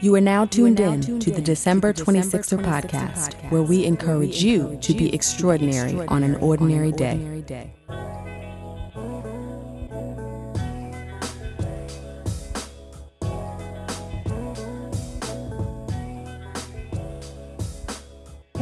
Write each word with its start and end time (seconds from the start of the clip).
You 0.00 0.14
are 0.14 0.20
now 0.20 0.44
tuned 0.44 0.78
in 0.78 1.18
to 1.18 1.30
the 1.32 1.40
December 1.40 1.92
26er 1.92 2.62
podcast, 2.62 3.34
where 3.50 3.62
we 3.62 3.84
encourage 3.84 4.44
you 4.44 4.78
to 4.80 4.94
be 4.94 5.12
extraordinary 5.12 6.06
on 6.06 6.22
an 6.22 6.36
ordinary 6.36 6.92
day. 6.92 7.44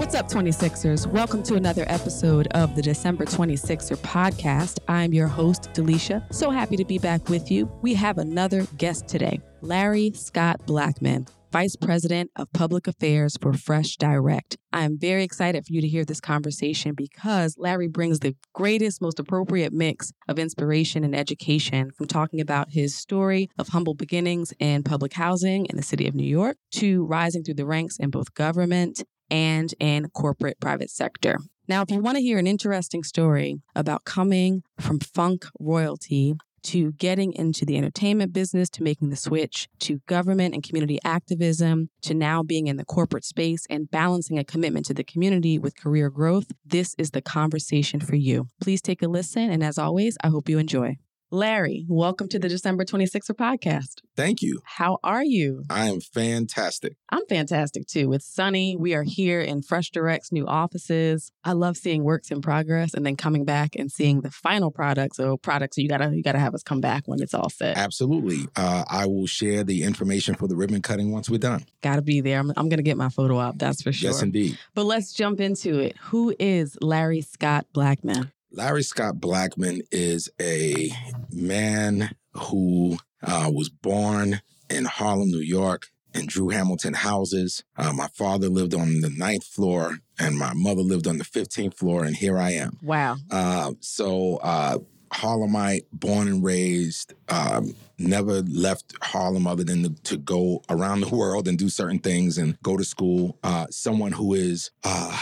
What's 0.06 0.14
up, 0.14 0.28
26ers? 0.28 1.08
Welcome 1.08 1.42
to 1.42 1.56
another 1.56 1.84
episode 1.88 2.46
of 2.52 2.76
the 2.76 2.80
December 2.80 3.24
26er 3.24 3.96
podcast. 3.96 4.78
I'm 4.86 5.12
your 5.12 5.26
host, 5.26 5.70
Delisha. 5.72 6.32
So 6.32 6.52
happy 6.52 6.76
to 6.76 6.84
be 6.84 6.96
back 6.96 7.28
with 7.28 7.50
you. 7.50 7.68
We 7.82 7.94
have 7.94 8.18
another 8.18 8.68
guest 8.76 9.08
today, 9.08 9.40
Larry 9.62 10.12
Scott 10.14 10.60
Blackmon. 10.64 11.28
Vice 11.52 11.74
President 11.74 12.30
of 12.36 12.52
Public 12.52 12.86
Affairs 12.86 13.36
for 13.40 13.52
Fresh 13.52 13.96
Direct. 13.96 14.56
I 14.72 14.84
am 14.84 14.98
very 14.98 15.24
excited 15.24 15.64
for 15.64 15.72
you 15.72 15.80
to 15.80 15.88
hear 15.88 16.04
this 16.04 16.20
conversation 16.20 16.94
because 16.94 17.56
Larry 17.56 17.88
brings 17.88 18.18
the 18.20 18.36
greatest, 18.52 19.00
most 19.00 19.18
appropriate 19.18 19.72
mix 19.72 20.12
of 20.28 20.38
inspiration 20.38 21.02
and 21.02 21.16
education 21.16 21.90
from 21.96 22.06
talking 22.06 22.40
about 22.40 22.70
his 22.70 22.94
story 22.94 23.48
of 23.58 23.68
humble 23.68 23.94
beginnings 23.94 24.52
in 24.58 24.82
public 24.82 25.14
housing 25.14 25.66
in 25.66 25.76
the 25.76 25.82
city 25.82 26.06
of 26.06 26.14
New 26.14 26.28
York 26.28 26.58
to 26.72 27.04
rising 27.06 27.42
through 27.42 27.54
the 27.54 27.66
ranks 27.66 27.96
in 27.96 28.10
both 28.10 28.34
government 28.34 29.02
and 29.30 29.74
in 29.78 30.08
corporate 30.10 30.60
private 30.60 30.90
sector. 30.90 31.38
Now, 31.68 31.82
if 31.82 31.90
you 31.90 32.00
want 32.00 32.16
to 32.16 32.22
hear 32.22 32.38
an 32.38 32.46
interesting 32.46 33.02
story 33.02 33.56
about 33.74 34.04
coming 34.04 34.62
from 34.78 35.00
funk 35.00 35.46
royalty 35.58 36.36
to 36.66 36.92
getting 36.92 37.32
into 37.32 37.64
the 37.64 37.76
entertainment 37.76 38.32
business, 38.32 38.68
to 38.70 38.82
making 38.82 39.10
the 39.10 39.16
switch 39.16 39.68
to 39.78 40.00
government 40.06 40.52
and 40.52 40.64
community 40.64 40.98
activism, 41.04 41.90
to 42.02 42.12
now 42.12 42.42
being 42.42 42.66
in 42.66 42.76
the 42.76 42.84
corporate 42.84 43.24
space 43.24 43.66
and 43.70 43.90
balancing 43.90 44.38
a 44.38 44.44
commitment 44.44 44.86
to 44.86 44.94
the 44.94 45.04
community 45.04 45.58
with 45.58 45.76
career 45.76 46.10
growth, 46.10 46.50
this 46.64 46.94
is 46.98 47.12
the 47.12 47.22
conversation 47.22 48.00
for 48.00 48.16
you. 48.16 48.48
Please 48.60 48.82
take 48.82 49.02
a 49.02 49.08
listen. 49.08 49.50
And 49.50 49.62
as 49.62 49.78
always, 49.78 50.16
I 50.22 50.28
hope 50.28 50.48
you 50.48 50.58
enjoy. 50.58 50.96
Larry, 51.32 51.84
welcome 51.88 52.28
to 52.28 52.38
the 52.38 52.48
December 52.48 52.84
26er 52.84 53.34
podcast. 53.34 54.00
Thank 54.16 54.42
you. 54.42 54.60
How 54.64 54.98
are 55.02 55.24
you? 55.24 55.64
I 55.68 55.88
am 55.88 56.00
fantastic. 56.00 56.96
I'm 57.10 57.26
fantastic 57.28 57.88
too. 57.88 58.12
It's 58.12 58.32
sunny. 58.32 58.76
We 58.76 58.94
are 58.94 59.02
here 59.02 59.40
in 59.40 59.62
Fresh 59.62 59.90
Direct's 59.90 60.30
new 60.30 60.46
offices. 60.46 61.32
I 61.42 61.54
love 61.54 61.76
seeing 61.76 62.04
works 62.04 62.30
in 62.30 62.42
progress 62.42 62.94
and 62.94 63.04
then 63.04 63.16
coming 63.16 63.44
back 63.44 63.74
and 63.74 63.90
seeing 63.90 64.20
the 64.20 64.30
final 64.30 64.70
product. 64.70 65.16
So 65.16 65.36
products 65.36 65.76
you 65.78 65.88
gotta 65.88 66.14
you 66.14 66.22
gotta 66.22 66.38
have 66.38 66.54
us 66.54 66.62
come 66.62 66.80
back 66.80 67.02
when 67.06 67.20
it's 67.20 67.34
all 67.34 67.50
set. 67.50 67.76
Absolutely. 67.76 68.46
Uh, 68.54 68.84
I 68.88 69.06
will 69.06 69.26
share 69.26 69.64
the 69.64 69.82
information 69.82 70.36
for 70.36 70.46
the 70.46 70.54
ribbon 70.54 70.80
cutting 70.80 71.10
once 71.10 71.28
we're 71.28 71.38
done. 71.38 71.64
Gotta 71.82 72.02
be 72.02 72.20
there. 72.20 72.38
I'm, 72.38 72.52
I'm 72.56 72.68
gonna 72.68 72.82
get 72.82 72.96
my 72.96 73.08
photo 73.08 73.38
op. 73.38 73.58
That's 73.58 73.82
for 73.82 73.90
sure. 73.90 74.10
Yes, 74.10 74.22
indeed. 74.22 74.56
But 74.74 74.84
let's 74.84 75.12
jump 75.12 75.40
into 75.40 75.80
it. 75.80 75.96
Who 76.02 76.36
is 76.38 76.78
Larry 76.80 77.22
Scott 77.22 77.66
Blackmon? 77.74 78.30
Larry 78.50 78.82
Scott 78.82 79.20
Blackman 79.20 79.82
is 79.90 80.30
a 80.40 80.90
man 81.30 82.10
who 82.32 82.98
uh, 83.22 83.50
was 83.52 83.68
born 83.68 84.40
in 84.70 84.84
Harlem, 84.84 85.30
New 85.30 85.38
York, 85.38 85.88
in 86.14 86.26
Drew 86.26 86.48
Hamilton 86.48 86.94
houses. 86.94 87.64
Uh, 87.76 87.92
my 87.92 88.08
father 88.08 88.48
lived 88.48 88.74
on 88.74 89.00
the 89.00 89.10
ninth 89.10 89.44
floor, 89.44 89.98
and 90.18 90.38
my 90.38 90.52
mother 90.54 90.82
lived 90.82 91.06
on 91.06 91.18
the 91.18 91.24
15th 91.24 91.74
floor, 91.74 92.04
and 92.04 92.16
here 92.16 92.38
I 92.38 92.52
am. 92.52 92.78
Wow. 92.82 93.16
Uh, 93.30 93.72
so, 93.80 94.36
uh, 94.36 94.78
Harlemite, 95.12 95.86
born 95.92 96.26
and 96.28 96.42
raised, 96.42 97.14
um, 97.28 97.74
never 97.98 98.42
left 98.42 98.92
Harlem 99.02 99.46
other 99.46 99.64
than 99.64 99.82
to, 99.82 100.02
to, 100.02 100.16
go 100.16 100.62
around 100.68 101.00
the 101.00 101.14
world 101.14 101.46
and 101.46 101.56
do 101.56 101.68
certain 101.68 102.00
things 102.00 102.38
and 102.38 102.60
go 102.62 102.76
to 102.76 102.84
school. 102.84 103.38
Uh, 103.42 103.66
someone 103.70 104.12
who 104.12 104.34
is 104.34 104.72
uh, 104.84 105.16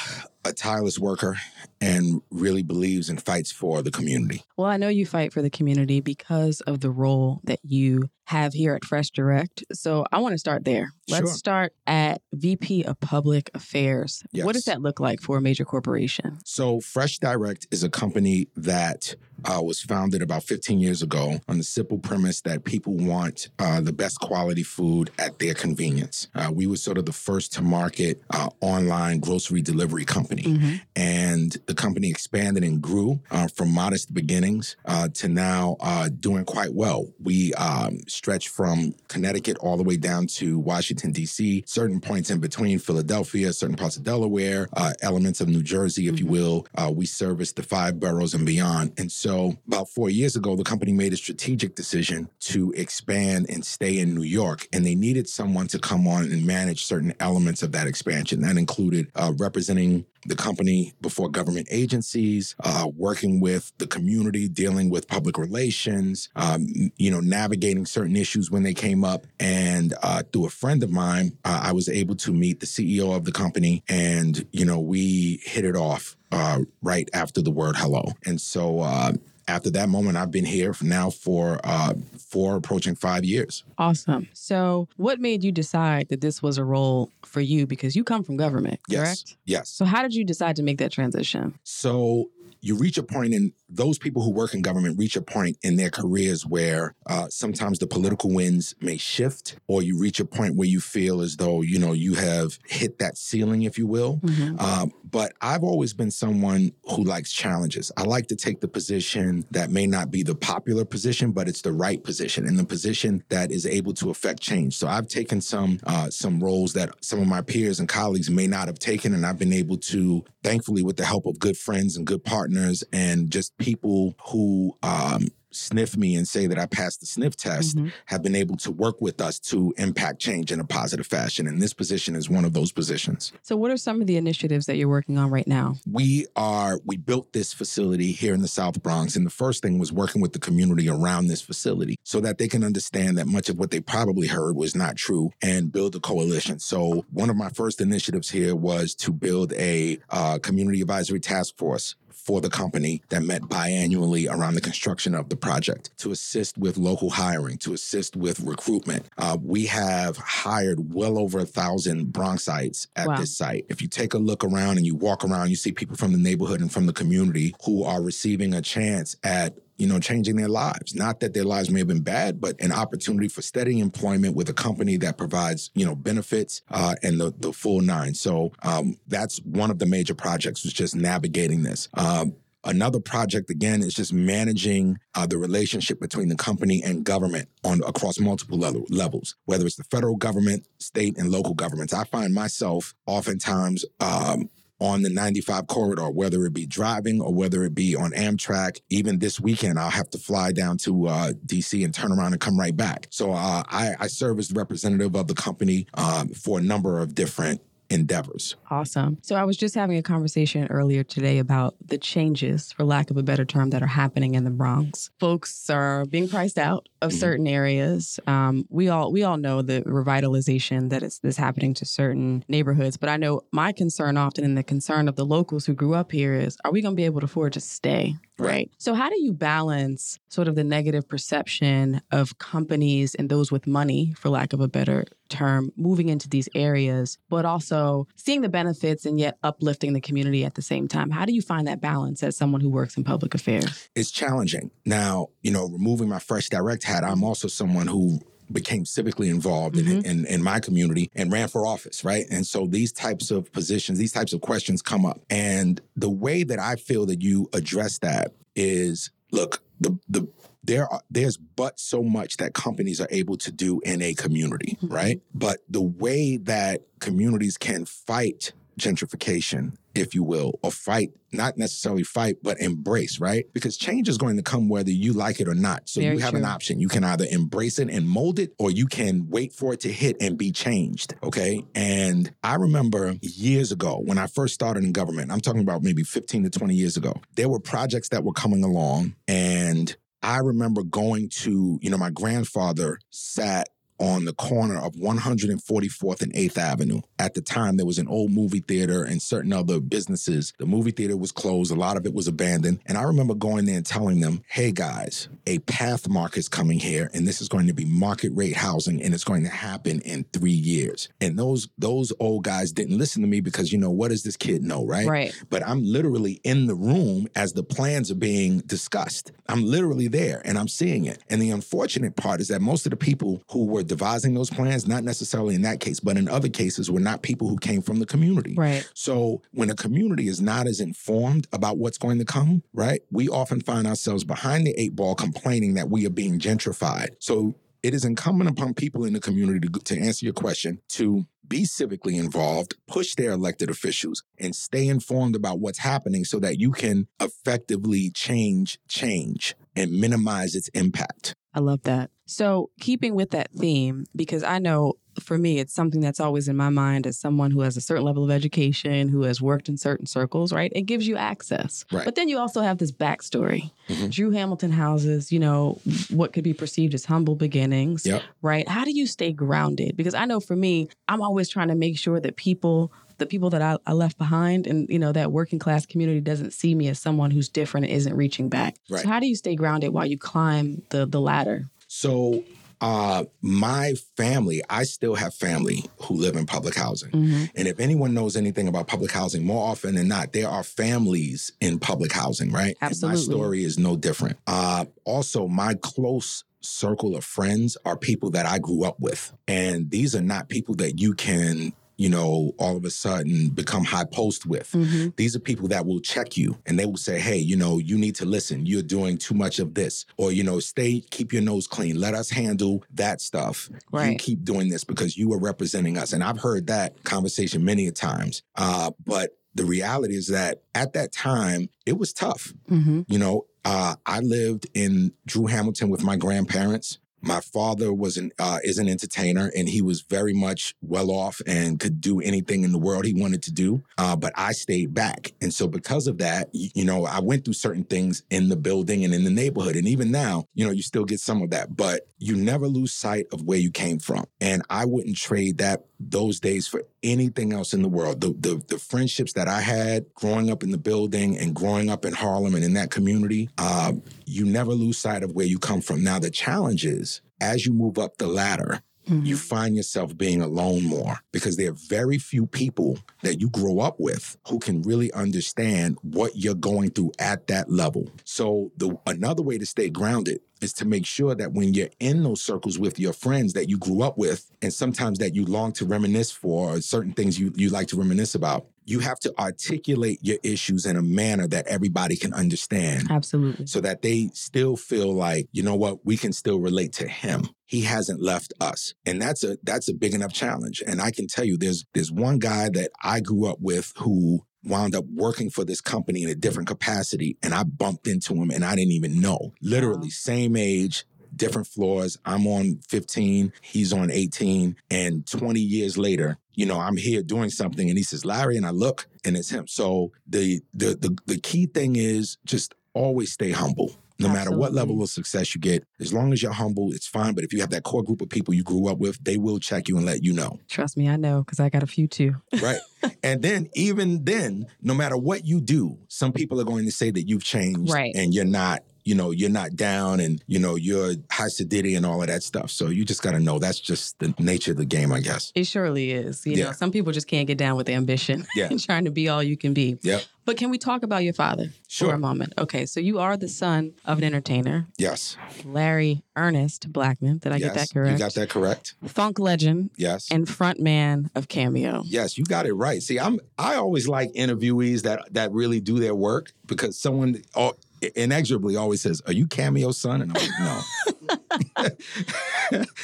a 0.45 0.53
tireless 0.53 0.99
worker 0.99 1.37
and 1.81 2.23
really 2.31 2.63
believes 2.63 3.09
and 3.09 3.23
fights 3.23 3.53
for 3.53 3.83
the 3.83 3.91
community. 3.91 4.43
Well, 4.57 4.69
I 4.69 4.77
know 4.77 4.89
you 4.89 5.07
fight 5.07 5.33
for 5.33 5.43
the 5.43 5.51
community 5.51 6.01
because 6.01 6.61
of 6.63 6.81
the 6.81 6.91
role 6.91 7.41
that 7.45 7.61
you 7.63 8.09
have 8.27 8.55
here 8.55 8.75
at 8.75 8.85
Fresh 8.85 9.11
Direct. 9.11 9.65
So 9.73 10.07
I 10.11 10.19
want 10.19 10.33
to 10.33 10.39
start 10.39 10.65
there. 10.65 10.93
Let's 11.09 11.31
sure. 11.31 11.37
start 11.37 11.73
at 11.87 12.23
VP 12.33 12.85
of 12.85 12.99
Public 13.01 13.51
Affairs. 13.55 14.23
Yes. 14.33 14.47
What 14.47 14.55
does 14.55 14.65
that 14.65 14.81
look 14.81 14.99
like 14.99 15.21
for 15.21 15.37
a 15.37 15.41
major 15.43 15.65
corporation? 15.65 16.39
So, 16.45 16.81
Fresh 16.81 17.19
Direct 17.19 17.67
is 17.71 17.83
a 17.83 17.91
company 17.91 18.49
that 18.57 19.15
uh, 19.45 19.61
was 19.63 19.83
founded 19.83 20.23
about 20.23 20.43
15 20.43 20.81
years 20.81 21.03
ago 21.03 21.41
on 21.49 21.59
the 21.59 21.65
simple 21.65 21.99
premise 21.99 22.41
that 22.43 22.65
people 22.65 22.95
want 22.95 23.49
uh, 23.59 23.81
the 23.81 23.93
best 23.93 24.21
quality 24.21 24.63
food 24.63 25.11
at 25.19 25.39
their 25.39 25.53
convenience. 25.53 26.29
Uh, 26.35 26.51
we 26.53 26.67
were 26.67 26.77
sort 26.77 26.97
of 26.97 27.05
the 27.05 27.13
first 27.13 27.53
to 27.55 27.63
market 27.63 28.23
uh, 28.31 28.49
online 28.63 29.19
grocery 29.19 29.61
delivery 29.61 30.05
company. 30.05 30.34
Mm-hmm. 30.43 30.75
And 30.97 31.57
the 31.67 31.75
company 31.75 32.11
expanded 32.11 32.65
and 32.65 32.81
grew 32.81 33.21
uh, 33.31 33.49
from 33.49 33.73
modest 33.73 34.13
beginnings 34.13 34.77
uh, 34.85 35.09
to 35.15 35.29
now 35.29 35.77
doing 36.21 36.45
quite 36.45 36.75
well. 36.75 37.07
We 37.23 37.55
um, 37.55 38.01
stretch 38.09 38.49
from 38.49 38.95
Connecticut 39.09 39.57
all 39.59 39.77
the 39.77 39.83
way 39.83 39.97
down 39.97 40.27
to 40.27 40.59
Washington, 40.59 41.13
D.C., 41.13 41.65
certain 41.67 42.01
points 42.01 42.31
in 42.31 42.41
between 42.41 42.79
Philadelphia, 42.79 43.53
certain 43.53 43.77
parts 43.77 43.97
of 43.97 44.03
Delaware, 44.03 44.69
uh, 44.75 44.93
elements 45.03 45.41
of 45.41 45.49
New 45.49 45.63
Jersey, 45.63 46.07
if 46.07 46.15
mm-hmm. 46.15 46.25
you 46.25 46.31
will. 46.31 46.67
Uh, 46.75 46.91
we 46.95 47.07
service 47.07 47.53
the 47.53 47.63
five 47.63 48.01
boroughs 48.01 48.35
and 48.35 48.47
beyond. 48.47 48.93
And 48.99 49.11
so 49.11 49.57
about 49.67 49.89
four 49.89 50.11
years 50.11 50.37
ago, 50.37 50.57
the 50.57 50.65
company 50.65 50.93
made 50.93 51.13
a 51.13 51.17
strategic 51.17 51.75
decision 51.75 52.29
to 52.41 52.73
expand 52.73 53.47
and 53.49 53.65
stay 53.65 53.99
in 53.99 54.15
New 54.15 54.23
York. 54.23 54.67
And 54.73 54.85
they 54.85 54.95
needed 54.95 55.29
someone 55.29 55.67
to 55.69 55.79
come 55.79 56.07
on 56.07 56.25
and 56.25 56.47
manage 56.47 56.85
certain 56.85 57.15
elements 57.21 57.63
of 57.63 57.73
that 57.73 57.87
expansion. 57.87 58.41
That 58.41 58.57
included 58.57 59.11
uh, 59.15 59.33
representing 59.39 60.07
the 60.27 60.37
company 60.37 60.93
before 61.01 61.29
government 61.29 61.69
agencies, 61.71 62.55
uh, 62.65 62.89
working 62.97 63.41
with 63.41 63.73
the 63.79 63.87
community, 63.87 64.49
dealing 64.49 64.91
with 64.91 65.09
public 65.09 65.39
relations, 65.39 66.29
um, 66.37 66.67
you 66.97 67.11
know, 67.11 67.21
navigating 67.21 67.87
certain 67.87 68.17
issues 68.17 68.51
when 68.51 68.63
they 68.63 68.75
came 68.75 69.05
up. 69.05 69.27
And 69.39 69.95
uh, 70.03 70.23
through 70.33 70.47
a 70.47 70.51
friend 70.51 70.83
of 70.83 70.91
mine, 70.91 71.37
uh, 71.45 71.61
I 71.65 71.73
was 71.73 71.89
able 71.89 72.17
to 72.17 72.33
meet 72.33 72.61
the 72.61 72.67
CEO 72.67 73.15
of 73.15 73.25
the 73.25 73.33
company, 73.33 73.83
and 73.89 74.47
you 74.53 74.65
know, 74.65 74.81
we 74.81 75.41
hit 75.43 75.65
it 75.65 75.77
off 75.77 76.17
uh, 76.33 76.61
right 76.83 77.09
after 77.13 77.41
the 77.41 77.51
word 77.51 77.77
hello. 77.77 78.13
And 78.27 78.41
so 78.41 78.81
uh, 78.81 79.13
after 79.49 79.71
that 79.71 79.89
moment, 79.89 80.17
I've 80.17 80.31
been 80.31 80.45
here 80.45 80.73
for 80.73 80.85
now 80.85 81.11
for 81.11 81.61
uh, 81.65 81.95
four, 82.19 82.57
approaching 82.57 82.95
five 82.95 83.25
years. 83.25 83.65
Awesome. 83.79 84.29
So, 84.33 84.89
what 84.97 85.21
made 85.21 85.45
you 85.45 85.53
decide 85.53 86.09
that 86.09 86.21
this 86.21 86.43
was 86.43 86.59
a 86.59 86.65
role 86.65 87.11
for 87.25 87.41
you? 87.41 87.67
Because 87.67 87.95
you 87.97 88.05
come 88.05 88.23
from 88.23 88.37
government, 88.37 88.81
correct? 88.91 89.25
Yes. 89.25 89.37
Yes. 89.45 89.69
So, 89.69 89.85
how 89.85 90.03
did 90.03 90.15
you 90.15 90.25
decide 90.25 90.57
to 90.57 90.63
make 90.63 90.79
that 90.79 90.93
transition? 90.93 91.59
So, 91.63 92.31
you 92.61 92.77
reach 92.77 92.97
a 92.97 93.03
point 93.03 93.35
in 93.35 93.53
those 93.75 93.99
people 93.99 94.23
who 94.23 94.31
work 94.31 94.55
in 94.55 94.63
government 94.63 94.99
reach 94.99 95.17
a 95.17 95.23
point 95.23 95.59
in 95.63 95.77
their 95.77 95.91
careers 95.91 96.47
where 96.47 96.95
uh, 97.07 97.29
sometimes 97.29 97.79
the 97.79 97.87
political 97.87 98.33
winds 98.33 98.75
may 98.81 98.97
shift 98.97 99.57
or 99.67 99.83
you 99.83 99.99
reach 99.99 100.21
a 100.21 100.25
point 100.25 100.57
where 100.57 100.69
you 100.69 100.81
feel 100.81 101.21
as 101.21 101.37
though 101.37 101.63
you 101.63 101.79
know 101.79 101.93
you 101.93 102.15
have 102.15 102.59
hit 102.67 102.99
that 102.99 103.17
ceiling 103.17 103.63
if 103.63 103.79
you 103.79 103.87
will. 103.87 104.21
Mm-hmm. 104.25 104.59
um, 104.59 104.93
but 105.11 105.33
i've 105.41 105.63
always 105.63 105.93
been 105.93 106.11
someone 106.11 106.73
who 106.85 107.03
likes 107.05 107.33
challenges. 107.33 107.91
I 107.97 108.03
like 108.03 108.29
to 108.29 108.37
take 108.37 108.61
the 108.61 108.69
position 108.69 109.45
that 109.51 109.71
may 109.71 109.87
not 109.87 110.11
be 110.11 110.23
the 110.23 110.35
popular 110.35 110.85
position 110.85 111.33
but 111.33 111.49
it's 111.49 111.63
the 111.63 111.73
right 111.73 112.03
position 112.03 112.47
and 112.47 112.59
the 112.59 112.65
position 112.65 113.25
that 113.29 113.51
is 113.51 113.67
able 113.67 113.95
to 113.95 114.11
affect 114.11 114.41
change. 114.41 114.77
So 114.77 114.87
i've 114.89 115.09
taken 115.09 115.41
some 115.41 115.79
uh, 115.87 116.11
some 116.11 116.43
roles 116.43 116.73
that 116.75 116.91
some 117.03 117.21
of 117.21 117.27
my 117.27 117.43
peers 117.43 117.81
and 117.81 117.89
colleagues 117.89 118.31
may 118.31 118.47
not 118.47 118.69
have 118.69 118.79
taken 118.79 119.15
and 119.15 119.27
i've 119.27 119.39
been 119.39 119.53
able 119.53 119.77
to 119.77 120.25
thankfully 120.43 120.83
with 120.83 120.97
the 120.97 121.05
help 121.05 121.27
of 121.27 121.39
good 121.39 121.57
friends 121.57 121.97
and 121.97 122.07
good 122.07 122.23
partners 122.23 122.45
partners 122.45 122.85
and 122.93 123.31
just 123.31 123.57
people 123.65 124.15
who 124.27 124.77
um, 124.83 125.29
sniff 125.55 125.97
me 125.97 126.17
and 126.17 126.27
say 126.27 126.47
that 126.47 126.59
I 126.59 126.67
passed 126.67 127.01
the 127.01 127.07
sniff 127.07 127.37
test 127.37 127.77
mm-hmm. 127.77 127.89
have 128.07 128.23
been 128.23 128.35
able 128.35 128.57
to 128.59 128.71
work 128.71 129.01
with 129.01 129.21
us 129.21 129.39
to 129.41 129.73
impact 129.79 130.19
change 130.19 130.53
in 130.53 130.61
a 130.61 130.65
positive 130.65 131.07
fashion. 131.07 131.47
And 131.47 131.63
this 131.63 131.73
position 131.73 132.15
is 132.15 132.29
one 132.29 132.45
of 132.45 132.53
those 132.53 132.73
positions. 132.73 133.33
So, 133.43 133.57
what 133.57 133.71
are 133.71 133.77
some 133.77 134.01
of 134.01 134.07
the 134.07 134.17
initiatives 134.17 134.67
that 134.67 134.77
you're 134.77 134.89
working 134.89 135.19
on 135.19 135.31
right 135.31 135.47
now? 135.47 135.77
We 135.91 136.27
are, 136.37 136.79
we 136.85 136.97
built 136.97 137.33
this 137.33 137.53
facility 137.53 138.13
here 138.13 138.35
in 138.35 138.43
the 138.43 138.49
South 138.49 138.83
Bronx. 138.83 139.17
And 139.17 139.25
the 139.25 139.31
first 139.31 139.63
thing 139.63 139.79
was 139.79 139.93
working 139.93 140.21
with 140.21 140.33
the 140.33 140.39
community 140.39 140.89
around 140.89 141.29
this 141.29 141.41
facility 141.41 141.97
so 142.03 142.21
that 142.21 142.39
they 142.39 142.49
can 142.49 142.65
understand 142.65 143.17
that 143.19 143.27
much 143.27 143.49
of 143.49 143.59
what 143.59 143.71
they 143.71 143.81
probably 143.81 144.27
heard 144.27 144.57
was 144.57 144.75
not 144.75 144.97
true 144.97 145.31
and 145.41 145.73
build 145.73 145.95
a 145.95 146.01
coalition. 146.01 146.59
So, 146.59 147.05
one 147.13 147.31
of 147.31 147.37
my 147.37 147.49
first 147.49 147.81
initiatives 147.81 148.31
here 148.31 148.55
was 148.55 148.95
to 148.97 149.13
build 149.13 149.53
a 149.55 149.99
uh, 150.11 150.39
community 150.43 150.81
advisory 150.81 151.21
task 151.21 151.57
force 151.57 151.95
for 152.15 152.41
the 152.41 152.51
company 152.51 153.03
that 153.09 153.23
met 153.23 153.43
biannually 153.43 154.31
around 154.31 154.55
the 154.55 154.61
construction 154.61 155.15
of 155.15 155.29
the 155.29 155.37
project 155.37 155.91
to 155.99 156.11
assist 156.11 156.57
with 156.59 156.77
local 156.77 157.11
hiring, 157.11 157.59
to 157.59 157.73
assist 157.73 158.17
with 158.17 158.41
recruitment. 158.41 159.07
Uh, 159.19 159.37
we 159.43 159.67
have 159.67 160.17
hired 160.17 160.95
well 160.95 161.19
over 161.19 161.41
a 161.41 161.47
thousand 161.47 162.07
Bronxites 162.07 162.87
at 162.97 163.09
wow. 163.09 163.17
this 163.17 163.37
site. 163.37 163.67
If 163.69 163.83
you 163.83 163.89
take 163.89 164.15
a 164.15 164.19
look 164.19 164.45
around 164.45 164.77
and 164.77 164.87
you 164.87 164.95
walk 164.95 165.25
around, 165.25 165.51
you 165.51 165.57
see 165.57 165.73
people 165.73 165.97
from 165.97 166.13
the 166.13 166.19
neighborhood 166.19 166.61
and 166.61 166.73
from 166.73 166.87
the 166.87 166.93
community 166.93 167.55
who 167.65 167.85
are 167.85 168.03
receiving 168.03 168.55
a 168.55 168.63
chance 168.63 169.17
at 169.23 169.59
you 169.77 169.87
know, 169.87 169.99
changing 169.99 170.37
their 170.37 170.49
lives. 170.49 170.95
Not 170.95 171.21
that 171.21 171.35
their 171.35 171.45
lives 171.45 171.71
may 171.71 171.81
have 171.81 171.89
been 171.89 172.03
bad, 172.03 172.41
but 172.41 172.61
an 172.61 172.73
opportunity 172.73 173.29
for 173.29 173.43
steady 173.43 173.81
employment 173.81 174.37
with 174.37 174.49
a 174.49 174.55
company 174.55 174.97
that 174.99 175.19
provides, 175.19 175.71
you 175.75 175.85
know, 175.85 175.95
benefits 175.95 176.63
uh, 176.71 176.95
and 177.03 177.21
the, 177.21 177.33
the 177.39 177.53
full 177.53 177.81
nine. 177.81 178.15
So 178.15 178.53
um, 178.63 178.97
that's 179.09 179.39
one 179.43 179.71
of 179.71 179.79
the 179.79 179.87
major 179.87 180.15
projects 180.15 180.65
was 180.65 180.73
just 180.73 180.95
navigating 180.95 181.63
this. 181.63 181.89
Um, 181.95 182.37
Another 182.67 182.99
project 182.99 183.51
again 183.51 183.83
is 183.83 183.93
just 183.93 184.13
managing 184.13 184.99
uh, 185.15 185.27
the 185.27 185.37
relationship 185.37 186.01
between 186.01 186.29
the 186.29 186.35
company 186.35 186.83
and 186.83 187.05
government 187.05 187.49
on 187.63 187.83
across 187.87 188.19
multiple 188.19 188.57
level, 188.57 188.87
levels, 188.89 189.37
whether 189.45 189.67
it's 189.67 189.77
the 189.77 189.85
federal 189.85 190.17
government, 190.17 190.67
state, 190.79 191.19
and 191.19 191.31
local 191.31 191.53
governments. 191.53 191.93
I 191.93 192.05
find 192.05 192.33
myself 192.33 192.95
oftentimes 193.07 193.85
um, 194.01 194.49
on 194.85 195.03
the 195.03 195.11
95 195.11 195.67
corridor, 195.67 196.11
whether 196.11 196.45
it 196.45 196.53
be 196.53 196.67
driving 196.67 197.21
or 197.21 197.33
whether 197.33 197.65
it 197.65 197.75
be 197.75 197.97
on 197.97 198.11
Amtrak. 198.13 198.81
Even 198.91 199.19
this 199.19 199.41
weekend, 199.41 199.79
I'll 199.79 199.91
have 199.91 200.11
to 200.11 200.19
fly 200.19 200.53
down 200.53 200.77
to 200.79 201.07
uh, 201.07 201.33
DC 201.47 201.85
and 201.85 201.95
turn 201.95 202.13
around 202.13 202.33
and 202.33 202.41
come 202.41 202.59
right 202.59 202.77
back. 202.77 203.07
So 203.11 203.33
uh, 203.33 203.63
I, 203.69 203.95
I, 203.99 204.07
serve 204.09 204.39
as 204.39 204.49
the 204.49 204.59
representative 204.59 205.17
of 205.17 205.27
the 205.27 205.35
company 205.35 205.87
um, 205.95 206.29
for 206.29 206.59
a 206.59 206.63
number 206.63 207.01
of 207.01 207.15
different 207.15 207.61
endeavors. 207.91 208.57
Awesome. 208.71 209.19
So 209.23 209.37
I 209.37 209.45
was 209.45 209.57
just 209.57 209.75
having 209.75 209.97
a 209.97 210.03
conversation 210.03 210.67
earlier 210.69 211.05
today 211.05 211.39
about 211.39 211.75
the 211.85 211.99
changes, 211.99 212.73
for 212.73 212.85
lack 212.85 213.11
of 213.11 213.17
a 213.17 213.23
better 213.23 213.45
term, 213.45 213.71
that 213.71 213.83
are 213.83 213.87
happening 213.87 214.35
in 214.35 214.45
the 214.45 214.51
Bronx. 214.51 215.11
Folks 215.19 215.69
are 215.71 216.05
being 216.07 216.29
priced 216.29 216.59
out 216.59 216.89
of 217.03 217.11
mm-hmm. 217.11 217.19
certain 217.19 217.47
areas. 217.47 218.19
Um, 218.27 218.67
we 218.71 218.89
all 218.89 219.13
we 219.13 219.23
all 219.23 219.37
know 219.37 219.63
the 219.63 219.83
revitalization 219.83 220.91
that 220.91 221.03
is, 221.03 221.21
is 221.23 221.37
happening 221.37 221.75
to 221.75 221.85
certain 221.85 222.45
neighborhoods, 222.49 222.97
but 222.97 223.09
I 223.09 223.17
know 223.17 223.43
my 223.53 223.73
concern 223.73 224.17
often 224.17 224.45
and 224.45 224.57
the 224.57 224.63
concern 224.63 225.09
of 225.09 225.17
the 225.17 225.27
locals 225.27 225.67
who 225.67 225.75
grew 225.75 225.95
up 225.95 226.13
here 226.13 226.35
is: 226.35 226.57
Are 226.65 226.73
we 226.73 226.83
going 226.83 226.95
to 226.95 226.97
be 226.97 227.05
able 227.05 227.21
to 227.21 227.27
afford 227.27 227.53
to 227.55 227.61
stay? 227.61 228.17
Right. 228.39 228.71
So, 228.79 228.95
how 228.95 229.09
do 229.09 229.23
you 229.23 229.33
balance 229.33 230.19
sort 230.29 230.49
of 230.49 230.57
the 230.57 230.65
negative 230.65 231.09
perception 231.09 232.01
of 232.11 232.39
companies 232.39 233.15
and 233.15 233.29
those 233.29 233.53
with 233.53 233.67
money, 233.67 234.13
for 234.17 234.29
lack 234.29 234.53
of 234.53 234.61
a 234.61 234.69
better 234.69 235.05
term, 235.29 235.73
moving 235.77 236.09
into 236.09 236.29
these 236.29 236.49
areas, 236.55 237.19
but 237.29 237.45
also 237.45 238.07
seeing 238.17 238.41
the 238.41 238.49
benefits 238.49 239.07
and 239.07 239.19
yet 239.19 239.39
uplifting 239.43 239.93
the 239.93 240.01
community 240.01 240.45
at 240.45 240.55
the 240.55 240.63
same 240.63 240.89
time? 240.89 241.11
How 241.11 241.25
do 241.25 241.33
you 241.33 241.43
find 241.43 241.67
that 241.67 241.81
balance 241.81 242.23
as 242.23 242.37
someone 242.37 242.61
who 242.61 242.71
works 242.71 242.97
in 242.97 243.05
public 243.05 243.35
affairs? 243.35 243.89
It's 243.95 244.11
challenging. 244.11 244.71
Now, 244.85 245.29
you 245.43 245.51
know, 245.51 245.69
removing 245.69 246.09
my 246.09 246.19
fresh 246.19 246.49
direct 246.49 246.85
hat, 246.85 247.05
I'm 247.05 247.25
also 247.25 247.49
someone 247.49 247.87
who 247.87 248.21
became 248.53 248.85
civically 248.85 249.31
involved 249.31 249.77
mm-hmm. 249.77 249.99
in, 249.99 250.05
in, 250.05 250.27
in 250.27 250.43
my 250.43 250.61
community 250.61 251.11
and 251.15 251.33
ran 251.33 251.49
for 251.49 251.67
office, 251.67 252.05
right? 252.05 252.27
And 252.31 252.47
so 252.47 252.67
these 252.67 252.93
types 252.93 253.31
of 253.31 253.51
positions, 253.53 253.99
these 253.99 254.13
types 254.13 254.33
of 254.33 254.41
questions 254.41 254.83
come 254.83 255.07
up. 255.07 255.21
And 255.31 255.81
the 255.97 256.11
way 256.11 256.45
that 256.45 256.59
I 256.59 256.77
feel 256.77 257.07
that 257.07 257.23
you 257.23 257.49
address 257.53 257.99
that 257.99 258.33
is 258.55 259.11
look, 259.33 259.63
the 259.81 259.99
the 260.09 260.29
there 260.63 260.91
are 260.91 261.03
there's 261.11 261.37
but 261.37 261.79
so 261.79 262.03
much 262.03 262.39
that 262.39 262.55
companies 262.55 263.01
are 263.01 263.09
able 263.11 263.37
to 263.37 263.53
do 263.53 263.81
in 263.81 264.01
a 264.03 264.15
community, 264.15 264.79
mm-hmm. 264.83 264.93
right? 264.93 265.21
But 265.35 265.59
the 265.69 265.83
way 265.83 266.37
that 266.39 266.83
communities 267.01 267.57
can 267.59 267.85
fight 267.85 268.53
gentrification 268.79 269.73
if 269.95 270.15
you 270.15 270.23
will, 270.23 270.59
or 270.63 270.71
fight, 270.71 271.13
not 271.33 271.57
necessarily 271.57 272.03
fight, 272.03 272.39
but 272.43 272.59
embrace, 272.61 273.21
right? 273.21 273.47
Because 273.53 273.77
change 273.77 274.09
is 274.09 274.19
going 274.19 274.37
to 274.37 274.43
come 274.43 274.69
whether 274.69 274.91
you 274.91 275.13
like 275.13 275.41
it 275.41 275.49
or 275.49 275.55
not. 275.55 275.89
So 275.89 276.01
Very 276.01 276.17
you 276.17 276.21
have 276.21 276.31
true. 276.31 276.41
an 276.41 276.45
option. 276.45 276.81
You 276.81 276.89
can 276.89 277.05
either 277.05 277.27
embrace 277.31 277.79
it 277.79 277.89
and 277.89 278.09
mold 278.09 278.39
it, 278.39 278.55
or 278.59 278.71
you 278.71 278.87
can 278.87 279.29
wait 279.29 279.53
for 279.53 279.73
it 279.73 279.81
to 279.81 279.93
hit 279.93 280.17
and 280.21 280.37
be 280.37 280.51
changed. 280.51 281.15
Okay. 281.23 281.65
And 281.75 282.33
I 282.43 282.57
remember 282.57 283.15
years 283.23 283.73
ago 283.73 284.01
when 284.05 284.19
I 284.19 284.27
first 284.27 284.55
started 284.55 284.85
in 284.85 284.93
government, 284.93 285.31
I'm 285.31 285.41
talking 285.41 285.63
about 285.63 285.83
maybe 285.83 286.03
15 286.03 286.45
to 286.45 286.51
20 286.51 286.75
years 286.75 286.97
ago, 286.97 287.15
there 287.37 287.49
were 287.49 287.61
projects 287.61 288.09
that 288.09 288.25
were 288.25 288.33
coming 288.33 288.65
along. 288.65 289.15
And 289.29 289.95
I 290.23 290.39
remember 290.39 290.83
going 290.83 291.29
to, 291.41 291.79
you 291.83 291.91
know, 291.91 291.99
my 291.99 292.11
grandfather 292.11 292.99
sat 293.11 293.69
on 294.05 294.27
the 294.27 294.35
corner 294.35 294.79
of 294.79 294.93
144th 294.97 296.21
and 296.21 296.33
8th 296.35 296.59
Avenue. 296.59 297.01
At 297.19 297.33
the 297.33 297.41
time, 297.41 297.79
there 297.79 297.87
was 297.87 297.99
an 297.99 298.07
old 298.07 298.33
movie 298.33 298.61
theater 298.61 299.03
and 299.03 299.21
certain 299.23 299.53
other 299.53 299.81
businesses. 299.81 300.53
The 300.59 300.67
movie 300.67 300.91
theater 300.91 301.17
was 301.17 301.33
closed, 301.33 301.73
a 301.73 301.75
lot 301.75 301.97
of 301.97 302.05
it 302.05 302.13
was 302.13 302.29
abandoned. 302.29 302.81
And 302.85 302.99
I 302.99 303.03
remember 303.05 303.35
going 303.35 303.65
there 303.65 303.77
and 303.77 303.87
telling 303.87 304.21
them, 304.21 304.43
hey 304.47 304.73
guys, 304.73 305.29
a 305.47 305.59
Pathmark 305.61 306.37
is 306.37 306.51
coming 306.51 306.79
here, 306.79 307.11
and 307.15 307.27
this 307.27 307.41
is 307.41 307.49
going 307.49 307.67
to 307.67 307.73
be 307.73 307.87
market 307.87 308.33
rate 308.35 308.57
housing, 308.57 309.03
and 309.03 309.15
it's 309.15 309.25
going 309.25 309.45
to 309.45 309.51
happen 309.51 310.01
in 310.01 310.25
three 310.33 310.51
years. 310.51 311.09
And 311.23 311.39
those 311.39 311.69
those 311.79 312.13
old 312.21 312.45
guys 312.45 312.73
didn't 312.73 312.99
listen 312.99 313.23
to 313.23 313.29
me 313.29 313.41
because, 313.41 313.73
you 313.73 313.79
know, 313.79 313.91
what 313.91 314.09
does 314.09 314.23
this 314.23 314.37
kid 314.37 314.63
know, 314.63 314.85
right? 314.85 315.07
Right. 315.07 315.45
But 315.49 315.67
I'm 315.67 315.83
literally 315.83 316.41
in 316.45 316.67
the 316.67 316.75
room 316.75 317.27
as 317.35 317.55
the 317.55 317.63
plans 317.63 318.11
are 318.11 318.17
being 318.17 318.59
discussed. 318.61 319.33
I'm 319.49 319.65
literally 319.65 320.09
there 320.09 320.43
and 320.45 320.59
I'm 320.59 320.69
seeing 320.69 321.07
it. 321.07 321.23
And 321.31 321.41
the 321.41 321.51
unfortunate 321.51 322.17
part 322.17 322.41
is 322.41 322.49
that 322.49 322.61
most 322.61 322.85
of 322.85 322.91
the 322.91 322.97
people 322.97 323.43
who 323.51 323.65
were 323.65 323.83
devising 323.95 324.35
those 324.35 324.51
plans, 324.51 324.89
not 324.89 325.05
necessarily 325.05 325.55
in 325.55 325.63
that 325.63 325.79
case, 325.79 326.01
but 326.01 326.17
in 326.17 326.29
other 326.29 326.49
cases, 326.49 326.91
were 326.91 326.99
not 326.99 327.23
people 327.23 327.49
who 327.49 327.57
came 327.59 327.81
from 327.81 328.01
the 328.01 328.07
community. 328.07 328.55
Right. 328.57 328.89
So 328.93 329.41
when 329.53 329.71
a 329.71 329.77
community 329.77 330.27
is 330.27 330.41
not 330.41 330.67
as 330.67 330.81
informed 330.81 331.47
about 331.53 331.79
what's 331.79 331.99
going 331.99 332.19
to 332.19 332.25
come, 332.25 332.65
right, 332.73 333.03
we 333.13 333.29
often 333.29 333.61
find 333.61 333.87
ourselves 333.87 334.25
behind 334.25 334.67
the 334.67 334.75
eight 334.77 334.97
ball 334.97 335.15
complaining 335.15 335.75
that 335.75 335.89
we 335.91 336.05
are 336.07 336.11
being 336.11 336.41
gentrified. 336.41 337.11
So 337.21 337.55
it 337.85 337.95
is 337.95 338.05
incumbent 338.05 338.51
upon 338.51 338.75
people 338.75 339.05
in 339.05 339.13
the 339.13 339.21
community 339.21 339.69
to, 339.69 339.79
to 339.79 340.01
answer 340.01 340.25
your 340.27 340.33
question 340.33 340.81
to 340.89 341.27
be 341.47 341.65
civically 341.65 342.19
involved, 342.19 342.75
push 342.89 343.15
their 343.15 343.31
elected 343.31 343.71
officials, 343.71 344.25
and 344.41 344.57
stay 344.57 344.89
informed 344.89 345.37
about 345.37 345.61
what's 345.61 345.79
happening 345.79 346.25
so 346.25 346.41
that 346.41 346.59
you 346.59 346.73
can 346.73 347.07
effectively 347.21 348.11
change 348.11 348.79
change 348.89 349.55
and 349.77 349.93
minimize 349.93 350.55
its 350.55 350.69
impact. 350.69 351.35
I 351.55 351.61
love 351.61 351.83
that. 351.83 352.11
So, 352.27 352.71
keeping 352.81 353.15
with 353.15 353.31
that 353.31 353.53
theme, 353.53 354.07
because 354.17 354.43
I 354.43 354.59
know 354.59 354.95
for 355.21 355.39
me, 355.39 355.59
it's 355.59 355.73
something 355.73 356.01
that's 356.01 356.21
always 356.21 356.49
in 356.49 356.57
my 356.57 356.71
mind 356.71 357.07
as 357.07 357.19
someone 357.19 357.51
who 357.51 357.61
has 357.61 357.77
a 357.77 357.81
certain 357.81 358.05
level 358.05 358.25
of 358.25 358.31
education, 358.31 359.09
who 359.09 359.23
has 359.23 359.41
worked 359.41 359.69
in 359.69 359.77
certain 359.77 360.07
circles, 360.07 360.53
right? 360.53 360.73
It 360.75 360.83
gives 360.83 361.07
you 361.07 361.17
access. 361.17 361.85
Right. 361.93 362.05
But 362.05 362.15
then 362.15 362.29
you 362.29 362.39
also 362.39 362.63
have 362.63 362.79
this 362.79 362.93
backstory. 362.93 363.71
Mm-hmm. 363.89 364.09
Drew 364.09 364.31
Hamilton 364.31 364.73
houses, 364.73 365.31
you 365.31 365.39
know, 365.39 365.79
what 366.11 366.33
could 366.33 366.45
be 366.45 366.55
perceived 366.55 366.95
as 366.95 367.05
humble 367.05 367.37
beginnings, 367.37 368.07
yep. 368.07 368.23
right? 368.43 368.67
How 368.69 368.85
do 368.85 368.91
you 368.91 369.07
stay 369.07 369.33
grounded? 369.33 369.97
Because 369.97 370.15
I 370.15 370.25
know 370.25 370.41
for 370.41 370.57
me, 370.57 370.89
I'm 371.09 371.23
always 371.23 371.49
trying 371.49 371.69
to 371.69 371.75
make 371.75 371.99
sure 371.99 372.21
that 372.21 372.37
people 372.37 372.93
the 373.19 373.27
people 373.27 373.51
that 373.51 373.63
I, 373.63 373.79
I, 373.87 373.93
left 373.93 374.19
behind 374.19 374.67
and 374.67 374.89
you 374.89 374.99
know 374.99 375.13
that 375.13 375.33
working 375.33 375.59
class 375.59 375.87
community 375.87 376.21
doesn't 376.21 376.53
see 376.53 376.75
me 376.75 376.89
as 376.89 376.99
someone 376.99 377.31
who's 377.31 377.49
different 377.49 377.87
and 377.87 377.95
isn't 377.95 378.15
reaching 378.15 378.49
back 378.49 378.77
right. 378.91 379.03
so 379.03 379.09
how 379.09 379.21
do 379.21 379.27
you 379.27 379.37
stay 379.37 379.55
grounded 379.55 379.93
while 379.93 380.07
you 380.07 380.19
climb 380.19 380.83
the 380.91 381.07
the 381.07 381.21
ladder 381.21 381.69
so 381.87 382.43
uh, 382.81 383.25
my 383.41 383.95
family, 384.15 384.61
I 384.69 384.85
still 384.85 385.15
have 385.15 385.33
family 385.35 385.85
who 386.03 386.17
live 386.17 386.37
in 386.37 386.45
public 386.45 386.75
housing. 386.75 387.11
Mm-hmm. 387.13 387.45
And 387.55 387.67
if 387.67 387.81
anyone 387.81 388.13
knows 388.13 388.37
anything 388.37 388.69
about 388.69 388.89
public 388.89 389.11
housing, 389.11 389.43
more 389.43 389.71
often 389.71 389.95
than 389.95 390.07
not, 390.07 390.35
there 390.35 390.49
are 390.49 390.63
families 390.63 391.51
in 391.63 391.79
public 391.79 392.13
housing, 392.13 392.53
right? 392.53 392.77
Absolutely. 392.83 393.21
And 393.21 393.29
my 393.29 393.35
story 393.35 393.65
is 393.65 393.79
no 393.79 393.97
different. 393.97 394.39
Uh, 394.47 394.85
also, 395.05 395.49
my 395.49 395.75
close 395.81 396.45
circle 396.61 397.17
of 397.17 397.25
friends 397.25 397.77
are 397.87 397.97
people 397.97 398.31
that 398.33 398.45
I 398.45 398.59
grew 398.59 398.85
up 398.85 399.01
with. 399.01 399.33
And 399.49 399.91
these 399.91 400.15
are 400.15 400.23
not 400.23 400.49
people 400.49 400.75
that 400.77 401.01
you 401.01 401.15
can 401.15 401.73
you 401.97 402.09
know, 402.09 402.53
all 402.59 402.77
of 402.77 402.85
a 402.85 402.91
sudden 402.91 403.51
become 403.51 403.85
high 403.85 404.05
post 404.05 404.47
with. 404.47 404.71
Mm-hmm. 404.73 405.09
These 405.17 405.37
are 405.37 405.41
people 405.41 405.69
that 405.69 405.87
will 405.87 406.01
check 406.01 406.37
you 406.37 406.59
and 406.67 406.79
they 406.79 406.87
will 406.87 406.97
say, 406.97 407.19
hey, 407.19 407.39
you 407.39 407.57
know, 407.57 407.79
you 407.79 407.97
need 407.97 408.15
to 408.17 408.25
listen. 408.25 408.67
You're 408.67 408.83
doing 408.83 409.17
too 409.17 409.35
much 409.35 409.59
of 409.59 409.75
this. 409.75 410.05
Or, 410.17 410.33
you 410.33 410.43
know, 410.43 410.61
stay, 410.61 411.01
keep 411.11 411.33
your 411.33 411.43
nose 411.43 411.67
clean. 411.67 412.01
Let 412.01 412.15
us 412.15 412.31
handle 412.31 412.85
that 412.95 413.21
stuff. 413.21 413.69
Right. 413.93 414.13
You 414.13 414.19
keep 414.19 414.45
doing 414.45 414.69
this 414.69 414.85
because 414.85 415.17
you 415.17 415.33
are 415.33 415.39
representing 415.39 415.99
us. 415.99 416.13
And 416.13 416.25
I've 416.25 416.41
heard 416.41 416.67
that 416.67 417.03
conversation 417.05 417.65
many 417.65 417.87
a 417.87 417.93
times. 417.93 418.43
Uh, 418.57 418.91
but 419.05 419.31
the 419.55 419.65
reality 419.65 420.17
is 420.17 420.29
that 420.29 420.63
at 420.75 420.95
that 420.95 421.13
time, 421.13 421.69
it 421.87 421.97
was 421.97 422.13
tough. 422.13 422.53
Mm-hmm. 422.69 423.03
You 423.07 423.19
know, 423.19 423.47
uh, 423.65 423.95
I 424.05 424.21
lived 424.21 424.67
in 424.75 425.13
Drew 425.27 425.47
Hamilton 425.47 425.89
with 425.89 426.03
my 426.03 426.17
grandparents. 426.17 426.99
My 427.27 427.41
father 427.41 427.93
was 427.93 428.19
an 428.19 428.33
uh, 428.39 428.59
is 428.63 428.79
an 428.79 428.89
entertainer, 428.89 429.51
and 429.57 429.69
he 429.69 429.81
was 429.81 430.03
very 430.03 430.35
much 430.35 430.75
well 430.83 431.11
off 431.11 431.41
and 431.47 431.81
could 431.81 432.01
do 432.01 432.21
anything 432.21 432.65
in 432.65 432.73
the 432.73 432.79
world 432.79 433.07
he 433.07 433.15
wanted 433.15 433.43
to 433.45 433.53
do. 433.53 433.83
Uh, 433.97 434.15
but 434.15 434.33
I 434.37 434.53
stayed 434.53 434.93
back, 434.93 435.33
and 435.41 435.53
so 435.53 435.67
because 435.67 436.07
of 436.07 436.19
that, 436.19 436.51
you, 436.53 436.69
you, 436.75 436.85
know, 436.85 437.07
I 437.07 437.21
went 437.21 437.45
through 437.45 437.55
certain 437.55 437.85
things 437.85 438.23
in 438.31 438.51
the 438.51 438.57
building 438.57 439.05
and 439.05 439.15
in 439.15 439.25
the 439.25 439.31
neighborhood, 439.31 439.77
and 439.77 439.89
even 439.89 440.11
now, 440.11 440.45
you 440.55 440.67
know, 440.67 440.71
you 440.71 440.83
still 440.83 441.07
get 441.07 441.21
some 441.21 441.41
of 441.41 441.51
that. 441.51 441.75
But 441.75 442.07
you 442.19 442.37
never 442.37 442.69
lose 442.69 442.93
sight 442.93 443.27
of 443.33 443.43
where 443.43 443.59
you 443.59 443.71
came 443.71 443.99
from, 443.99 444.25
and 444.41 444.63
I 444.69 444.85
wouldn't 444.85 445.17
trade 445.17 445.59
that 445.59 445.85
those 445.99 446.41
days 446.41 446.67
for 446.67 446.83
anything 447.03 447.53
else 447.53 447.73
in 447.73 447.83
the 447.83 447.89
world. 447.89 448.21
The, 448.21 448.35
the, 448.39 448.63
the 448.69 448.79
friendships 448.79 449.33
that 449.35 449.49
I 449.49 449.61
had 449.61 450.07
growing 450.15 450.51
up 450.51 450.63
in 450.63 450.71
the 450.71 450.79
building 450.79 451.39
and 451.39 451.55
growing 451.55 451.89
up 451.89 452.05
in 452.05 452.13
Harlem 452.13 452.55
and 452.55 452.65
in 452.65 452.75
that 452.75 452.91
community, 452.91 453.49
uh, 453.59 453.93
you 454.27 454.45
never 454.45 454.73
lose 454.73 454.99
sight 454.99 455.23
of 455.23 455.33
where 455.33 455.47
you 455.47 455.59
come 455.59 455.81
from. 455.81 456.03
Now 456.03 456.19
the 456.19 456.31
challenge 456.31 456.85
is 456.85 457.21
as 457.41 457.67
you 457.67 457.73
move 457.73 457.99
up 457.99 458.17
the 458.19 458.27
ladder, 458.27 458.81
Mhm. 459.09 459.27
you 459.27 459.37
find 459.37 459.77
yourself 459.77 460.17
being 460.17 460.41
alone 460.41 460.85
more 460.85 461.19
because 461.31 461.57
there 461.57 461.69
are 461.71 461.77
very 461.91 462.17
few 462.17 462.47
people 462.47 462.99
that 463.23 463.39
you 463.39 463.51
grow 463.51 463.81
up 463.81 464.01
with 464.01 464.39
who 464.49 464.59
can 464.59 464.81
really 464.81 465.13
understand 465.13 465.99
what 466.03 466.37
you're 466.37 466.55
going 466.55 466.89
through 466.91 467.13
at 467.19 467.47
that 467.49 467.71
level. 467.71 468.09
So 468.25 468.73
the 468.79 468.97
another 469.07 469.43
way 469.43 469.59
to 469.59 469.67
stay 469.67 469.91
grounded 469.91 470.41
is 470.63 470.73
to 470.75 470.87
make 470.87 471.05
sure 471.05 471.35
that 471.35 471.53
when 471.53 471.75
you're 471.75 471.91
in 472.01 472.23
those 472.23 472.41
circles 472.41 472.79
with 472.79 472.99
your 472.99 473.13
friends 473.13 473.53
that 473.53 473.69
you 473.69 473.77
grew 473.77 474.01
up 474.01 474.17
with 474.17 474.51
and 474.63 474.73
sometimes 474.73 475.19
that 475.19 475.35
you 475.35 475.45
long 475.45 475.73
to 475.73 475.85
reminisce 475.85 476.31
for 476.31 476.71
or 476.75 476.81
certain 476.81 477.13
things 477.13 477.39
you, 477.39 477.53
you 477.57 477.69
like 477.69 477.89
to 477.89 477.97
reminisce 477.99 478.35
about, 478.35 478.67
you 478.85 479.01
have 479.01 479.19
to 479.21 479.33
articulate 479.39 480.19
your 480.23 480.39
issues 480.43 480.87
in 480.87 480.97
a 480.97 481.03
manner 481.03 481.47
that 481.49 481.67
everybody 481.67 482.17
can 482.17 482.33
understand 482.35 483.09
Absolutely. 483.11 483.67
so 483.67 483.81
that 483.81 484.03
they 484.03 484.31
still 484.35 484.77
feel 484.77 485.13
like 485.13 485.49
you 485.53 485.63
know 485.63 485.75
what? 485.75 486.05
We 486.05 486.17
can 486.17 486.33
still 486.33 486.59
relate 486.61 486.93
to 486.95 487.09
him. 487.09 487.49
He 487.67 487.83
hasn't 487.83 488.21
left 488.21 488.53
us. 488.61 488.95
And 489.07 489.21
that's 489.21 489.43
a 489.43 489.57
that's 489.63 489.89
a 489.89 489.95
big 489.95 490.15
enough 490.15 490.33
challenge. 490.33 490.83
And 490.87 491.01
i 491.01 491.11
can 491.11 491.27
tell 491.27 491.45
you 491.45 491.57
there's 491.57 491.85
there's 491.95 492.13
one 492.13 492.39
guy 492.39 492.69
that 492.71 492.91
i 493.03 493.21
grew 493.21 493.47
up 493.47 493.59
with 493.61 493.93
who 493.99 494.41
wound 494.67 494.95
up 494.95 495.05
working 495.13 495.51
for 495.51 495.63
this 495.65 495.81
company 495.83 496.23
in 496.23 496.31
a 496.31 496.35
different 496.35 496.67
capacity 496.69 497.37
and 497.43 497.53
i 497.53 497.63
bumped 497.63 498.07
into 498.07 498.35
him 498.35 498.51
and 498.51 498.65
i 498.65 498.75
didn't 498.75 498.93
even 498.93 499.21
know. 499.21 499.53
Literally 499.61 500.09
Wow. 500.09 500.31
same 500.33 500.57
age 500.57 501.05
different 501.37 501.67
floors. 501.67 502.19
I'm 502.25 502.47
on 502.47 502.81
15 502.89 503.53
he's 503.61 503.93
on 503.93 504.11
18 504.11 504.77
and 504.91 505.27
20 505.27 505.61
years 505.61 505.97
later 505.99 506.39
you 506.55 506.67
know 506.67 506.79
i'm 506.79 506.97
here 506.97 507.23
doing 507.23 507.51
something 507.51 507.89
and 507.89 507.99
he 507.99 508.05
says 508.05 508.25
larry 508.25 508.57
and 508.57 508.67
i 508.67 508.71
look 508.71 509.07
and 509.25 509.37
it's 509.37 509.51
him. 509.51 509.67
So 509.67 510.13
the 510.27 510.61
the 510.75 510.89
the, 510.97 511.17
the 511.27 511.39
key 511.41 511.67
thing 511.67 511.97
is 511.97 512.37
just 512.45 512.75
always 512.93 513.33
stay 513.33 513.51
humble. 513.53 513.97
No 514.21 514.29
matter 514.29 514.57
what 514.57 514.73
level 514.73 515.03
of 515.03 515.09
success 515.11 515.55
you 515.55 515.61
get 515.61 515.83
as 516.01 516.13
long 516.13 516.33
as 516.33 516.43
you're 516.43 516.53
humble 516.53 516.93
it's 516.93 517.07
fine. 517.09 517.35
But 517.35 517.43
if 517.45 517.53
you 517.53 517.61
have 517.61 517.71
that 517.71 517.83
core 517.83 518.03
group 518.05 518.21
of 518.21 518.29
people 518.29 518.55
you 518.55 518.63
grew 518.63 518.89
up 518.89 518.99
with 518.99 519.23
they 519.25 519.37
will 519.39 519.59
check 519.59 519.89
you 519.89 519.97
and 519.97 520.07
let 520.07 520.23
you 520.23 520.33
know. 520.33 520.61
Trust 520.69 520.97
me, 520.97 521.09
I 521.09 521.17
know 521.17 521.43
because 521.43 521.59
I 521.59 521.69
got 521.69 521.83
a 521.83 521.87
few 521.87 522.07
too. 522.07 522.37
right. 522.63 522.79
And 523.23 523.43
then 523.43 523.69
even 523.75 524.25
then 524.25 524.67
no 524.83 524.95
matter 524.95 525.17
what 525.17 525.45
you 525.47 525.61
do 525.61 525.99
some 526.09 526.33
people 526.33 526.61
are 526.61 526.65
going 526.65 526.85
to 526.85 526.93
say 526.93 527.11
that 527.11 527.23
you've 527.29 527.45
changed 527.45 527.93
Right. 527.93 528.15
and 528.15 528.33
you're 528.35 528.45
not 528.45 528.83
you 529.05 529.15
know 529.15 529.31
you're 529.31 529.51
not 529.51 529.77
down 529.77 530.21
and 530.21 530.43
you 530.47 530.59
know 530.59 530.77
you're 530.77 531.13
high 531.31 531.45
sedity 531.49 531.97
and 531.97 532.07
all 532.07 532.21
of 532.23 532.29
that 532.29 532.43
stuff 532.43 532.71
so 532.71 532.89
you 532.89 533.05
just 533.05 533.23
got 533.23 533.33
to 533.33 533.41
know 533.41 533.59
that's 533.59 533.79
just 533.81 534.19
the 534.19 534.33
nature 534.39 534.71
of 534.71 534.77
the 534.79 534.85
game 534.85 535.13
i 535.13 535.21
guess 535.21 535.53
It 535.55 535.67
surely 535.67 536.13
is. 536.13 536.45
You 536.47 536.53
Yeah. 536.55 536.65
know, 536.67 536.73
some 536.73 536.91
people 536.91 537.13
just 537.13 537.27
can't 537.29 537.47
get 537.47 537.59
down 537.59 537.77
with 537.77 537.89
ambition 537.89 538.47
Yeah. 538.57 538.69
and 538.71 538.83
trying 538.83 539.05
to 539.05 539.11
be 539.11 539.29
all 539.29 539.43
you 539.43 539.57
can 539.57 539.75
be. 539.75 539.99
Yep. 540.03 540.23
But 540.47 540.57
can 540.59 540.69
we 540.71 540.77
talk 540.77 541.03
about 541.03 541.25
your 541.25 541.33
father 541.33 541.67
for 541.69 541.73
Sure. 541.89 542.15
a 542.15 542.19
moment? 542.19 542.53
Okay, 542.59 542.85
so 542.87 543.01
you 543.01 543.19
are 543.19 543.37
the 543.37 543.49
son 543.49 543.93
of 544.05 544.19
an 544.19 544.25
entertainer, 544.25 544.87
yes 544.99 545.37
Larry 545.65 546.23
Ernest 546.37 546.93
Blackmon. 546.93 547.41
Did 547.41 547.53
I 547.53 547.57
yes 547.57 547.67
get 547.69 547.75
that 547.75 547.91
correct? 547.93 548.13
you 548.13 548.19
got 548.19 548.35
that 548.35 548.51
correct 548.51 548.95
Funk 549.07 549.39
legend 549.39 549.91
yes 549.97 550.29
and 550.31 550.47
frontman 550.47 551.31
of 551.35 551.49
Cameo. 551.49 552.03
Yes, 552.07 552.37
you 552.39 552.45
got 552.45 552.67
it 552.67 552.75
right. 552.75 553.03
See, 553.03 553.19
I'm 553.19 553.39
I 553.59 553.75
always 553.77 554.07
like 554.09 554.33
interviewees 554.35 555.03
that 555.03 555.33
that 555.35 555.53
really 555.53 555.81
do 555.81 555.99
their 555.99 556.15
work 556.15 556.53
because 556.67 556.99
someone 556.99 557.43
oh, 557.55 557.73
inexorably 558.17 558.77
always 558.77 559.01
says, 559.01 559.23
"Are 559.27 559.33
you 559.33 559.47
Cameo 559.47 559.91
son?" 559.93 560.23
And 560.23 560.37
I'm 560.37 560.43
like, 560.43 560.51
"No." 560.61 561.91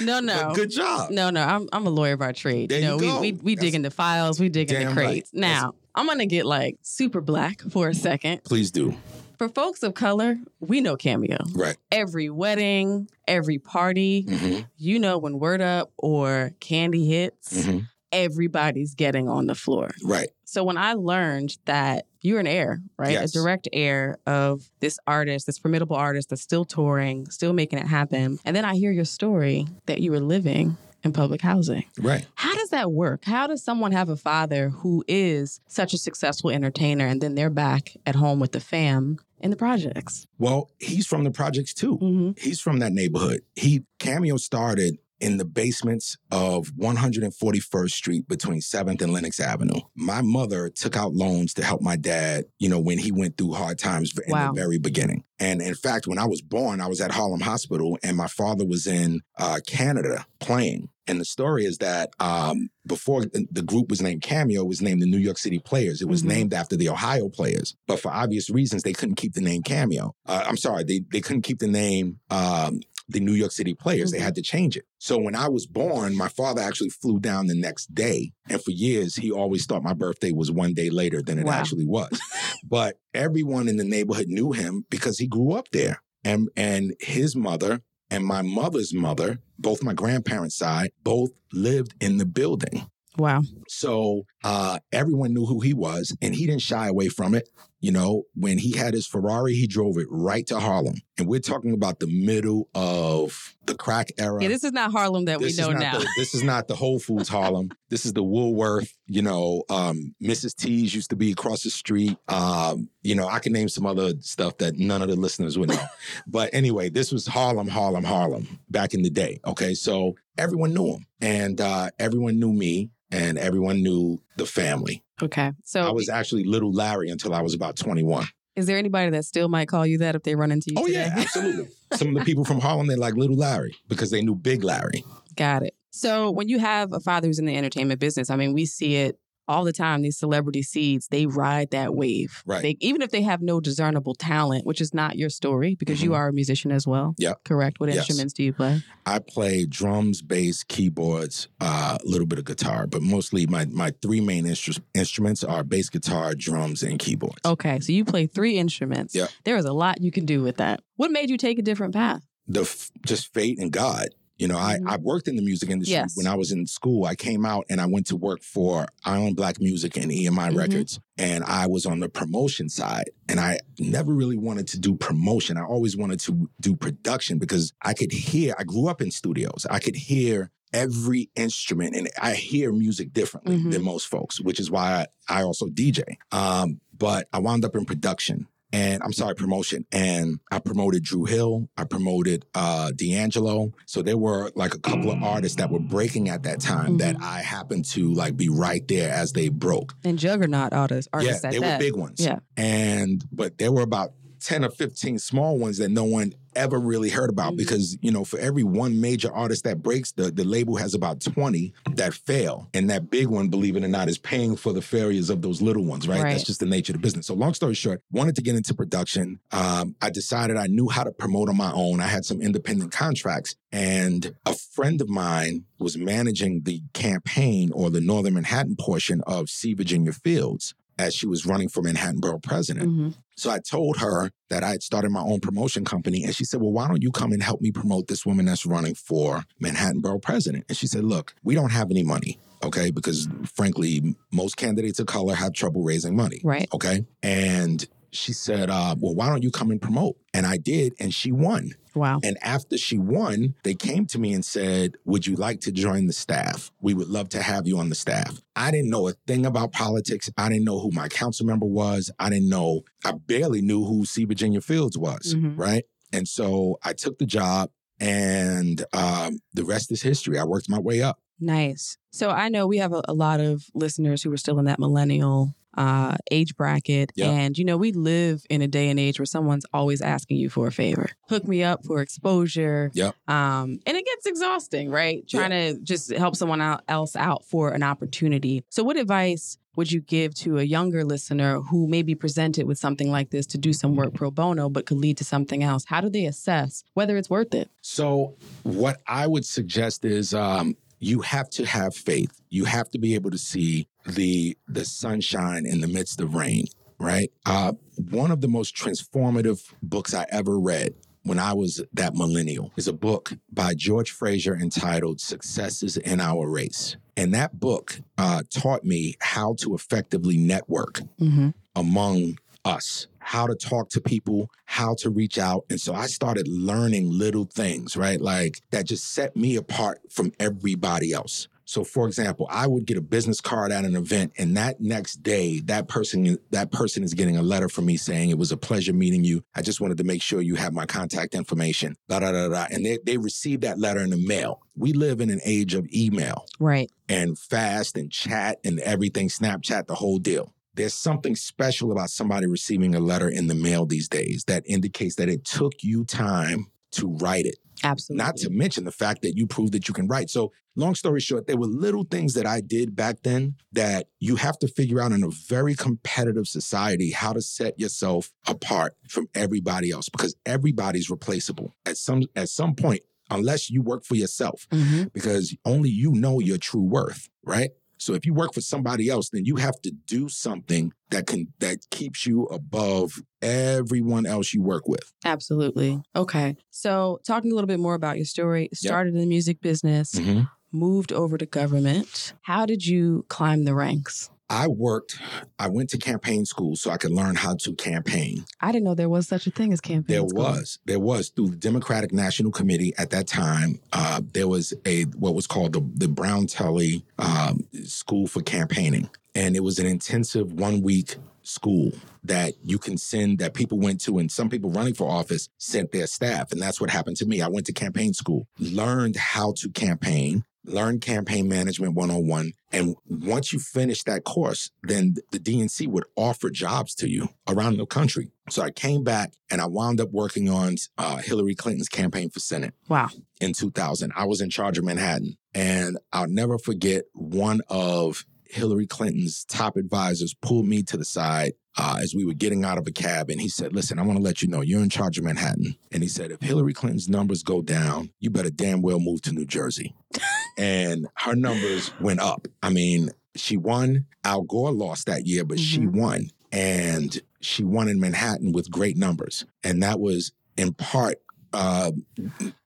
No, 0.01 0.21
no. 0.21 0.45
But 0.49 0.55
good 0.55 0.71
job. 0.71 1.11
No, 1.11 1.31
no, 1.31 1.43
I'm 1.43 1.69
I'm 1.73 1.87
a 1.87 1.91
lawyer 1.91 2.17
by 2.17 2.33
trade. 2.33 2.71
There 2.71 2.79
you 2.81 2.87
know, 2.87 2.95
you 3.01 3.01
go. 3.01 3.21
we 3.21 3.33
we, 3.33 3.39
we 3.43 3.55
dig 3.55 3.59
That's- 3.59 3.75
into 3.75 3.91
files, 3.91 4.41
we 4.41 4.49
dig 4.49 4.71
into 4.71 4.85
Damn 4.85 4.97
right. 4.97 5.07
crates. 5.07 5.31
Now, 5.33 5.75
I'm 5.95 6.07
gonna 6.07 6.27
get 6.27 6.47
like 6.47 6.77
super 6.83 7.21
black 7.21 7.61
for 7.63 7.89
a 7.89 7.95
second. 7.95 8.45
Please 8.45 8.71
do. 8.71 8.95
For 9.39 9.49
folks 9.49 9.83
of 9.83 9.95
color, 9.95 10.37
we 10.61 10.83
know 10.83 10.97
Cameo. 10.97 11.39
Right. 11.55 11.77
Every 11.91 12.29
wedding, 12.29 13.09
every 13.27 13.59
party, 13.59 14.25
Mhm, 14.29 14.67
you 14.77 14.99
know 14.99 15.17
when 15.17 15.39
Word 15.39 15.63
Up 15.63 15.91
or 15.97 16.53
Candy 16.61 17.07
hits, 17.07 17.65
mhm. 17.67 17.89
everybody's 18.13 18.95
getting 18.95 19.31
on 19.31 19.47
the 19.47 19.55
floor. 19.55 19.93
Right. 20.05 20.29
So 20.51 20.65
when 20.65 20.77
I 20.77 20.95
learned 20.95 21.57
that 21.67 22.07
you're 22.23 22.41
an 22.41 22.49
heir, 22.49 22.81
right? 22.99 23.13
Yes. 23.13 23.31
A 23.31 23.39
direct 23.39 23.69
heir 23.73 24.19
of 24.27 24.69
this 24.81 24.99
artist, 25.07 25.47
this 25.47 25.59
formidable 25.59 25.95
artist 25.95 26.31
that's 26.31 26.43
still 26.43 26.65
touring, 26.65 27.31
still 27.31 27.53
making 27.53 27.79
it 27.79 27.87
happen. 27.87 28.41
And 28.45 28.57
then 28.57 28.65
I 28.65 28.75
hear 28.75 28.91
your 28.91 29.05
story 29.05 29.69
that 29.87 30.01
you 30.01 30.11
were 30.11 30.19
living 30.19 30.77
in 31.05 31.13
public 31.13 31.41
housing. 31.41 31.85
Right. 32.01 32.27
How 32.35 32.53
does 32.53 32.71
that 32.71 32.91
work? 32.91 33.25
How 33.25 33.47
does 33.47 33.63
someone 33.63 33.93
have 33.93 34.09
a 34.09 34.17
father 34.17 34.71
who 34.71 35.05
is 35.07 35.61
such 35.69 35.95
a 35.95 35.99
successful 35.99 36.51
entertainer 36.51 37.07
and 37.07 37.21
then 37.21 37.37
they're 37.37 37.49
back 37.49 37.97
at 38.05 38.17
home 38.17 38.41
with 38.41 38.51
the 38.51 38.61
fam 38.61 39.19
in 39.39 39.51
the 39.51 39.57
projects? 39.57 40.27
Well, 40.41 40.69
he's 40.81 41.07
from 41.07 41.23
the 41.23 41.31
projects 41.31 41.73
too. 41.75 41.97
Mm-hmm. 41.99 42.31
He's 42.37 42.59
from 42.59 42.81
that 42.81 42.93
neighborhood. 42.93 43.43
He 43.55 43.85
Cameo 44.01 44.37
started 44.37 44.99
in 45.21 45.37
the 45.37 45.45
basements 45.45 46.17
of 46.31 46.71
141st 46.79 47.91
Street 47.91 48.29
between 48.29 48.61
7th 48.61 49.03
and 49.03 49.13
Lenox 49.13 49.41
Avenue. 49.41 49.81
My 49.95 50.23
mother 50.23 50.69
took 50.71 50.97
out 50.97 51.13
loans 51.15 51.55
to 51.55 51.65
help 51.65 51.81
my 51.83 51.97
dad, 51.97 52.45
you 52.59 52.69
know, 52.69 52.81
when 52.81 52.99
he 52.99 53.13
went 53.13 53.37
through 53.37 53.53
hard 53.53 53.79
times 53.79 54.13
in 54.27 54.33
Wow. 54.33 54.53
the 54.53 54.61
very 54.61 54.79
beginning. 54.79 55.25
And 55.39 55.63
in 55.63 55.75
fact, 55.75 56.07
when 56.07 56.19
I 56.19 56.27
was 56.27 56.43
born, 56.43 56.81
I 56.81 56.87
was 56.87 57.01
at 57.01 57.13
Harlem 57.13 57.41
Hospital 57.41 57.99
and 58.03 58.17
my 58.17 58.27
father 58.29 58.65
was 58.67 58.87
in 58.87 59.21
uh, 59.39 59.61
Canada 59.67 60.27
playing. 60.39 60.89
And 61.07 61.19
the 61.21 61.25
story 61.25 61.65
is 61.65 61.79
that 61.79 62.11
um, 62.21 62.69
before 62.87 63.23
the 63.23 63.45
the 63.51 63.63
group 63.63 63.89
was 63.91 64.01
named 64.01 64.23
Cameo, 64.23 64.61
it 64.61 64.69
was 64.69 64.81
named 64.81 65.03
the 65.03 65.07
New 65.11 65.19
York 65.19 65.39
City 65.39 65.59
Players. 65.59 66.01
It 66.01 66.09
was 66.09 66.23
Mhm. 66.23 66.27
named 66.29 66.55
after 66.55 66.77
the 66.77 66.89
Ohio 66.89 67.29
Players. 67.29 67.75
But 67.89 67.99
for 67.99 68.13
obvious 68.13 68.49
reasons, 68.49 68.83
they 68.85 68.93
couldn't 68.93 69.17
keep 69.17 69.33
the 69.33 69.41
name 69.41 69.63
Cameo. 69.63 70.15
Uh, 70.27 70.45
I'm 70.47 70.57
sorry, 70.57 70.85
they, 70.85 71.01
they 71.11 71.21
couldn't 71.21 71.43
keep 71.43 71.59
the 71.59 71.67
name 71.67 72.21
um, 72.31 72.81
the 73.13 73.21
New 73.21 73.33
York 73.35 73.53
City 73.53 73.75
Players. 73.75 74.11
They 74.11 74.19
Mhm. 74.19 74.23
had 74.23 74.35
to 74.37 74.43
change 74.43 74.77
it. 74.77 74.85
So 74.99 75.19
when 75.19 75.35
I 75.35 75.49
was 75.49 75.67
born, 75.67 76.17
my 76.17 76.29
father 76.29 76.61
actually 76.61 76.91
flew 76.91 77.19
down 77.21 77.47
the 77.47 77.55
next 77.55 77.95
day. 77.95 78.33
And 78.49 78.61
for 78.63 78.71
years, 78.71 79.17
he 79.17 79.31
always 79.31 79.67
thought 79.67 79.83
my 79.83 79.95
birthday 79.95 80.33
was 80.33 80.51
one 80.51 80.75
day 80.75 80.91
later 80.91 81.23
than 81.23 81.39
it 81.39 81.45
Wow. 81.47 81.53
actually 81.53 81.87
was. 81.87 82.11
but 82.69 82.97
everyone 83.15 83.69
in 83.69 83.77
the 83.77 83.85
neighborhood 83.85 84.29
knew 84.29 84.53
him 84.53 84.85
because 84.91 85.19
he 85.19 85.27
grew 85.27 85.53
up 85.53 85.69
there. 85.73 86.03
And, 86.25 86.49
and 86.57 86.95
his 87.01 87.35
mother 87.35 87.81
and 88.11 88.25
my 88.27 88.43
mother's 88.43 88.93
mother, 88.93 89.41
both 89.59 89.83
my 89.83 89.95
grandparents' 89.95 90.57
side, 90.57 90.91
both 91.03 91.31
lived 91.53 91.95
in 92.01 92.19
the 92.19 92.27
building. 92.27 92.87
Wow. 93.19 93.43
So 93.69 94.23
uh, 94.45 94.79
everyone 94.93 95.33
knew 95.35 95.45
who 95.47 95.61
he 95.61 95.75
was, 95.75 96.17
and 96.23 96.35
he 96.35 96.47
didn't 96.47 96.63
shy 96.63 96.87
away 96.89 97.09
from 97.09 97.35
it. 97.35 97.49
You 97.81 97.93
know, 97.93 98.25
when 98.35 98.59
he 98.59 98.77
had 98.77 98.93
his 98.93 99.07
Ferrari, 99.07 99.55
he 99.55 99.67
drove 99.67 99.97
it 99.97 100.07
right 100.11 100.47
to 100.49 100.61
Harlem. 100.61 100.97
And 101.17 101.27
we're 101.27 101.41
talking 101.41 101.73
about 101.73 101.99
the 101.99 102.07
middle 102.07 102.69
of 102.75 103.55
the 103.65 103.75
crack 103.75 104.11
era. 104.19 104.43
Yeah, 104.43 104.49
this 104.49 104.65
is 104.65 104.73
not 104.73 104.91
Harlem 104.91 105.25
that 105.27 105.39
we 105.39 105.47
This 105.47 105.55
is 105.55 105.61
know 105.61 105.73
now. 105.73 105.99
The, 105.99 106.09
this 106.17 106.35
is 106.35 106.43
not 106.43 106.69
the 106.69 106.75
Whole 106.75 106.99
Foods 106.99 107.29
Harlem. 107.29 107.71
this 107.89 108.05
is 108.05 108.13
the 108.13 108.23
Woolworth. 108.23 108.95
You 109.07 109.23
know, 109.23 109.65
um, 109.71 110.15
Mrs. 110.23 110.55
T's 110.55 110.95
used 110.95 111.11
to 111.11 111.17
be 111.17 111.33
across 111.33 111.63
the 111.63 111.71
street. 111.71 112.19
Um, 112.29 112.91
you 113.03 113.15
know, 113.15 113.27
I 113.27 113.39
can 113.39 113.53
name 113.53 113.69
some 113.69 113.87
other 113.87 114.13
stuff 114.21 114.59
that 114.59 114.77
none 114.79 115.01
of 115.03 115.09
the 115.09 115.17
listeners 115.17 115.57
would 115.59 115.71
know. 115.71 115.85
but 116.27 116.51
anyway, 116.53 116.91
this 116.91 117.11
was 117.13 117.27
Harlem, 117.27 117.69
Harlem, 117.69 118.05
Harlem 118.05 118.61
back 118.69 118.93
in 118.93 119.03
the 119.03 119.11
day. 119.11 119.41
Okay, 119.47 119.75
so 119.75 120.17
everyone 120.37 120.75
knew 120.75 120.95
him, 120.95 121.07
and 121.21 121.61
uh, 121.61 121.91
everyone 121.99 122.39
knew 122.39 122.53
me, 122.53 122.91
and 123.11 123.39
everyone 123.39 123.83
knew 123.83 124.21
the 124.41 124.47
family. 124.47 125.05
okay. 125.23 125.53
So 125.65 125.83
I 125.83 125.91
was 125.91 126.09
actually 126.09 126.45
Little 126.45 126.73
Larry 126.73 127.09
until 127.11 127.33
I 127.35 127.43
was 127.43 127.55
about 127.55 127.77
twenty-one. 127.77 128.27
is 128.57 128.67
there 128.67 128.79
anybody 128.79 129.11
that 129.11 129.25
still 129.25 129.49
might 129.49 129.69
call 129.69 129.87
you 129.87 129.99
that 129.99 130.15
if 130.17 130.23
they 130.25 130.35
run 130.35 130.51
into 130.51 130.71
you 130.73 130.77
Oh 130.79 130.87
today? 130.87 131.05
yeah, 131.07 131.15
absolutely. 131.17 131.69
Some 131.95 132.09
of 132.09 132.15
the 132.15 132.25
people 132.25 132.45
from 132.45 132.61
Harlem 132.61 132.87
they 132.89 132.97
like 132.97 133.15
Little 133.15 133.37
Larry 133.37 133.77
because 133.89 134.11
they 134.11 134.23
knew 134.23 134.35
Big 134.35 134.65
Larry. 134.65 135.05
Got 135.37 135.63
it. 135.63 135.75
So 135.91 136.31
when 136.31 136.49
you 136.49 136.59
have 136.59 136.93
a 136.93 137.01
father 137.01 137.27
who's 137.27 137.39
in 137.39 137.47
the 137.47 137.57
entertainment 137.57 138.01
business, 138.01 138.31
I 138.31 138.37
mean, 138.37 138.53
we 138.55 138.65
see 138.67 138.97
it 138.97 139.19
all 139.51 139.65
the 139.65 139.73
time. 139.73 140.03
These 140.03 140.17
celebrity 140.17 140.63
seeds, 140.63 141.09
they 141.09 141.27
ride 141.27 141.71
that 141.73 141.95
wave. 141.95 142.43
Right. 142.47 142.63
They, 142.63 142.77
even 142.81 143.03
if 143.03 143.11
they 143.11 143.23
have 143.23 143.43
no 143.43 143.59
discernible 143.61 144.15
talent, 144.15 144.65
which 144.65 144.81
is 144.81 144.95
not 144.95 145.17
your 145.17 145.29
story 145.29 145.75
because 145.75 146.01
you 146.03 146.11
Mhm. 146.11 146.17
are 146.17 146.29
a 146.29 146.33
musician 146.33 146.71
as 146.71 146.87
well. 146.87 147.15
Yep. 147.19 147.45
Correct. 147.45 147.81
What 147.81 147.89
Yes. 147.89 147.99
instruments 147.99 148.33
do 148.33 148.45
you 148.45 148.53
play? 148.53 148.83
I 149.05 149.19
play 149.19 149.67
drums, 149.67 150.23
bass, 150.23 150.63
keyboards, 150.63 151.49
uh, 151.61 151.99
a 152.01 152.07
little 152.09 152.27
bit 152.27 152.39
of 152.39 152.45
guitar, 152.45 152.87
but 152.87 153.03
mostly 153.03 153.47
my 153.47 153.65
my 153.67 153.91
three 154.03 154.21
main 154.21 154.45
instru- 154.45 154.81
instruments 154.95 155.43
are 155.45 155.65
bass 155.65 155.91
guitar, 155.91 156.35
drums, 156.35 156.83
and 156.83 156.99
keyboards. 156.99 157.41
Okay. 157.45 157.81
So 157.81 157.93
you 157.93 158.05
play 158.05 158.27
three 158.27 158.57
instruments. 158.59 159.15
Yep. 159.15 159.31
There 159.45 159.57
is 159.57 159.65
a 159.65 159.73
lot 159.73 160.01
you 160.01 160.11
can 160.13 160.25
do 160.27 160.43
with 160.43 160.57
that. 160.59 160.81
What 160.97 161.11
made 161.11 161.29
you 161.31 161.37
take 161.37 161.59
a 161.59 161.63
different 161.63 161.93
path? 161.95 162.23
The 162.47 162.63
f- 162.63 162.91
just 163.07 163.33
fate 163.35 163.59
and 163.59 163.71
God. 163.73 164.09
You 164.41 164.49
know. 164.49 164.57
I, 164.59 164.79
I 164.87 164.97
worked 164.97 165.29
in 165.29 165.37
the 165.37 165.43
music 165.43 165.69
industry 165.71 165.93
Yes. 165.95 166.17
when 166.17 166.27
I 166.27 166.35
was 166.35 166.51
in 166.51 166.67
school. 166.67 167.05
I 167.05 167.15
came 167.15 167.45
out 167.45 167.67
and 167.69 167.81
I 167.81 167.87
went 167.87 168.07
to 168.07 168.17
work 168.17 168.43
for 168.43 168.87
Island 169.05 169.37
Black 169.37 169.61
Music 169.61 169.97
and 169.97 170.11
EMI 170.11 170.51
Mhm. 170.51 170.57
Records. 170.57 170.99
And 171.19 171.45
I 171.45 171.67
was 171.67 171.85
on 171.85 172.01
the 172.01 172.09
promotion 172.09 172.69
side. 172.71 173.11
And 173.29 173.39
I 173.39 173.59
never 173.79 174.15
really 174.15 174.39
wanted 174.39 174.67
to 174.69 174.79
do 174.79 174.97
promotion. 174.97 175.57
I 175.59 175.63
always 175.65 175.97
wanted 175.97 176.21
to 176.21 176.49
do 176.61 176.75
production 176.75 177.39
because 177.39 177.73
I 177.83 177.93
could 177.95 178.13
hear, 178.13 178.55
I 178.59 178.65
grew 178.65 178.89
up 178.89 179.03
in 179.03 179.11
studios. 179.11 179.67
I 179.71 179.79
could 179.79 179.97
hear 179.97 180.51
every 180.73 181.29
instrument 181.35 181.97
and 181.97 182.09
I 182.23 182.35
hear 182.35 182.73
music 182.73 183.13
differently 183.13 183.59
Mhm. 183.59 183.73
than 183.73 183.83
most 183.83 184.07
folks, 184.07 184.41
which 184.41 184.59
is 184.61 184.71
why 184.71 185.07
I, 185.29 185.41
I 185.41 185.43
also 185.43 185.67
DJ. 185.67 186.03
Um, 186.33 186.81
but 186.97 187.29
I 187.33 187.41
wound 187.41 187.65
up 187.65 187.75
in 187.75 187.85
production. 187.85 188.47
And 188.73 189.03
I'm 189.03 189.13
sorry, 189.13 189.35
promotion. 189.35 189.85
And 189.91 190.39
I 190.53 190.61
promoted 190.61 191.03
Dru 191.03 191.25
Hill. 191.25 191.69
I 191.77 191.85
promoted 191.85 192.45
uh, 192.55 192.93
D'Angelo. 192.93 193.73
So 193.87 194.01
there 194.03 194.17
were 194.17 194.53
like 194.55 194.75
a 194.75 194.79
couple 194.79 195.11
of 195.11 195.23
artists 195.23 195.57
that 195.57 195.71
were 195.71 195.81
breaking 195.81 196.29
at 196.29 196.45
that 196.45 196.61
time 196.61 196.99
that 196.99 197.17
Mhm. 197.17 197.23
I 197.23 197.41
happened 197.43 197.85
to 197.87 198.13
like 198.15 198.37
be 198.37 198.49
right 198.49 198.87
there 198.87 199.11
as 199.13 199.33
they 199.33 199.49
broke. 199.49 199.95
And 200.05 200.19
juggernaut 200.19 200.73
artists, 200.73 201.09
artists 201.13 201.43
yeah, 201.45 201.51
they 201.51 201.59
that. 201.59 201.81
were 201.81 201.85
big 201.85 201.97
ones. 201.97 202.21
Yeah. 202.25 202.39
And 202.57 203.25
but 203.33 203.59
there 203.59 203.73
were 203.73 203.83
about 203.83 204.13
10 204.41 204.65
or 204.65 204.71
15 204.71 205.19
small 205.19 205.59
ones 205.59 205.79
that 205.79 205.91
no 205.91 206.05
one 206.05 206.33
ever 206.55 206.79
really 206.79 207.11
heard 207.11 207.31
about 207.31 207.55
Mhm. 207.55 207.59
because, 207.59 207.97
you 208.01 208.11
know, 208.11 208.25
for 208.25 208.39
every 208.39 208.63
one 208.63 209.01
major 209.01 209.33
artist 209.33 209.65
that 209.65 209.83
breaks, 209.83 210.13
the, 210.13 210.31
the 210.31 210.45
label 210.45 210.77
has 210.77 210.95
about 210.95 211.21
20 211.21 211.73
that 211.95 212.15
fail. 212.15 212.69
And 212.75 212.91
that 212.91 213.11
big 213.11 213.27
one, 213.29 213.49
believe 213.49 213.77
it 213.77 213.85
or 213.85 213.89
not, 213.89 214.09
is 214.09 214.19
paying 214.19 214.57
for 214.57 214.73
the 214.73 214.83
failures 214.83 215.31
of 215.31 215.43
those 215.43 215.63
little 215.63 215.85
ones, 215.85 216.07
right? 216.09 216.23
Right. 216.23 216.33
That's 216.33 216.45
just 216.45 216.61
the 216.61 216.67
nature 216.67 216.93
of 216.93 216.99
the 216.99 217.03
business. 217.03 217.27
So 217.27 217.35
long 217.35 217.55
story 217.55 217.75
short, 217.75 218.03
wanted 218.11 218.37
to 218.37 218.43
get 218.43 218.57
into 218.57 218.75
production. 218.75 219.41
Um, 219.53 219.95
I 220.03 220.11
decided 220.11 220.57
I 220.57 220.67
knew 220.67 220.89
how 220.89 221.05
to 221.05 221.13
promote 221.13 221.49
on 221.49 221.57
my 221.57 221.73
own. 221.73 222.01
I 222.01 222.07
had 222.07 222.25
some 222.25 222.41
independent 222.41 222.93
contracts 222.93 223.55
and 223.73 224.35
a 224.47 224.55
friend 224.55 225.01
of 225.01 225.09
mine 225.09 225.65
was 225.79 225.97
managing 225.97 226.63
the 226.65 226.83
campaign 226.93 227.71
or 227.73 227.91
the 227.91 228.01
Northern 228.01 228.35
Manhattan 228.35 228.77
portion 228.77 229.21
of 229.27 229.49
C. 229.49 229.75
Virginia 229.75 230.13
Fields 230.13 230.75
as 231.01 231.15
she 231.15 231.27
was 231.27 231.47
running 231.47 231.69
for 231.69 231.83
Manhattan 231.83 232.21
Borough 232.21 232.39
President. 232.39 232.89
Mhm. 232.89 233.15
So 233.37 233.51
I 233.51 233.59
told 233.59 233.97
her 233.99 234.31
that 234.51 234.63
I 234.63 234.71
had 234.71 234.83
started 234.83 235.11
my 235.11 235.23
own 235.23 235.41
promotion 235.41 235.85
company. 235.85 236.25
And 236.25 236.35
she 236.35 236.45
said, 236.45 236.61
Well, 236.61 236.73
why 236.73 236.89
don't 236.89 237.03
you 237.03 237.11
come 237.11 237.33
and 237.33 237.43
help 237.43 237.61
me 237.63 237.71
promote 237.73 238.07
this 238.07 238.27
woman 238.27 238.45
that's 238.47 238.67
running 238.67 238.95
for 238.95 239.45
Manhattan 239.59 240.01
Borough 240.01 240.19
President? 240.19 240.65
And 240.69 240.77
she 240.77 240.87
said, 240.87 241.05
Look, 241.05 241.35
we 241.43 241.55
don't 241.55 241.71
have 241.71 241.91
any 241.91 242.03
money, 242.03 242.39
okay? 242.63 242.91
Because 242.91 243.29
frankly, 243.55 244.15
most 244.31 244.57
candidates 244.59 244.99
of 244.99 245.07
color 245.07 245.35
have 245.35 245.55
trouble 245.55 245.83
raising 245.83 246.15
money, 246.15 246.41
Right. 246.45 246.69
okay? 246.75 247.07
And 247.23 247.87
she 248.13 248.33
said, 248.33 248.71
uh, 248.71 248.95
Well, 248.99 249.15
why 249.15 249.29
don't 249.29 249.43
you 249.43 249.51
come 249.51 249.71
and 249.71 249.81
promote? 249.81 250.17
And 250.35 250.47
I 250.47 250.57
did, 250.57 250.95
and 251.01 251.13
she 251.13 251.33
won. 251.33 251.73
Wow. 251.95 252.21
And 252.23 252.39
after 252.43 252.79
she 252.79 252.99
won, 252.99 253.55
they 253.65 253.75
came 253.75 254.07
to 254.07 254.19
me 254.19 254.33
and 254.33 254.45
said, 254.45 254.95
Would 255.05 255.27
you 255.27 255.37
like 255.37 255.61
to 255.63 255.73
join 255.73 256.07
the 256.07 256.13
staff? 256.13 256.71
We 256.81 256.95
would 256.95 257.09
love 257.09 257.29
to 257.31 257.43
have 257.43 257.67
you 257.67 257.79
on 257.79 257.89
the 257.89 257.95
staff. 257.95 258.41
I 258.55 258.71
didn't 258.71 258.91
know 258.91 259.09
a 259.09 259.13
thing 259.27 259.45
about 259.47 259.73
politics. 259.73 260.31
I 260.37 260.49
didn't 260.49 260.65
know 260.65 260.79
who 260.81 260.91
my 260.93 261.09
council 261.09 261.47
member 261.47 261.67
was. 261.67 262.11
I 262.19 262.31
didn't 262.31 262.49
know, 262.49 262.83
I 263.05 263.13
barely 263.13 263.61
knew 263.63 263.85
who 263.85 264.05
C. 264.05 264.25
Virginia 264.25 264.61
Fields 264.61 264.97
was, 264.99 265.35
Mhm. 265.35 265.59
right? 265.59 265.85
And 266.13 266.27
so 266.29 266.79
I 266.83 266.93
took 266.93 267.19
the 267.19 267.27
job, 267.27 267.71
and 267.99 268.85
um, 268.93 269.39
the 269.55 269.65
rest 269.65 269.93
is 269.93 270.03
history. 270.03 270.39
I 270.39 270.45
worked 270.45 270.69
my 270.69 270.79
way 270.79 271.03
up. 271.03 271.19
Nice. 271.39 271.97
So 272.11 272.31
I 272.31 272.49
know 272.49 272.67
we 272.67 272.79
have 272.79 272.93
a, 272.93 273.03
a 273.09 273.15
lot 273.15 273.41
of 273.41 273.65
listeners 273.75 274.23
who 274.23 274.33
are 274.33 274.37
still 274.37 274.59
in 274.59 274.65
that 274.67 274.79
millennial 274.79 275.55
uh, 275.81 276.15
age 276.31 276.57
bracket. 276.57 277.11
Yeah. 277.15 277.31
And, 277.31 277.57
you 277.57 277.65
know, 277.65 277.79
we 277.79 277.93
live 277.93 278.45
in 278.51 278.61
a 278.61 278.69
day 278.69 278.91
and 278.91 279.01
age 279.01 279.19
where 279.19 279.25
someone's 279.25 279.65
always 279.73 280.03
asking 280.03 280.37
you 280.37 280.51
for 280.51 280.67
a 280.67 280.73
favor. 280.73 281.09
Hook 281.31 281.49
me 281.49 281.63
up 281.63 281.87
for 281.87 282.03
exposure. 282.03 282.91
Yep. 282.93 283.15
Um, 283.27 283.81
and 283.87 283.97
it 283.97 284.05
gets 284.05 284.27
exhausting, 284.27 284.91
right? 284.91 285.27
Trying 285.27 285.51
to 285.51 285.81
just 285.81 286.13
help 286.13 286.37
someone 286.37 286.61
out, 286.61 286.83
else 286.87 287.17
out 287.17 287.47
for 287.47 287.71
an 287.71 287.83
opportunity. 287.83 288.63
So, 288.69 288.85
what 288.85 288.99
advice 288.99 289.57
would 289.77 289.91
you 289.91 290.03
give 290.03 290.35
to 290.35 290.59
a 290.59 290.63
younger 290.65 291.03
listener 291.03 291.61
who 291.61 291.89
may 291.89 292.03
be 292.03 292.15
presented 292.15 292.67
with 292.67 292.77
something 292.77 293.11
like 293.11 293.31
this 293.31 293.47
to 293.47 293.57
do 293.57 293.73
some 293.73 293.97
work 293.97 294.13
pro 294.13 294.31
bono, 294.31 294.69
but 294.69 294.85
could 294.85 294.99
lead 294.99 295.17
to 295.17 295.25
something 295.25 295.63
else? 295.63 295.85
How 295.87 296.03
do 296.03 296.11
they 296.11 296.27
assess 296.27 296.85
whether 296.93 297.17
it's 297.17 297.31
worth 297.31 297.55
it? 297.55 297.71
So, 297.81 298.35
what 298.65 299.01
I 299.07 299.27
would 299.27 299.47
suggest 299.47 300.05
is 300.05 300.35
um, 300.35 300.77
you 300.99 301.23
have 301.23 301.49
to 301.51 301.65
have 301.65 301.95
faith. 301.95 302.39
You 302.51 302.67
have 302.67 302.91
to 302.91 302.99
be 302.99 303.15
able 303.15 303.31
to 303.31 303.39
see 303.39 303.89
the 304.07 304.57
the 304.69 304.85
sunshine 304.85 305.67
in 305.67 305.81
the 305.81 305.89
midst 305.89 306.21
of 306.21 306.35
rain. 306.35 306.67
Right. 306.99 307.33
Uh, 307.47 307.73
one 308.11 308.31
of 308.31 308.43
the 308.43 308.49
most 308.49 308.77
transformative 308.77 309.73
books 309.83 310.13
I 310.13 310.27
ever 310.31 310.59
read 310.61 310.95
when 311.23 311.39
I 311.39 311.55
was 311.55 311.83
that 311.95 312.15
millennial 312.15 312.73
is 312.77 312.89
a 312.89 312.93
book 312.93 313.33
by 313.51 313.73
George 313.75 314.11
Fraser 314.11 314.55
entitled 314.55 315.21
"Success 315.21 315.83
Runs 315.83 315.97
in 315.97 316.21
Our 316.21 316.49
Race," 316.49 316.97
and 317.17 317.33
that 317.35 317.59
book 317.59 318.01
uh, 318.19 318.43
taught 318.51 318.85
me 318.85 319.15
how 319.21 319.55
to 319.61 319.75
effectively 319.75 320.37
network 320.37 321.01
Mm-hmm. 321.21 321.51
among 321.75 322.39
us, 322.67 323.07
how 323.21 323.47
to 323.47 323.55
talk 323.55 323.89
to 323.91 324.01
people, 324.03 324.51
how 324.67 324.95
to 324.97 325.09
reach 325.09 325.39
out. 325.39 325.65
And 325.71 325.81
so 325.81 325.95
I 325.95 326.07
started 326.07 326.47
learning 326.49 327.11
little 327.11 327.47
things, 327.47 327.97
right? 327.97 328.21
Like 328.21 328.61
that 328.71 328.85
just 328.87 329.11
set 329.13 329.35
me 329.37 329.57
apart 329.57 330.01
from 330.11 330.33
everybody 330.39 331.13
else. 331.15 331.49
So 331.71 331.85
for 331.85 332.09
example, 332.09 332.49
I 332.51 332.67
would 332.67 332.85
get 332.85 332.97
a 332.97 333.01
business 333.01 333.41
card 333.41 333.71
at 333.71 333.85
an 333.85 333.95
event 333.95 334.33
and 334.37 334.57
that 334.57 334.81
next 334.81 335.23
day 335.23 335.61
that 335.67 335.87
person 335.87 336.37
that 336.51 336.73
person 336.73 337.05
is 337.05 337.15
getting 337.15 337.37
a 337.37 337.43
letter 337.43 337.69
from 337.69 337.87
me 337.87 337.97
saying 337.97 338.31
it 338.31 338.39
was 338.39 338.51
a 338.51 338.57
pleasure 338.57 338.93
meeting 338.93 339.23
you. 339.23 339.45
I 339.55 339.63
just 339.63 339.81
wanted 339.81 339.99
to 339.99 340.05
make 340.05 340.21
sure 340.21 340.41
you 340.41 340.57
have 340.57 340.73
my 340.73 340.85
contact 340.85 341.33
information. 341.33 341.95
Da 342.09 342.19
da 342.19 342.33
da 342.33 342.49
da. 342.49 342.67
And 342.73 342.85
they 342.85 342.99
they 343.07 343.19
received 343.19 343.63
that 343.63 343.79
letter 343.79 344.01
in 344.01 344.11
the 344.11 344.17
mail. 344.17 344.63
We 344.75 344.93
live 344.95 345.21
in 345.21 345.31
an 345.31 345.39
age 345.45 345.75
of 345.75 345.87
email 345.95 346.45
Right. 346.59 346.91
and 347.09 347.39
fast 347.39 347.97
and 347.97 348.11
chat 348.11 348.59
and 348.65 348.81
everything, 348.81 349.29
Snapchat, 349.29 349.87
the 349.87 349.95
whole 349.95 350.19
deal. 350.19 350.53
There's 350.75 350.95
something 350.95 351.37
special 351.37 351.93
about 351.93 352.11
somebody 352.11 352.47
receiving 352.49 352.97
a 352.97 353.01
letter 353.01 353.29
in 353.29 353.47
the 353.47 353.55
mail 353.55 353.87
these 353.87 354.09
days 354.09 354.43
that 354.49 354.65
indicates 354.67 355.15
that 355.17 355.29
it 355.29 355.45
took 355.45 355.75
you 355.83 356.05
time 356.05 356.67
to 356.93 357.07
write 357.21 357.47
it. 357.47 357.59
Absolutely. 357.83 358.25
Not 358.25 358.37
to 358.39 358.51
mention 358.51 358.85
the 358.85 358.93
fact 358.93 359.23
that 359.23 359.37
you 359.37 359.47
proved 359.47 359.73
that 359.73 359.89
you 359.89 359.95
can 359.95 360.07
write. 360.07 360.31
So, 360.31 360.53
long 360.77 360.95
story 360.95 361.21
short, 361.21 361.47
there 361.47 361.57
were 361.57 361.67
little 361.67 362.05
things 362.05 362.35
that 362.35 362.47
I 362.47 362.61
did 362.61 362.95
back 362.95 363.23
then 363.23 363.57
that 363.73 364.09
you 364.19 364.37
have 364.37 364.59
to 364.61 364.69
figure 364.69 365.01
out 365.01 365.13
in 365.13 365.23
a 365.25 365.31
very 365.31 365.75
competitive 365.75 366.47
society 366.47 367.11
how 367.11 367.33
to 367.33 367.43
set 367.43 367.79
yourself 367.79 368.31
apart 368.47 368.95
from 369.09 369.29
everybody 369.35 369.91
else 369.91 370.09
because 370.09 370.35
everybody's 370.47 371.11
replaceable 371.11 371.75
at 371.87 371.97
some 371.97 372.25
at 372.37 372.49
some 372.49 372.75
point 372.75 373.03
unless 373.31 373.71
you 373.71 373.81
work 373.83 374.05
for 374.05 374.17
yourself 374.17 374.67
hmm 374.73 375.05
because 375.13 375.57
only 375.65 375.91
you 375.91 376.13
know 376.13 376.41
your 376.41 376.59
true 376.59 376.83
worth, 376.83 377.29
right? 377.45 377.71
So 378.01 378.15
if 378.15 378.25
you 378.25 378.33
work 378.33 378.55
for 378.55 378.63
somebody 378.63 379.11
else, 379.11 379.29
then 379.29 379.45
you 379.45 379.57
have 379.57 379.81
to 379.83 379.91
do 379.91 380.29
something 380.29 380.93
that 381.11 381.27
can 381.27 381.53
that 381.61 381.79
keeps 381.91 382.27
you 382.27 382.45
above 382.47 383.21
everyone 383.43 384.25
else 384.27 384.55
you 384.55 384.63
work 384.63 384.89
with. 384.89 385.13
Absolutely. 385.25 386.01
Okay. 386.17 386.57
So, 386.71 387.21
talking 387.25 387.53
a 387.53 387.55
little 387.55 387.69
bit 387.69 387.79
more 387.79 387.95
about 387.95 388.17
your 388.17 388.25
story, 388.25 388.71
started 388.73 389.15
in 389.15 389.21
the 389.21 389.27
music 389.27 389.61
business, 389.61 390.15
mm-hmm. 390.15 390.43
moved 390.73 391.13
over 391.13 391.37
to 391.37 391.47
government. 391.47 392.33
How 392.43 392.65
did 392.65 392.87
you 392.87 393.27
climb 393.29 393.65
the 393.65 393.75
ranks? 393.75 394.31
I 394.51 394.67
worked, 394.67 395.17
I 395.61 395.69
went 395.69 395.91
to 395.91 395.99
campaign 395.99 396.45
school 396.45 396.75
so 396.75 396.91
I 396.91 396.97
could 396.97 397.13
learn 397.13 397.37
how 397.37 397.55
to 397.55 397.75
campaign. 397.77 398.45
I 398.61 398.73
didn't 398.73 398.85
know 398.85 398.97
there 398.97 399.09
was 399.09 399.29
such 399.29 399.47
a 399.47 399.51
thing 399.53 399.73
as 399.73 399.81
campaign. 399.81 400.17
School. 400.17 400.29
There 400.29 400.29
school. 400.29 400.43
was, 400.43 400.79
there 400.87 400.99
was 400.99 401.29
through 401.29 401.51
the 401.51 401.57
Democratic 401.57 402.13
National 402.13 402.51
Committee 402.51 402.93
at 402.99 403.11
that 403.11 403.29
time. 403.29 403.81
Uh, 403.93 404.21
there 404.33 404.49
was 404.49 404.75
a 404.85 405.05
what 405.05 405.35
was 405.37 405.47
called 405.47 405.73
the 405.73 405.89
the 405.95 406.09
Brown 406.09 406.47
Telly 406.47 407.05
um, 407.19 407.65
School 407.85 408.27
for 408.27 408.43
Campaigning, 408.43 409.09
and 409.37 409.55
it 409.55 409.61
was 409.61 409.79
an 409.79 409.87
intensive 409.87 410.53
one 410.53 410.83
week 410.83 411.17
school 411.43 411.93
that 412.25 412.55
you 412.65 412.79
can 412.79 412.99
send 412.99 413.39
that 413.39 413.55
people 413.55 413.79
went 413.79 414.01
to, 414.03 414.19
and 414.19 414.31
some 414.31 414.49
people 414.49 414.71
running 414.71 414.95
for 414.95 415.09
office 415.09 415.49
sent 415.59 415.93
their 415.93 416.07
staff, 416.07 416.51
and 416.53 416.61
that's 416.61 416.81
what 416.81 416.91
happened 416.91 417.17
to 417.19 417.27
me. 417.27 417.41
I 417.41 417.49
went 417.49 417.67
to 417.67 417.73
campaign 417.73 418.13
school, 418.15 418.49
learned 418.59 419.17
how 419.17 419.53
to 419.59 419.71
campaign. 419.71 420.45
Learned 420.65 421.01
campaign 421.01 421.49
management 421.49 421.95
101. 421.95 422.53
And 422.73 422.95
once 423.09 423.53
you 423.53 423.59
finish 423.59 424.03
that 424.05 424.25
course, 424.25 424.71
then 424.83 425.15
the 425.33 425.39
DNC 425.39 425.89
would 425.89 426.05
offer 426.17 426.51
jobs 426.51 426.95
to 426.97 427.09
you 427.09 427.31
around 427.49 427.79
the 427.79 427.87
country. 427.87 428.31
So 428.51 428.63
I 428.63 428.71
came 428.71 429.03
back 429.03 429.33
and 429.51 429.61
I 429.61 429.67
wound 429.67 430.01
up 430.01 430.11
working 430.13 430.49
on 430.51 430.77
uh, 430.99 431.17
Hillary 431.17 431.55
Clinton's 431.55 431.89
campaign 431.89 432.31
for 432.31 432.41
Senate 432.41 432.75
Wow. 432.89 433.09
in 433.41 433.53
2000. 433.55 434.13
I 434.15 434.27
was 434.27 434.41
in 434.41 434.51
charge 434.51 434.77
of 434.79 434.85
Manhattan. 434.85 435.37
And 435.55 435.99
I'll 436.13 436.29
never 436.29 436.59
forget 436.59 437.05
one 437.15 437.61
of 437.69 438.25
Hillary 438.51 438.87
Clinton's 438.87 439.45
top 439.45 439.77
advisors 439.77 440.35
pulled 440.35 440.67
me 440.67 440.83
to 440.85 440.97
the 440.97 441.05
side 441.05 441.53
uh, 441.77 441.99
as 442.03 442.15
we 442.15 442.25
were 442.25 442.35
getting 442.35 442.65
out 442.65 442.79
of 442.79 442.87
a 442.87 442.91
cab. 442.91 443.31
And 443.31 443.41
he 443.41 443.49
said, 443.49 443.73
Listen, 443.73 443.99
I 443.99 444.03
want 444.03 444.19
to 444.19 444.23
let 444.23 444.43
you 444.43 444.49
know 444.49 444.61
you're 444.61 444.83
in 444.83 444.91
charge 444.91 445.19
of 445.19 445.25
Manhattan. 445.25 445.77
And 445.93 446.03
he 446.03 446.09
said, 446.09 446.33
If 446.33 446.41
Hillary 446.41 446.73
Clinton's 446.73 447.09
numbers 447.09 447.43
go 447.43 447.63
down, 447.63 448.11
you 448.19 448.31
better 448.31 448.51
damn 448.51 448.83
well 448.83 449.01
move 449.01 449.23
to 449.23 449.33
New 449.33 449.47
Jersey. 449.47 449.95
and 450.59 451.07
her 451.17 451.37
numbers 451.37 451.93
went 452.01 452.21
up. 452.21 452.49
I 452.63 452.71
mean, 452.71 453.11
she 453.37 453.57
won. 453.57 454.07
Al 454.25 454.43
Gore 454.43 454.73
lost 454.73 455.07
that 455.07 455.27
year, 455.27 455.45
but 455.45 455.61
she 455.61 455.87
won. 455.87 456.31
And 456.53 457.21
she 457.41 457.63
won 457.63 457.89
in 457.89 458.01
Manhattan 458.01 458.53
with 458.53 458.71
great 458.71 458.97
numbers. 458.97 459.47
And 459.63 459.83
that 459.83 460.01
was 460.01 460.33
in 460.57 460.75
part 460.75 461.19
uh, 461.53 461.93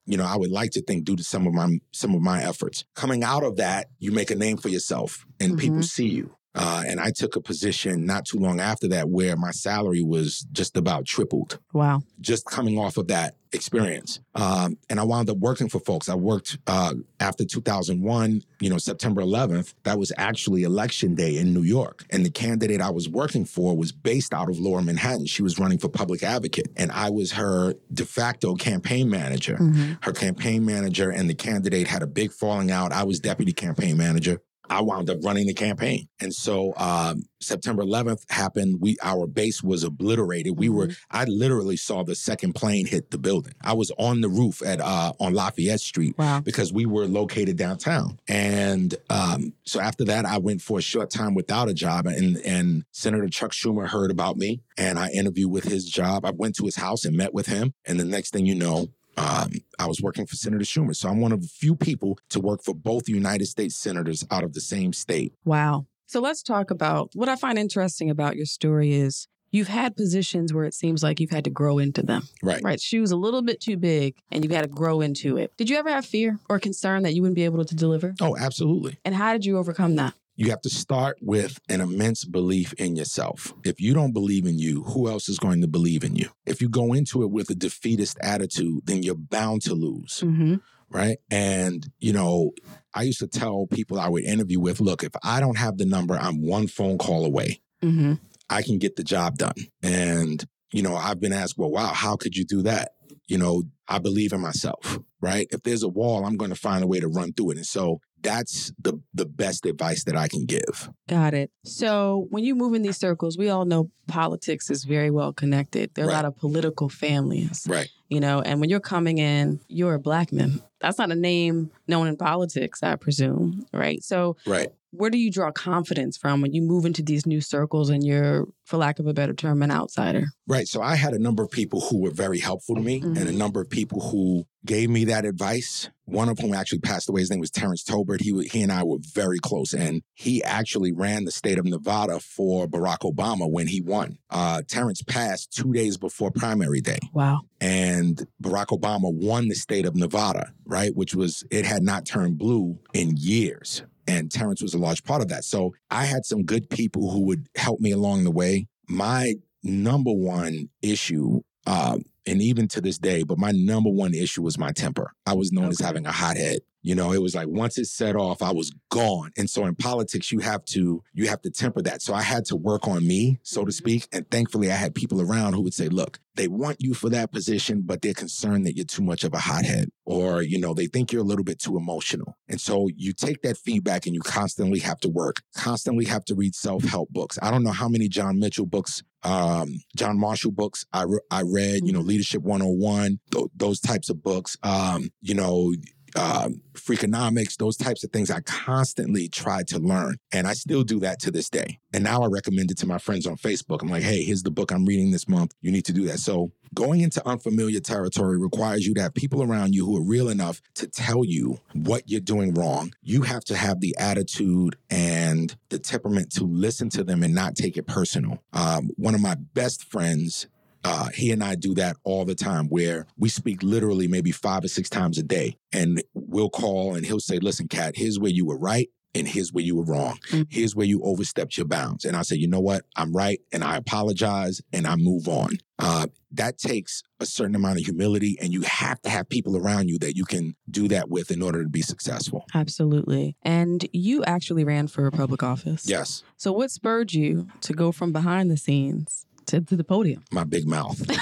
you 0.06 0.16
know, 0.16 0.24
I 0.24 0.36
would 0.36 0.50
like 0.50 0.70
to 0.72 0.82
think 0.82 1.04
due 1.04 1.16
to 1.16 1.24
some 1.24 1.46
of 1.46 1.54
my 1.54 1.78
some 1.92 2.14
of 2.14 2.20
my 2.20 2.42
efforts. 2.42 2.84
Coming 2.94 3.22
out 3.22 3.42
of 3.42 3.56
that, 3.56 3.88
you 3.98 4.12
make 4.12 4.30
a 4.30 4.34
name 4.34 4.56
for 4.56 4.68
yourself 4.68 5.26
and 5.40 5.58
people 5.58 5.78
Mhm. 5.78 5.84
see 5.84 6.08
you. 6.08 6.36
Uh, 6.54 6.84
and 6.86 7.00
I 7.00 7.10
took 7.10 7.36
a 7.36 7.40
position 7.40 8.06
not 8.06 8.26
too 8.26 8.38
long 8.38 8.60
after 8.60 8.86
that 8.88 9.08
where 9.08 9.36
my 9.36 9.50
salary 9.50 10.02
was 10.02 10.46
just 10.52 10.76
about 10.76 11.04
tripled. 11.04 11.58
Wow. 11.72 12.02
Just 12.20 12.46
coming 12.46 12.78
off 12.78 12.96
of 12.96 13.08
that 13.08 13.34
experience. 13.52 14.20
Um, 14.34 14.78
and 14.90 15.00
I 15.00 15.04
wound 15.04 15.30
up 15.30 15.38
working 15.38 15.68
for 15.68 15.78
folks. 15.80 16.08
I 16.08 16.14
worked 16.14 16.58
uh, 16.66 16.94
after 17.20 17.44
2001, 17.44 18.42
you 18.60 18.70
know, 18.70 18.78
September 18.78 19.22
11th. 19.22 19.74
That 19.84 19.98
was 19.98 20.12
actually 20.16 20.64
election 20.64 21.14
day 21.14 21.36
in 21.36 21.54
New 21.54 21.62
York. 21.62 22.04
And 22.10 22.24
the 22.24 22.30
candidate 22.30 22.80
I 22.80 22.90
was 22.90 23.08
working 23.08 23.44
for 23.44 23.76
was 23.76 23.92
based 23.92 24.32
out 24.34 24.48
of 24.48 24.58
Lower 24.58 24.82
Manhattan. 24.82 25.26
She 25.26 25.42
was 25.42 25.58
running 25.58 25.78
for 25.78 25.88
public 25.88 26.22
advocate. 26.22 26.68
And 26.76 26.90
I 26.92 27.10
was 27.10 27.32
her 27.32 27.74
de 27.92 28.04
facto 28.04 28.54
campaign 28.54 29.08
manager. 29.08 29.56
Mm-hmm. 29.56 29.92
Her 30.02 30.12
campaign 30.12 30.64
manager 30.64 31.10
and 31.10 31.28
the 31.28 31.34
candidate 31.34 31.88
had 31.88 32.02
a 32.02 32.06
big 32.06 32.32
falling 32.32 32.70
out. 32.70 32.92
I 32.92 33.04
was 33.04 33.20
deputy 33.20 33.52
campaign 33.52 33.96
manager. 33.96 34.40
I 34.70 34.80
wound 34.82 35.10
up 35.10 35.18
running 35.22 35.46
the 35.46 35.54
campaign. 35.54 36.08
And 36.20 36.32
so 36.34 36.72
um, 36.76 37.22
September 37.40 37.82
11th 37.82 38.22
happened. 38.30 38.80
We 38.80 38.96
our 39.02 39.26
base 39.26 39.62
was 39.62 39.84
obliterated. 39.84 40.58
We 40.58 40.68
were 40.68 40.90
I 41.10 41.24
literally 41.24 41.76
saw 41.76 42.02
the 42.02 42.14
second 42.14 42.54
plane 42.54 42.86
hit 42.86 43.10
the 43.10 43.18
building. 43.18 43.52
I 43.62 43.74
was 43.74 43.92
on 43.98 44.20
the 44.20 44.28
roof 44.28 44.62
at 44.64 44.80
uh, 44.80 45.12
on 45.20 45.34
Lafayette 45.34 45.80
Street 45.80 46.16
Wow. 46.18 46.40
because 46.40 46.72
we 46.72 46.86
were 46.86 47.06
located 47.06 47.56
downtown. 47.56 48.18
And 48.28 48.94
um, 49.10 49.52
so 49.64 49.80
after 49.80 50.04
that, 50.06 50.24
I 50.24 50.38
went 50.38 50.62
for 50.62 50.78
a 50.78 50.82
short 50.82 51.10
time 51.10 51.34
without 51.34 51.68
a 51.68 51.74
job. 51.74 52.06
And 52.06 52.38
and 52.38 52.84
Senator 52.92 53.28
Chuck 53.28 53.52
Schumer 53.52 53.86
heard 53.88 54.10
about 54.10 54.36
me, 54.36 54.60
and 54.78 54.98
I 54.98 55.08
interviewed 55.10 55.50
with 55.50 55.64
his 55.64 55.84
job. 55.84 56.24
I 56.24 56.30
went 56.30 56.56
to 56.56 56.64
his 56.64 56.76
house 56.76 57.04
and 57.04 57.16
met 57.16 57.34
with 57.34 57.46
him. 57.46 57.74
And 57.84 58.00
the 58.00 58.04
next 58.04 58.32
thing 58.32 58.46
you 58.46 58.54
know, 58.54 58.88
um, 59.16 59.52
I 59.78 59.86
was 59.86 60.00
working 60.00 60.26
for 60.26 60.36
Senator 60.36 60.64
Schumer. 60.64 60.94
So 60.94 61.08
I'm 61.08 61.20
one 61.20 61.32
of 61.32 61.42
the 61.42 61.48
few 61.48 61.76
people 61.76 62.18
to 62.30 62.40
work 62.40 62.62
for 62.62 62.74
both 62.74 63.08
United 63.08 63.46
States 63.46 63.76
senators 63.76 64.24
out 64.30 64.44
of 64.44 64.54
the 64.54 64.60
same 64.60 64.92
state. 64.92 65.34
Wow. 65.44 65.86
So 66.06 66.20
let's 66.20 66.42
talk 66.42 66.70
about 66.70 67.10
what 67.14 67.28
I 67.28 67.36
find 67.36 67.58
interesting 67.58 68.10
about 68.10 68.36
your 68.36 68.46
story 68.46 68.92
is 68.92 69.26
you've 69.50 69.68
had 69.68 69.96
positions 69.96 70.52
where 70.52 70.64
it 70.64 70.74
seems 70.74 71.02
like 71.02 71.20
you've 71.20 71.30
had 71.30 71.44
to 71.44 71.50
grow 71.50 71.78
into 71.78 72.02
them. 72.02 72.28
Right. 72.42 72.62
Right. 72.62 72.80
Shoes 72.80 73.10
a 73.10 73.16
little 73.16 73.42
bit 73.42 73.60
too 73.60 73.76
big 73.76 74.16
and 74.30 74.44
you've 74.44 74.52
had 74.52 74.62
to 74.62 74.68
grow 74.68 75.00
into 75.00 75.36
it. 75.36 75.52
Did 75.56 75.70
you 75.70 75.76
ever 75.76 75.90
have 75.90 76.04
fear 76.04 76.38
or 76.48 76.58
concern 76.58 77.04
that 77.04 77.14
you 77.14 77.22
wouldn't 77.22 77.36
be 77.36 77.44
able 77.44 77.64
to 77.64 77.74
deliver? 77.74 78.14
Oh, 78.20 78.36
absolutely. 78.36 78.98
And 79.04 79.14
how 79.14 79.32
did 79.32 79.44
you 79.44 79.58
overcome 79.58 79.96
that? 79.96 80.14
You 80.36 80.50
have 80.50 80.62
to 80.62 80.70
start 80.70 81.18
with 81.20 81.60
an 81.68 81.80
immense 81.80 82.24
belief 82.24 82.72
in 82.72 82.96
yourself. 82.96 83.54
If 83.64 83.80
you 83.80 83.94
don't 83.94 84.12
believe 84.12 84.46
in 84.46 84.58
you, 84.58 84.82
who 84.82 85.08
else 85.08 85.28
is 85.28 85.38
going 85.38 85.60
to 85.60 85.68
believe 85.68 86.02
in 86.02 86.16
you? 86.16 86.30
If 86.44 86.60
you 86.60 86.68
go 86.68 86.92
into 86.92 87.22
it 87.22 87.30
with 87.30 87.50
a 87.50 87.54
defeatist 87.54 88.18
attitude, 88.20 88.80
then 88.84 89.02
you're 89.04 89.14
bound 89.14 89.62
to 89.62 89.74
lose. 89.74 90.22
Mm-hmm. 90.24 90.56
right? 90.94 91.18
And, 91.30 91.90
you 91.98 92.12
know, 92.12 92.52
I 92.94 93.02
used 93.02 93.18
to 93.18 93.26
tell 93.26 93.66
people 93.66 93.98
I 93.98 94.08
would 94.08 94.24
interview 94.24 94.60
with, 94.60 94.80
look, 94.80 95.02
if 95.02 95.12
I 95.22 95.40
don't 95.40 95.58
have 95.58 95.76
the 95.76 95.84
number, 95.84 96.14
I'm 96.14 96.46
one 96.46 96.68
phone 96.68 96.98
call 96.98 97.24
away. 97.24 97.60
Mm-hmm. 97.82 98.14
I 98.48 98.62
can 98.62 98.78
get 98.78 98.96
the 98.96 99.04
job 99.04 99.36
done. 99.36 99.54
And, 99.82 100.44
you 100.72 100.82
know, 100.82 100.94
I've 100.94 101.20
been 101.20 101.32
asked, 101.32 101.58
well, 101.58 101.70
wow, 101.70 101.92
how 101.92 102.16
could 102.16 102.36
you 102.36 102.44
do 102.44 102.62
that? 102.62 102.92
You 103.26 103.38
know, 103.38 103.64
I 103.88 103.98
believe 103.98 104.32
in 104.32 104.40
myself, 104.40 104.98
right? 105.20 105.46
If 105.50 105.62
there's 105.62 105.82
a 105.82 105.88
wall, 105.88 106.24
I'm 106.24 106.36
going 106.36 106.50
to 106.50 106.56
find 106.56 106.84
a 106.84 106.86
way 106.86 107.00
to 107.00 107.08
run 107.08 107.32
through 107.32 107.52
it. 107.52 107.56
And 107.56 107.66
so 107.66 108.00
that's 108.24 108.72
the 108.80 108.94
the 109.12 109.26
best 109.26 109.66
advice 109.66 110.02
that 110.04 110.16
I 110.16 110.26
can 110.28 110.44
give. 110.46 110.90
Got 111.08 111.34
it. 111.34 111.50
So 111.64 112.26
when 112.30 112.42
you 112.44 112.54
move 112.56 112.74
in 112.74 112.82
these 112.82 112.96
circles, 112.98 113.38
we 113.38 113.48
all 113.50 113.64
know 113.64 113.90
politics 114.08 114.70
is 114.70 114.84
very 114.84 115.10
well 115.10 115.32
connected. 115.32 115.90
There 115.94 116.04
are 116.06 116.08
Right. 116.08 116.14
a 116.14 116.16
lot 116.16 116.24
of 116.24 116.36
political 116.36 116.88
families, 116.88 117.66
Right. 117.68 117.88
You 118.08 118.20
know, 118.20 118.40
and 118.40 118.60
when 118.60 118.70
you're 118.70 118.80
coming 118.80 119.18
in, 119.18 119.60
you're 119.68 119.94
a 119.94 119.98
black 120.00 120.32
man. 120.32 120.60
That's 120.80 120.98
not 120.98 121.10
a 121.10 121.14
name 121.14 121.70
known 121.88 122.08
in 122.08 122.16
politics, 122.16 122.82
I 122.82 122.96
presume, 122.96 123.66
right? 123.72 124.02
So 124.02 124.36
Right. 124.46 124.68
where 124.90 125.08
do 125.10 125.16
you 125.18 125.30
draw 125.30 125.50
confidence 125.50 126.16
from 126.18 126.42
when 126.42 126.52
you 126.52 126.60
move 126.60 126.84
into 126.84 127.02
these 127.02 127.24
new 127.26 127.40
circles 127.40 127.88
and 127.88 128.04
you're, 128.04 128.46
for 128.64 128.76
lack 128.76 128.98
of 128.98 129.06
a 129.06 129.14
better 129.14 129.32
term, 129.32 129.62
an 129.62 129.70
outsider? 129.70 130.26
Right. 130.46 130.68
So 130.68 130.82
I 130.82 130.96
had 130.96 131.14
a 131.14 131.18
number 131.18 131.42
of 131.42 131.50
people 131.50 131.80
who 131.80 132.02
were 132.02 132.10
very 132.10 132.38
helpful 132.38 132.74
to 132.74 132.82
me 132.82 133.00
and 133.00 133.16
a 133.16 133.32
number 133.32 133.62
of 133.62 133.70
people 133.70 134.00
who 134.10 134.44
gave 134.66 134.90
me 134.90 135.06
that 135.06 135.24
advice. 135.24 135.88
One 136.06 136.28
of 136.28 136.38
whom 136.38 136.52
actually 136.52 136.80
passed 136.80 137.08
away. 137.08 137.22
His 137.22 137.30
name 137.30 137.40
was 137.40 137.50
Terrence 137.50 137.82
Tolbert. 137.82 138.20
He, 138.20 138.38
he 138.48 138.60
and 138.62 138.70
I 138.70 138.82
were 138.82 138.98
very 139.14 139.38
close. 139.38 139.72
And 139.72 140.02
he 140.12 140.44
actually 140.44 140.92
ran 140.92 141.24
the 141.24 141.30
state 141.30 141.58
of 141.58 141.64
Nevada 141.64 142.20
for 142.20 142.66
Barack 142.68 143.10
Obama 143.10 143.50
when 143.50 143.68
he 143.68 143.80
won. 143.80 144.18
Uh, 144.28 144.60
Terrence 144.68 145.00
passed 145.00 145.50
two 145.54 145.72
days 145.72 145.96
before 145.96 146.30
primary 146.30 146.82
day. 146.82 146.98
Wow. 147.14 147.40
And 147.58 147.93
Barack 148.42 148.66
Obama 148.66 149.12
won 149.12 149.48
the 149.48 149.54
state 149.54 149.86
of 149.86 149.96
Nevada, 149.96 150.52
right? 150.64 150.94
Which 150.94 151.14
was, 151.14 151.44
it 151.50 151.64
had 151.64 151.82
not 151.82 152.04
turned 152.06 152.38
blue 152.38 152.78
in 152.92 153.16
years. 153.16 153.82
And 154.06 154.30
Terrence 154.30 154.62
was 154.62 154.74
a 154.74 154.78
large 154.78 155.02
part 155.04 155.22
of 155.22 155.28
that. 155.28 155.44
So 155.44 155.74
I 155.90 156.04
had 156.04 156.24
some 156.26 156.44
good 156.44 156.68
people 156.68 157.10
who 157.10 157.20
would 157.26 157.48
help 157.56 157.80
me 157.80 157.90
along 157.90 158.24
the 158.24 158.30
way. 158.30 158.66
My 158.88 159.34
number 159.62 160.12
one 160.12 160.68
issue, 160.82 161.40
um, 161.66 162.02
and 162.26 162.42
even 162.42 162.68
to 162.68 162.80
this 162.80 162.98
day, 162.98 163.22
but 163.22 163.38
my 163.38 163.50
number 163.50 163.90
one 163.90 164.14
issue 164.14 164.42
was 164.42 164.58
my 164.58 164.72
temper. 164.72 165.12
I 165.26 165.34
was 165.34 165.52
known 165.52 165.68
as 165.68 165.78
having 165.80 166.06
a 166.06 166.12
hot 166.12 166.36
head. 166.36 166.60
You 166.84 166.94
know, 166.94 167.12
it 167.12 167.22
was 167.22 167.34
like 167.34 167.48
once 167.48 167.78
it 167.78 167.86
set 167.86 168.14
off, 168.14 168.42
I 168.42 168.52
was 168.52 168.70
gone. 168.90 169.30
And 169.38 169.48
so 169.48 169.64
in 169.64 169.74
politics, 169.74 170.30
you 170.30 170.40
have 170.40 170.66
to 170.66 171.02
you 171.14 171.28
have 171.28 171.40
to 171.40 171.50
temper 171.50 171.80
that. 171.80 172.02
So 172.02 172.12
I 172.12 172.20
had 172.20 172.44
to 172.46 172.56
work 172.56 172.86
on 172.86 173.06
me, 173.06 173.40
so 173.42 173.64
to 173.64 173.72
speak. 173.72 174.06
And 174.12 174.30
thankfully, 174.30 174.70
I 174.70 174.74
had 174.74 174.94
people 174.94 175.22
around 175.22 175.54
who 175.54 175.62
would 175.62 175.72
say, 175.72 175.88
"Look, 175.88 176.20
they 176.34 176.46
want 176.46 176.82
you 176.82 176.92
for 176.92 177.08
that 177.08 177.32
position, 177.32 177.84
but 177.86 178.02
they're 178.02 178.12
concerned 178.12 178.66
that 178.66 178.76
you're 178.76 178.84
too 178.84 179.02
much 179.02 179.24
of 179.24 179.32
a 179.32 179.38
hothead, 179.38 179.88
or 180.04 180.42
you 180.42 180.60
know, 180.60 180.74
they 180.74 180.86
think 180.86 181.10
you're 181.10 181.22
a 181.22 181.24
little 181.24 181.42
bit 181.42 181.58
too 181.58 181.78
emotional." 181.78 182.36
And 182.48 182.60
so 182.60 182.88
you 182.94 183.14
take 183.14 183.40
that 183.42 183.56
feedback 183.56 184.04
and 184.04 184.14
you 184.14 184.20
constantly 184.20 184.80
have 184.80 185.00
to 185.00 185.08
work, 185.08 185.40
constantly 185.56 186.04
have 186.04 186.26
to 186.26 186.34
read 186.34 186.54
self 186.54 186.84
help 186.84 187.08
books. 187.08 187.38
I 187.40 187.50
don't 187.50 187.64
know 187.64 187.72
how 187.72 187.88
many 187.88 188.08
John 188.08 188.38
Mitchell 188.38 188.66
books 188.66 189.02
um, 189.24 189.80
John 189.96 190.20
Maxwell 190.20 190.52
books 190.52 190.84
I, 190.92 191.04
re- 191.04 191.20
I 191.30 191.42
read, 191.42 191.80
you 191.84 191.92
know, 191.92 192.00
Leadership 192.00 192.42
101, 192.42 193.18
th- 193.30 193.46
those 193.56 193.80
types 193.80 194.10
of 194.10 194.22
books, 194.22 194.56
um, 194.62 195.08
you 195.22 195.34
know, 195.34 195.72
um, 196.14 196.60
Freakonomics, 196.74 197.56
those 197.56 197.76
types 197.76 198.04
of 198.04 198.10
things 198.10 198.30
I 198.30 198.40
constantly 198.40 199.28
try 199.28 199.62
to 199.64 199.78
learn. 199.78 200.16
And 200.32 200.46
I 200.46 200.52
still 200.52 200.82
do 200.82 201.00
that 201.00 201.20
to 201.20 201.30
this 201.30 201.48
day. 201.48 201.78
And 201.92 202.04
now 202.04 202.22
I 202.22 202.26
recommend 202.26 202.70
it 202.70 202.78
to 202.78 202.86
my 202.86 202.98
friends 202.98 203.26
on 203.26 203.36
Facebook. 203.36 203.82
I'm 203.82 203.88
like, 203.88 204.02
hey, 204.02 204.22
here's 204.22 204.42
the 204.42 204.50
book 204.50 204.72
I'm 204.72 204.84
reading 204.84 205.10
this 205.10 205.28
month. 205.28 205.54
You 205.60 205.70
need 205.72 205.84
to 205.86 205.92
do 205.92 206.06
that. 206.06 206.18
So 206.18 206.52
going 206.74 207.00
into 207.00 207.26
unfamiliar 207.26 207.80
territory 207.80 208.38
requires 208.38 208.86
you 208.86 208.94
to 208.94 209.02
have 209.02 209.14
people 209.14 209.42
around 209.42 209.74
you 209.74 209.86
who 209.86 209.96
are 209.96 210.04
real 210.04 210.28
enough 210.28 210.60
to 210.74 210.88
tell 210.88 211.24
you 211.24 211.58
what 211.72 212.02
you're 212.06 212.20
doing 212.20 212.52
wrong. 212.54 212.92
You 213.02 213.22
have 213.22 213.44
to 213.44 213.56
have 213.56 213.80
the 213.80 213.94
attitude 213.98 214.76
and 214.90 215.54
the 215.68 215.78
temperament 215.78 216.32
to 216.32 216.44
listen 216.44 216.90
to 216.90 217.04
them 217.04 217.22
and 217.22 217.34
not 217.34 217.54
take 217.54 217.76
it 217.76 217.86
personal. 217.86 218.42
Um, 218.52 218.90
one 218.96 219.14
of 219.14 219.20
my 219.20 219.36
best 219.36 219.84
friends 219.84 220.48
uh, 220.84 221.08
he 221.14 221.32
and 221.32 221.42
I 221.42 221.54
do 221.54 221.74
that 221.74 221.96
all 222.04 222.24
the 222.24 222.34
time 222.34 222.66
where 222.68 223.06
we 223.16 223.28
speak 223.28 223.62
literally 223.62 224.06
maybe 224.08 224.30
five 224.30 224.64
or 224.64 224.68
six 224.68 224.88
times 224.88 225.18
a 225.18 225.22
day. 225.22 225.56
And 225.72 226.02
we'll 226.12 226.50
call 226.50 226.94
and 226.94 227.04
he'll 227.06 227.20
say, 227.20 227.38
listen, 227.38 227.68
Kat, 227.68 227.96
here's 227.96 228.18
where 228.18 228.30
you 228.30 228.44
were 228.46 228.58
right 228.58 228.88
and 229.14 229.26
here's 229.28 229.52
where 229.52 229.64
you 229.64 229.76
were 229.76 229.84
wrong. 229.84 230.18
Mhm. 230.30 230.46
Here's 230.50 230.74
where 230.76 230.86
you 230.86 231.00
overstepped 231.02 231.56
your 231.56 231.66
bounds. 231.66 232.04
And 232.04 232.16
I 232.16 232.22
say, 232.22 232.36
you 232.36 232.48
know 232.48 232.60
what? 232.60 232.84
I'm 232.96 233.12
right 233.12 233.40
and 233.52 233.62
I 233.64 233.76
apologize 233.76 234.60
and 234.72 234.86
I 234.86 234.96
move 234.96 235.28
on. 235.28 235.50
Uh, 235.78 236.08
that 236.32 236.58
takes 236.58 237.02
a 237.20 237.26
certain 237.26 237.54
amount 237.54 237.78
of 237.78 237.84
humility 237.84 238.36
and 238.42 238.52
you 238.52 238.62
have 238.62 239.00
to 239.02 239.08
have 239.08 239.28
people 239.28 239.56
around 239.56 239.88
you 239.88 239.98
that 240.00 240.16
you 240.16 240.24
can 240.24 240.56
do 240.68 240.88
that 240.88 241.08
with 241.08 241.30
in 241.30 241.42
order 241.42 241.62
to 241.62 241.68
be 241.68 241.80
successful. 241.80 242.44
Absolutely. 242.54 243.36
And 243.42 243.86
you 243.92 244.24
actually 244.24 244.64
ran 244.64 244.88
for 244.88 245.08
public 245.12 245.42
office. 245.44 245.88
Yes, 245.88 246.24
So 246.36 246.52
what 246.52 246.72
spurred 246.72 247.12
you 247.14 247.46
to 247.62 247.72
go 247.72 247.92
from 247.92 248.12
behind 248.12 248.50
the 248.50 248.56
scenes 248.56 249.26
to, 249.46 249.60
to 249.60 249.76
the 249.76 249.84
podium? 249.84 250.24
my 250.32 250.44
big 250.44 250.66
mouth. 250.66 251.00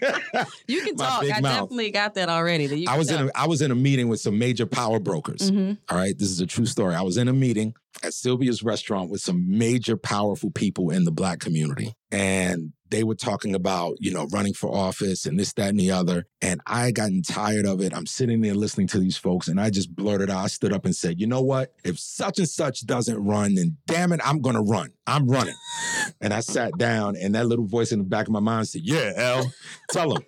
You 0.66 0.82
can 0.82 0.96
My 0.96 1.04
talk. 1.06 1.24
I 1.24 1.40
mouth. 1.40 1.42
definitely 1.62 1.90
got 1.90 2.14
that 2.14 2.28
already. 2.28 2.66
That 2.66 2.76
you 2.78 2.86
I 2.88 2.98
was 2.98 3.10
in 3.10 3.28
a, 3.28 3.30
I 3.34 3.46
was 3.46 3.62
in 3.62 3.70
a 3.70 3.74
meeting 3.74 4.08
with 4.08 4.20
some 4.20 4.38
major 4.38 4.66
power 4.66 4.98
brokers. 4.98 5.48
hmm 5.48 5.72
All 5.88 5.96
right, 5.96 6.18
this 6.18 6.28
is 6.30 6.40
a 6.40 6.46
true 6.46 6.66
story. 6.66 6.94
I 6.94 7.02
was 7.02 7.16
in 7.16 7.28
a 7.28 7.32
meeting 7.32 7.74
at 8.02 8.14
Sylvia's 8.14 8.62
restaurant 8.62 9.10
with 9.10 9.20
some 9.20 9.44
major 9.46 9.96
powerful 9.96 10.50
people 10.50 10.90
in 10.90 11.04
the 11.04 11.12
black 11.12 11.40
community. 11.40 11.94
And 12.10 12.72
they 12.90 13.02
were 13.02 13.16
talking 13.16 13.56
about, 13.56 13.96
you 13.98 14.12
know, 14.12 14.26
running 14.30 14.54
for 14.54 14.72
office 14.72 15.26
and 15.26 15.38
this, 15.38 15.52
that, 15.54 15.70
and 15.70 15.80
the 15.80 15.90
other. 15.90 16.26
And 16.40 16.60
I 16.64 16.92
gotten 16.92 17.22
tired 17.22 17.66
of 17.66 17.80
it. 17.80 17.92
I'm 17.92 18.06
sitting 18.06 18.40
there 18.40 18.54
listening 18.54 18.86
to 18.88 19.00
these 19.00 19.16
folks, 19.16 19.48
and 19.48 19.60
I 19.60 19.70
just 19.70 19.94
blurted 19.94 20.30
out, 20.30 20.44
I 20.44 20.46
stood 20.46 20.72
up 20.72 20.84
and 20.84 20.94
said, 20.94 21.20
you 21.20 21.26
know 21.26 21.42
what? 21.42 21.72
If 21.84 21.98
such 21.98 22.38
and 22.38 22.48
such 22.48 22.86
doesn't 22.86 23.18
run, 23.18 23.56
then 23.56 23.78
damn 23.86 24.12
it, 24.12 24.20
I'm 24.24 24.40
gonna 24.40 24.62
run. 24.62 24.92
I'm 25.08 25.26
running. 25.26 25.56
and 26.20 26.32
I 26.32 26.38
sat 26.40 26.78
down, 26.78 27.16
and 27.16 27.34
that 27.34 27.46
little 27.46 27.66
voice 27.66 27.90
in 27.90 27.98
the 27.98 28.04
back 28.04 28.26
of 28.26 28.32
my 28.32 28.40
mind 28.40 28.68
said, 28.68 28.82
Yeah, 28.84 29.12
L, 29.16 29.52
tell 29.90 30.14
him. 30.14 30.22